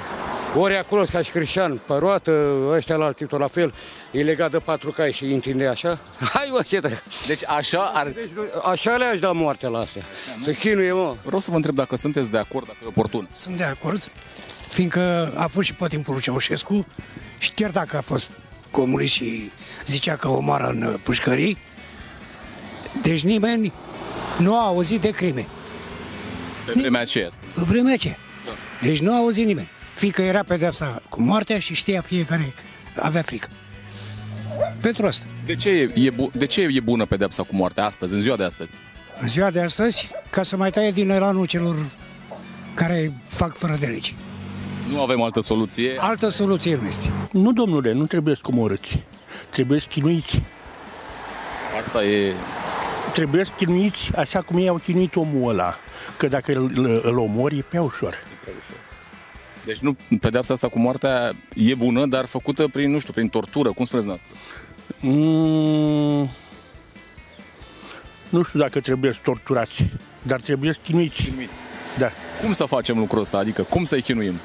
Ori 0.58 0.78
acolo 0.78 1.04
ca 1.12 1.22
și 1.22 1.32
Cristian, 1.32 1.82
pe 1.88 1.94
roată, 1.94 2.32
ăștia 2.70 2.96
la 2.96 3.06
alții 3.06 3.26
tot 3.26 3.40
la 3.40 3.48
fel, 3.48 3.74
e 4.12 4.24
legat 4.24 4.52
de 4.52 4.58
patru 4.58 4.92
cai 4.92 5.12
și 5.12 5.24
îi 5.24 5.34
întinde 5.34 5.68
așa. 5.68 6.00
Hai, 6.34 6.48
mă, 6.52 6.62
ce 6.62 6.80
trebuie. 6.80 7.04
Deci 7.28 7.46
așa 7.48 7.92
ar... 7.94 8.08
Deci, 8.08 8.30
așa 8.72 8.96
le-aș 8.96 9.20
da 9.20 9.32
moartea 9.32 9.70
la 9.70 9.80
astea. 9.80 10.02
Se 10.44 10.56
chinuie, 10.56 10.92
mă. 10.92 11.16
Vreau 11.24 11.40
să 11.40 11.50
vă 11.50 11.56
întreb 11.56 11.76
dacă 11.76 11.96
sunteți 11.96 12.32
de 12.32 12.38
acord, 12.38 12.66
dacă 12.66 12.78
e 12.84 12.88
oportun. 12.88 13.30
Sunt 13.32 13.58
de 13.58 13.64
acord, 13.64 14.12
fiindcă 14.68 15.34
a 15.36 15.48
fost 15.48 15.68
și 15.68 15.74
pe 15.74 15.88
timpul 15.88 16.14
lui 16.14 16.22
Ceaușescu 16.22 16.88
și 17.38 17.52
chiar 17.52 17.70
dacă 17.70 17.98
a 17.98 18.02
fost 18.02 18.32
comunist 18.72 19.14
și 19.14 19.52
zicea 19.86 20.16
că 20.16 20.28
omoară 20.28 20.68
în 20.68 20.82
uh, 20.82 20.94
pușcării, 21.04 21.58
deci 23.02 23.24
nimeni 23.24 23.74
nu 24.38 24.56
a 24.56 24.66
auzit 24.66 25.02
de 25.02 25.10
crime. 25.10 25.48
Pe 26.66 26.74
vremea 26.76 27.02
aceea. 27.02 27.28
Pe 27.54 27.62
vremea 27.62 27.94
aceea. 27.94 28.18
Deci 28.82 29.00
nu 29.00 29.14
a 29.14 29.18
auzit 29.18 29.46
nimeni. 29.46 29.70
Fiindcă 29.96 30.22
era 30.22 30.44
pedepsa 30.44 31.02
cu 31.10 31.22
moartea 31.22 31.60
și 31.60 31.74
știa 31.74 32.02
fiecare, 32.02 32.54
avea 32.96 33.22
frică. 33.22 33.48
Pentru 34.82 35.06
asta. 35.06 35.26
De 35.46 35.56
ce 35.56 35.70
e, 35.70 35.92
e, 35.96 36.10
bu- 36.10 36.32
de 36.34 36.46
ce 36.46 36.62
e 36.62 36.80
bună 36.80 37.06
pedepsa 37.06 37.44
cu 37.44 37.56
moartea 37.56 37.86
astăzi, 37.86 38.14
în 38.14 38.22
ziua 38.22 38.36
de 38.36 38.44
astăzi? 38.44 38.72
În 39.22 39.28
ziua 39.28 39.50
de 39.52 39.62
astăzi, 39.62 40.10
ca 40.30 40.44
să 40.44 40.58
mai 40.58 40.70
taie 40.72 40.92
din 40.92 41.10
elanul 41.10 41.46
celor 41.46 41.76
care 42.74 43.14
fac 43.28 43.56
fără 43.58 43.76
de 43.80 43.86
legi. 43.86 44.16
Nu 44.90 45.02
avem 45.02 45.22
altă 45.22 45.40
soluție. 45.40 45.96
Altă 45.98 46.30
soluție 46.30 46.76
nu 46.76 46.88
este. 46.88 47.12
Nu, 47.32 47.54
domnule, 47.54 47.92
nu 47.92 48.06
trebuie 48.06 48.36
scomorâți. 48.36 49.04
Trebuie 49.50 49.80
chinuiți. 49.90 50.42
Asta 51.80 52.04
e... 52.04 52.34
Trebuie 53.14 53.46
chinuiți 53.58 54.12
așa 54.16 54.42
cum 54.42 54.58
ei 54.58 54.68
au 54.68 54.76
chinuit 54.78 55.16
omul 55.16 55.50
ăla. 55.50 55.76
Că 56.18 56.28
dacă 56.28 56.52
îl, 56.52 57.02
îl 57.04 57.18
omori, 57.18 57.58
e 57.58 57.62
prea 57.70 57.82
ușor. 57.82 58.16
Deci 59.66 59.78
nu, 59.78 59.98
pedepsa 60.22 60.54
asta 60.54 60.68
cu 60.68 60.80
moartea 60.80 61.32
e 61.56 61.76
bună, 61.76 62.06
dar 62.06 62.26
făcută 62.26 62.68
prin, 62.68 62.92
nu 62.92 63.00
știu, 63.00 63.14
prin 63.14 63.28
tortură, 63.28 63.72
cum 63.72 63.86
spuneți 63.86 64.08
noastră? 64.08 64.28
Mm, 65.00 66.30
nu 68.30 68.44
știu 68.44 68.60
dacă 68.60 68.80
trebuie 68.80 69.14
să 69.14 69.20
torturați, 69.24 69.86
dar 70.22 70.42
trebuie 70.42 70.74
chinuiți. 70.84 71.24
Chinuiți. 71.24 71.56
Da. 71.98 72.12
Cum 72.42 72.52
să 72.52 72.66
facem 72.66 72.98
lucrul 72.98 73.22
ăsta? 73.22 73.38
Adică 73.38 73.62
cum 73.62 73.84
să-i 73.84 74.02
chinuim? 74.02 74.36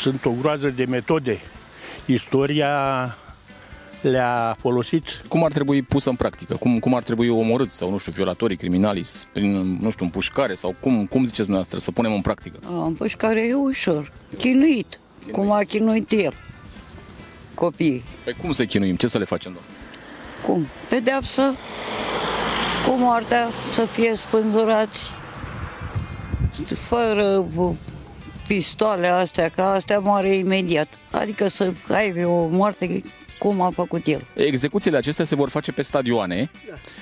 Sunt 0.00 0.24
o 0.24 0.30
groază 0.30 0.68
de 0.68 0.84
metode. 0.84 1.40
Istoria 2.06 3.16
le-a 4.00 4.56
folosit. 4.58 5.04
Cum 5.28 5.44
ar 5.44 5.52
trebui 5.52 5.82
pusă 5.82 6.10
în 6.10 6.16
practică? 6.16 6.56
Cum, 6.56 6.78
cum 6.78 6.94
ar 6.94 7.02
trebui 7.02 7.28
omorâți 7.28 7.76
sau, 7.76 7.90
nu 7.90 7.98
știu, 7.98 8.12
violatorii, 8.12 8.56
criminalii, 8.56 9.04
prin, 9.32 9.78
nu 9.80 9.90
știu, 9.90 10.04
împușcare 10.04 10.54
sau 10.54 10.74
cum, 10.80 11.06
cum 11.06 11.20
ziceți 11.20 11.48
dumneavoastră 11.48 11.78
să 11.78 11.90
punem 11.90 12.12
în 12.12 12.20
practică? 12.20 12.58
Împușcarea 12.68 13.42
e 13.42 13.54
ușor. 13.54 14.12
Chinuit. 14.36 14.98
Cum 15.32 15.50
a 15.50 15.62
chinuit 15.62 16.10
el. 16.10 16.34
Copiii. 17.54 18.04
Pe 18.24 18.32
cum 18.32 18.52
să-i 18.52 18.66
chinuim? 18.66 18.96
Ce 18.96 19.06
să 19.06 19.18
le 19.18 19.24
facem, 19.24 19.52
doamne? 19.52 19.70
Cum? 20.46 20.66
Pedeapsă 20.88 21.54
cu 22.86 22.94
moartea 22.94 23.48
să 23.74 23.84
fie 23.84 24.14
spânzurați 24.16 25.10
fără 26.74 27.46
uh, 27.56 27.74
pistoale 28.46 29.06
astea, 29.06 29.48
că 29.48 29.62
astea 29.62 29.98
moare 29.98 30.34
imediat. 30.34 30.88
Adică 31.10 31.48
să 31.48 31.72
ai 31.88 32.24
o 32.24 32.46
moarte 32.46 33.02
cum 33.38 33.60
a 33.60 33.70
făcut 33.70 34.06
el. 34.06 34.26
Execuțiile 34.34 34.96
acestea 34.96 35.24
se 35.24 35.34
vor 35.34 35.48
face 35.48 35.72
pe 35.72 35.82
stadioane. 35.82 36.50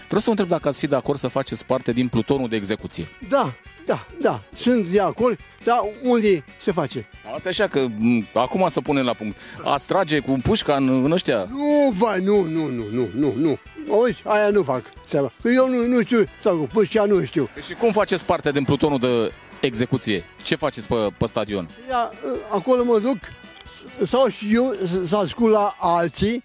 Vreau 0.07 0.21
să 0.21 0.25
vă 0.25 0.31
întreb 0.31 0.49
dacă 0.49 0.69
ați 0.69 0.79
fi 0.79 0.87
de 0.87 0.97
acord 0.97 1.19
să 1.19 1.29
faceți 1.29 1.67
parte 1.67 1.93
din 1.93 2.09
plutonul 2.09 2.49
de 2.49 2.57
execuție. 2.57 3.09
Da, 3.29 3.55
Da, 3.87 4.07
da, 4.21 4.43
sunt 4.57 4.87
de 4.87 5.01
acord, 5.01 5.39
dar 5.65 5.79
unde 6.03 6.45
se 6.61 6.73
face? 6.73 7.09
Stați 7.29 7.49
așa 7.49 7.67
că 7.69 7.87
m, 7.97 8.27
acum 8.35 8.69
să 8.69 8.81
punem 8.81 9.05
la 9.05 9.13
punct. 9.13 9.37
A 9.65 9.77
trage 9.87 10.19
cu 10.19 10.39
pușca 10.43 10.75
în, 10.77 11.05
în 11.05 11.13
ăștia? 11.13 11.47
Nu, 11.51 11.91
vai, 11.95 12.21
nu, 12.21 12.43
nu, 12.43 12.67
nu, 12.67 12.85
nu, 12.91 13.09
nu, 13.15 13.33
nu. 13.37 13.59
Auzi, 13.91 14.23
aia 14.25 14.49
nu 14.49 14.63
fac 14.63 14.83
treaba. 15.09 15.33
Că 15.43 15.49
Eu 15.49 15.69
nu, 15.69 15.87
nu 15.87 16.01
știu, 16.03 16.25
sau 16.41 16.57
cu 16.57 16.67
pușca 16.73 17.05
nu 17.05 17.25
știu. 17.25 17.49
Și 17.67 17.75
cum 17.75 17.93
faceți 17.93 18.25
parte 18.25 18.51
din 18.53 18.65
plutonul 18.65 18.99
de 18.99 19.33
execuție? 19.61 20.25
Ce 20.43 20.55
faceți 20.55 20.89
pe, 20.89 20.95
pe 21.19 21.27
stadion? 21.27 21.69
Da, 21.89 22.11
acolo 22.51 22.85
mă 22.85 22.99
duc, 22.99 23.19
sau 24.05 24.27
și 24.27 24.55
eu 24.55 24.73
să 25.05 25.17
ascult 25.17 25.53
la 25.53 25.75
alții. 25.79 26.45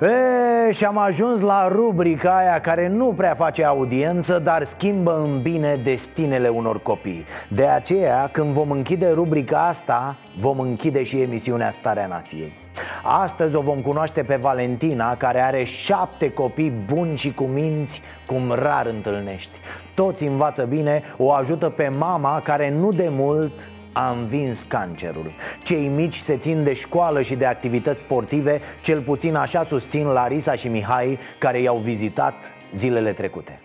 E, 0.00 0.72
și 0.72 0.84
am 0.84 0.98
ajuns 0.98 1.40
la 1.40 1.68
rubrica 1.68 2.36
aia 2.36 2.60
care 2.60 2.88
nu 2.88 3.12
prea 3.16 3.34
face 3.34 3.64
audiență, 3.64 4.38
dar 4.38 4.64
schimbă 4.64 5.20
în 5.20 5.42
bine 5.42 5.80
destinele 5.82 6.48
unor 6.48 6.82
copii 6.82 7.24
De 7.48 7.66
aceea, 7.66 8.28
când 8.32 8.52
vom 8.52 8.70
închide 8.70 9.10
rubrica 9.10 9.66
asta, 9.66 10.16
vom 10.40 10.60
închide 10.60 11.02
și 11.02 11.20
emisiunea 11.20 11.70
Starea 11.70 12.06
Nației 12.06 12.52
Astăzi 13.02 13.56
o 13.56 13.60
vom 13.60 13.80
cunoaște 13.80 14.22
pe 14.22 14.36
Valentina, 14.36 15.16
care 15.16 15.40
are 15.40 15.64
șapte 15.64 16.32
copii 16.32 16.70
buni 16.70 17.16
și 17.16 17.32
cu 17.32 17.44
minți, 17.44 18.02
cum 18.26 18.52
rar 18.52 18.86
întâlnești. 18.86 19.58
Toți 19.94 20.24
învață 20.24 20.64
bine, 20.64 21.02
o 21.16 21.32
ajută 21.32 21.68
pe 21.68 21.88
mama, 21.88 22.40
care 22.40 22.70
nu 22.70 22.92
de 22.92 23.08
mult 23.10 23.70
a 23.92 24.10
învins 24.10 24.62
cancerul. 24.62 25.32
Cei 25.62 25.88
mici 25.88 26.14
se 26.14 26.36
țin 26.36 26.64
de 26.64 26.72
școală 26.72 27.20
și 27.20 27.34
de 27.34 27.46
activități 27.46 28.00
sportive 28.00 28.60
Cel 28.80 29.00
puțin 29.00 29.34
așa 29.34 29.62
susțin 29.62 30.06
Larisa 30.06 30.54
și 30.54 30.68
Mihai 30.68 31.18
Care 31.38 31.60
i-au 31.60 31.76
vizitat 31.76 32.34
zilele 32.72 33.12
trecute 33.12 33.60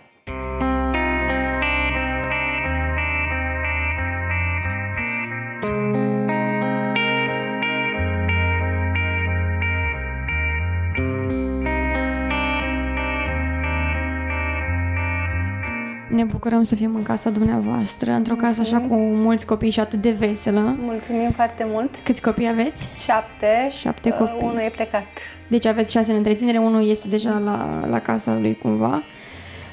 Ne 16.13 16.23
bucurăm 16.23 16.61
să 16.61 16.75
fim 16.75 16.95
în 16.95 17.03
casa 17.03 17.29
dumneavoastră, 17.29 18.11
într-o 18.11 18.35
casă 18.35 18.61
așa 18.61 18.77
cu 18.79 18.95
mulți 18.95 19.45
copii 19.45 19.69
și 19.69 19.79
atât 19.79 20.01
de 20.01 20.11
veselă. 20.11 20.75
Mulțumim 20.79 21.31
foarte 21.31 21.65
mult. 21.67 21.89
Câți 22.03 22.21
copii 22.21 22.47
aveți? 22.47 22.87
Șapte. 22.97 23.69
Șapte 23.79 24.09
Uh, 24.09 24.17
copii. 24.17 24.37
Unul 24.47 24.57
e 24.59 24.71
plecat. 24.75 25.05
Deci 25.47 25.65
aveți 25.65 25.91
șase 25.91 26.11
în 26.11 26.17
întreținere, 26.17 26.57
unul 26.57 26.89
este 26.89 27.07
deja 27.07 27.37
la, 27.45 27.85
la 27.89 27.99
casa 27.99 28.33
lui 28.35 28.57
cumva. 28.61 29.03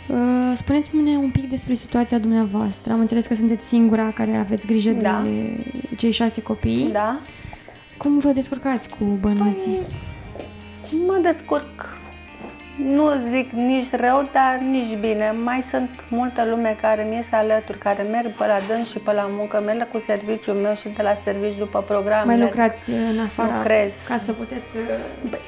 Uh, 0.08 0.16
Spuneți-mi 0.54 1.16
un 1.16 1.30
pic 1.30 1.48
despre 1.48 1.74
situația 1.74 2.18
dumneavoastră. 2.18 2.92
Am 2.92 3.00
înțeles 3.00 3.26
că 3.26 3.34
sunteți 3.34 3.66
singura 3.68 4.10
care 4.14 4.36
aveți 4.36 4.66
grijă 4.66 4.90
Da. 4.90 5.20
de 5.24 5.64
cei 5.96 6.10
șase 6.10 6.42
copii. 6.42 6.88
Da. 6.92 7.20
Cum 7.96 8.18
vă 8.18 8.28
descurcați 8.30 8.88
cu 8.88 9.04
bănuții? 9.04 9.78
Mă 11.06 11.18
descurc. 11.22 11.98
Nu 12.84 13.10
zic 13.30 13.50
nici 13.52 13.90
rău, 13.90 14.28
dar 14.32 14.60
nici 14.70 14.96
bine. 15.00 15.34
Mai 15.44 15.62
sunt 15.70 15.90
multă 16.08 16.44
lume 16.50 16.76
care 16.80 17.06
mi 17.10 17.18
este 17.18 17.36
alături, 17.36 17.78
care 17.78 18.02
merg 18.10 18.26
pe 18.26 18.46
la 18.46 18.58
dâns 18.74 18.90
și 18.90 18.98
pe 18.98 19.12
la 19.12 19.26
muncă, 19.30 19.62
merg 19.66 19.90
cu 19.90 19.98
serviciul 19.98 20.54
meu 20.54 20.74
și 20.74 20.88
de 20.88 21.02
la 21.02 21.14
serviciu 21.24 21.58
după 21.58 21.82
program. 21.86 22.26
Mai 22.26 22.36
merg. 22.36 22.48
lucrați 22.50 22.90
în 22.90 23.18
afara 23.24 23.56
Lucrez. 23.56 23.94
ca 24.08 24.16
să 24.16 24.32
puteți 24.32 24.70
să... 24.70 24.78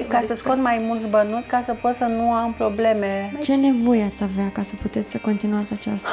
Ca 0.08 0.20
să 0.20 0.34
scot 0.34 0.56
mai 0.58 0.82
mulți 0.86 1.06
bănuți, 1.06 1.46
ca 1.46 1.62
să 1.64 1.72
pot 1.80 1.94
să 1.94 2.04
nu 2.04 2.32
am 2.32 2.52
probleme. 2.52 3.32
Ce 3.40 3.54
nevoie 3.56 4.02
ați 4.04 4.22
avea 4.22 4.50
ca 4.52 4.62
să 4.62 4.74
puteți 4.82 5.10
să 5.10 5.18
continuați 5.18 5.72
această... 5.72 6.08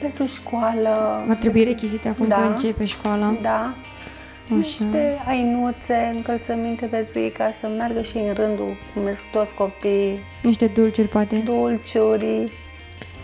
Pentru 0.00 0.26
școală. 0.26 1.22
Ar 1.28 1.36
trebui 1.36 1.64
rechizite 1.64 2.08
acum 2.08 2.28
Da. 2.28 2.36
că 2.36 2.42
începe 2.46 2.84
școala? 2.84 3.34
Da. 3.42 3.74
Așa. 4.48 4.56
Niște 4.56 5.18
ainuțe, 5.26 6.12
încălțăminte 6.14 6.86
pentru 6.86 7.18
ei 7.18 7.30
ca 7.30 7.50
să 7.60 7.68
meargă 7.76 8.02
și 8.02 8.16
în 8.16 8.34
rândul 8.34 8.76
cum 8.94 9.02
merg 9.02 9.16
toți 9.32 9.54
copiii. 9.54 10.18
Niște 10.42 10.66
dulciuri, 10.66 11.08
poate? 11.08 11.36
Dulciuri. 11.36 12.52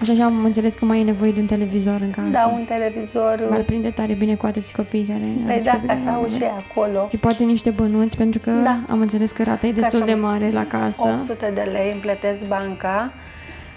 Așa 0.01 0.15
și 0.15 0.21
am 0.21 0.45
înțeles 0.45 0.75
că 0.75 0.85
mai 0.85 1.01
e 1.01 1.03
nevoie 1.03 1.33
de 1.33 1.41
un 1.41 1.47
televizor 1.47 2.01
în 2.01 2.11
casă. 2.11 2.29
Da, 2.31 2.47
un 2.55 2.65
televizor. 2.65 3.47
V-ar 3.49 3.63
prinde 3.63 3.91
tare 3.91 4.13
bine 4.13 4.35
cu 4.35 4.47
atâți 4.47 4.75
copii 4.75 5.05
care... 5.05 5.19
Păi 5.45 5.53
aveți 5.53 5.65
da, 5.67 5.73
copii 5.73 5.89
ca 5.89 5.97
să 5.97 6.05
mai 6.05 6.15
au 6.15 6.21
mari. 6.21 6.33
și 6.35 6.43
acolo. 6.69 7.07
Și 7.11 7.17
poate 7.17 7.45
niște 7.45 7.71
bănuți, 7.71 8.17
pentru 8.17 8.41
că 8.41 8.51
Da. 8.51 8.79
am 8.89 9.01
înțeles 9.01 9.33
că 9.33 9.43
rata 9.43 9.67
e 9.67 9.71
Ca 9.71 9.81
destul 9.81 9.99
să- 9.99 10.05
de 10.05 10.15
mare 10.15 10.51
la 10.51 10.67
casă. 10.67 11.03
800 11.09 11.51
de 11.55 11.69
lei 11.73 11.91
îmi 11.93 12.01
plătesc 12.01 12.49
banca 12.49 13.13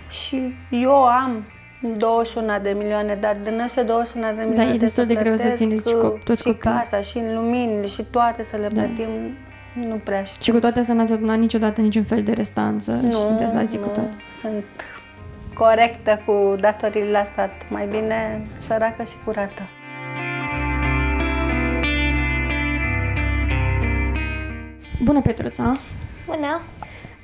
și 0.09 0.41
eu 0.69 1.03
am 1.03 1.43
21 1.81 2.59
de 2.61 2.69
milioane, 2.77 3.17
dar 3.21 3.37
din 3.43 3.59
ăștia 3.59 3.83
21 3.83 4.25
de 4.35 4.43
milioane 4.43 4.73
e 4.73 4.77
destul 4.77 5.05
de 5.05 5.15
greu 5.15 5.35
să 5.35 5.41
plătesc, 5.41 5.61
țineți 5.61 5.93
uh, 5.95 6.01
cop- 6.03 6.23
toți 6.23 6.41
și 6.41 6.47
copiii. 6.51 6.75
casa, 6.75 7.01
și 7.01 7.17
în 7.17 7.35
lumini, 7.35 7.87
și 7.87 8.03
toate 8.11 8.43
să 8.43 8.57
le 8.57 8.67
Da. 8.67 8.81
plătim. 8.81 9.09
Nu 9.87 9.95
prea 10.03 10.23
știu. 10.23 10.41
Și 10.41 10.51
cu 10.51 10.59
toate 10.59 10.79
astea 10.79 10.95
n-ați 10.95 11.13
adunat 11.13 11.37
niciodată 11.37 11.81
niciun 11.81 12.03
fel 12.03 12.23
de 12.23 12.33
restanță 12.33 12.99
și 13.09 13.11
sunteți 13.15 13.53
la 13.53 13.63
zi 13.63 13.77
cu 13.77 13.85
nu, 13.85 13.91
toate. 13.91 14.17
Sunt 14.41 14.63
corectă 15.53 16.21
cu 16.25 16.55
datoriile 16.59 17.11
la 17.11 17.23
stat. 17.23 17.51
Mai 17.69 17.85
bine 17.91 18.47
săracă 18.67 19.03
și 19.03 19.15
curată. 19.25 19.61
Bună, 25.03 25.21
Petruța! 25.21 25.71
Bună! 26.25 26.61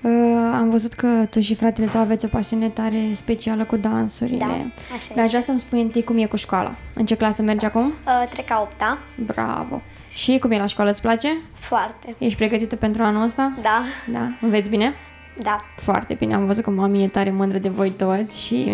Uh, 0.03 0.11
am 0.53 0.69
văzut 0.69 0.93
că 0.93 1.25
tu 1.29 1.39
și 1.39 1.55
fratele 1.55 1.87
tău 1.87 2.01
aveți 2.01 2.25
o 2.25 2.27
pasiune 2.27 2.69
tare 2.69 2.97
specială 3.13 3.63
cu 3.65 3.75
dansurile. 3.75 4.37
Da, 4.37 4.93
așa 4.95 5.13
Dar 5.15 5.23
aș 5.23 5.29
vrea 5.29 5.41
să-mi 5.41 5.59
spui 5.59 5.81
întâi 5.81 6.03
cum 6.03 6.17
e 6.17 6.25
cu 6.25 6.35
școala. 6.35 6.75
În 6.93 7.05
ce 7.05 7.15
clasă 7.15 7.41
mergi 7.41 7.65
acum? 7.65 7.85
Uh, 7.85 8.29
trec 8.29 8.51
a 8.51 8.61
opta. 8.61 8.97
Bravo! 9.25 9.81
Și 10.09 10.37
cum 10.39 10.51
e 10.51 10.57
la 10.57 10.65
școală, 10.65 10.89
îți 10.89 11.01
place? 11.01 11.37
Foarte. 11.53 12.15
Ești 12.17 12.37
pregătită 12.37 12.75
pentru 12.75 13.03
anul 13.03 13.23
ăsta? 13.23 13.53
Da. 13.61 13.83
Da? 14.11 14.37
Înveți 14.41 14.69
bine? 14.69 14.93
Da. 15.41 15.55
Foarte 15.75 16.13
bine, 16.13 16.33
am 16.33 16.45
văzut 16.45 16.63
că 16.63 16.69
mami 16.69 17.03
e 17.03 17.07
tare 17.07 17.31
mândră 17.31 17.57
de 17.57 17.69
voi 17.69 17.89
toți 17.89 18.45
și 18.45 18.71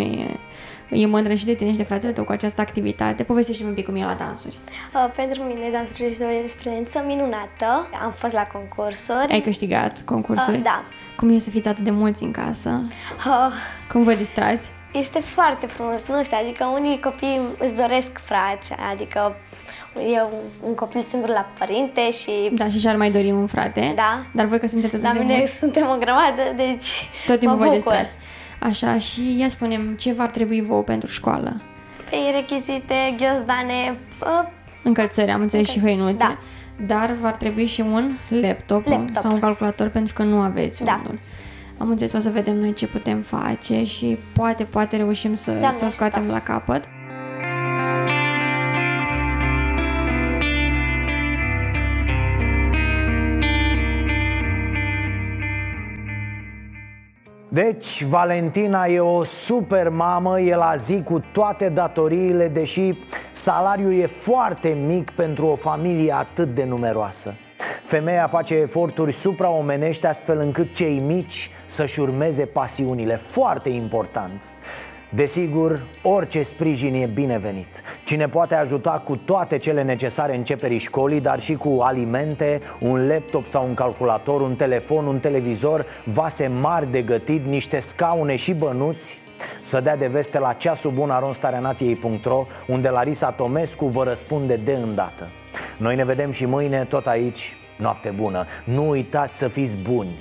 e 0.90 1.06
mândră 1.06 1.34
și 1.34 1.46
de 1.46 1.54
tine 1.54 1.72
și 1.72 1.78
de 1.78 1.84
fratele 1.84 2.12
tău 2.12 2.24
cu 2.24 2.32
această 2.32 2.62
activitate. 2.62 3.24
Povestește-mi 3.24 3.70
un 3.70 3.76
pic 3.76 3.86
cum 3.86 3.96
e 3.96 4.04
la 4.04 4.14
dansuri. 4.14 4.58
Uh, 4.94 5.12
pentru 5.16 5.44
mine 5.44 5.70
dansul 5.72 6.06
este 6.06 6.24
o 6.24 6.42
experiență 6.42 7.04
minunată. 7.08 7.90
Am 8.04 8.12
fost 8.18 8.34
la 8.34 8.44
concursuri. 8.44 9.32
Ai 9.32 9.42
câștigat 9.42 10.02
concursuri? 10.06 10.58
Uh, 10.58 10.64
da. 10.64 10.84
Cum 11.20 11.30
e 11.30 11.38
să 11.38 11.50
fiți 11.50 11.68
atât 11.68 11.84
de 11.84 11.92
mulți 11.92 12.24
în 12.24 12.32
casă? 12.32 12.82
Uh, 13.28 13.54
Cum 13.92 14.04
vă 14.04 14.14
distrați? 14.14 14.72
este 14.92 15.20
foarte 15.20 15.66
frumos, 15.66 16.08
nu 16.08 16.24
știu, 16.24 16.38
adică 16.44 16.66
unii 16.66 17.00
copii 17.00 17.40
îți 17.60 17.76
doresc 17.76 18.22
frați, 18.24 18.72
adică 18.92 19.36
eu 20.14 20.30
un 20.68 20.74
copil 20.76 21.04
singur 21.08 21.30
la 21.30 21.48
părinte 21.60 22.12
și... 22.12 22.32
Da, 22.54 22.66
și 22.70 22.80
și-ar 22.80 22.96
mai 22.96 23.12
dori 23.12 23.32
un 23.32 23.48
frate. 23.48 23.94
Da. 23.96 24.26
Dar 24.34 24.46
voi 24.46 24.60
că 24.60 24.68
sunteți 24.68 24.96
atât 24.96 25.08
La 25.08 25.14
de 25.14 25.20
mine 25.20 25.36
mulți, 25.38 25.58
suntem 25.58 25.90
o 25.90 25.98
grămadă, 25.98 26.42
deci 26.56 27.10
tot 27.26 27.40
timpul 27.40 27.58
mă 27.58 27.64
vă 27.64 27.64
bucur. 27.64 27.76
distrați. 27.76 28.16
Așa, 28.60 28.98
și 28.98 29.40
ia 29.40 29.48
spunem, 29.48 29.96
ce 29.96 30.14
v-ar 30.14 30.30
trebui 30.30 30.62
vouă 30.62 30.82
pentru 30.84 31.10
școală? 31.10 31.62
Păi 32.10 32.32
rechizite, 32.34 33.16
ghiozdane, 33.18 33.98
uh, 34.22 34.48
Încălțări, 34.84 35.32
am 35.32 35.42
înțeles 35.42 35.70
și 35.70 35.80
hăinuțe. 35.80 36.14
Da. 36.24 36.38
Dar 36.86 37.12
v-ar 37.22 37.36
trebui 37.36 37.66
și 37.66 37.82
un 37.82 38.12
laptop, 38.30 38.86
Laptop. 38.88 39.16
sau 39.16 39.34
un 39.34 39.40
calculator 39.40 39.88
pentru 39.88 40.14
că 40.14 40.24
nu 40.24 40.40
aveți 40.40 40.84
Da. 40.84 41.02
unul. 41.06 41.20
Am 41.78 41.90
înțeles, 41.90 42.14
o 42.14 42.20
să 42.20 42.30
vedem 42.30 42.56
noi 42.56 42.74
ce 42.74 42.88
putem 42.88 43.22
face 43.22 43.84
și 43.84 44.18
poate, 44.34 44.64
poate 44.64 44.98
reușim 44.98 45.34
să, 45.34 45.52
Doamne 45.52 45.78
să 45.78 45.86
o 45.86 45.88
scoatem 45.88 46.28
la 46.28 46.40
capăt. 46.40 46.86
Deci, 57.52 58.04
Valentina 58.04 58.86
e 58.86 59.00
o 59.00 59.24
super 59.24 59.90
mamă, 59.90 60.40
e 60.40 60.56
la 60.56 60.76
zi 60.76 61.04
cu 61.04 61.24
toate 61.32 61.70
datoriile, 61.70 62.48
deși 62.48 62.94
salariul 63.32 63.94
e 63.94 64.06
foarte 64.06 64.70
mic 64.70 65.12
pentru 65.12 65.46
o 65.46 65.56
familie 65.56 66.14
atât 66.14 66.56
de 66.56 66.64
numeroasă. 66.64 67.34
Femeia 67.84 68.28
face 68.28 68.56
eforturi 68.56 69.12
supraomenești 69.12 70.06
astfel 70.06 70.40
încât 70.40 70.76
cei 70.76 71.00
mici 71.00 71.52
să-și 71.66 72.00
urmeze 72.00 72.46
pasiunile, 72.46 73.16
foarte 73.16 73.70
important. 73.70 74.44
Desigur, 75.12 75.80
orice 76.04 76.42
sprijin 76.42 76.94
e 76.94 77.06
binevenit. 77.06 77.82
Cine 78.04 78.28
poate 78.28 78.56
ajuta 78.56 79.02
cu 79.06 79.16
toate 79.16 79.58
cele 79.58 79.84
necesare 79.84 80.36
începerii 80.36 80.78
școlii, 80.78 81.22
dar 81.22 81.40
și 81.40 81.56
cu 81.56 81.80
alimente, 81.82 82.62
un 82.80 83.08
laptop 83.08 83.46
sau 83.46 83.68
un 83.68 83.74
calculator, 83.74 84.42
un 84.42 84.56
telefon, 84.56 85.06
un 85.06 85.20
televizor, 85.20 85.86
vase 86.04 86.48
mari 86.48 86.92
de 86.92 87.02
gătit, 87.02 87.46
niște 87.46 87.80
scaune 87.80 88.36
și 88.36 88.54
bănuți, 88.54 89.20
să 89.62 89.82
dea 89.82 89.98
de 89.98 90.08
veste 90.08 90.40
la 90.40 90.54
ceasul 90.54 90.92
bun 90.92 91.10
aronstareanației.ro 91.10 92.46
unde 92.68 92.90
Larisa 92.90 93.32
Tomescu 93.32 93.86
vă 93.86 94.04
răspunde 94.04 94.56
de 94.56 94.74
îndată. 94.74 95.28
Noi 95.78 95.96
ne 95.96 96.06
vedem 96.06 96.32
și 96.32 96.46
mâine 96.46 96.86
tot 96.90 97.08
aici. 97.08 97.56
Noapte 97.78 98.10
bună! 98.10 98.46
Nu 98.64 98.90
uitați 98.90 99.38
să 99.38 99.48
fiți 99.48 99.78
buni, 99.78 100.16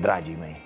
dragii 0.00 0.36
mei! 0.40 0.65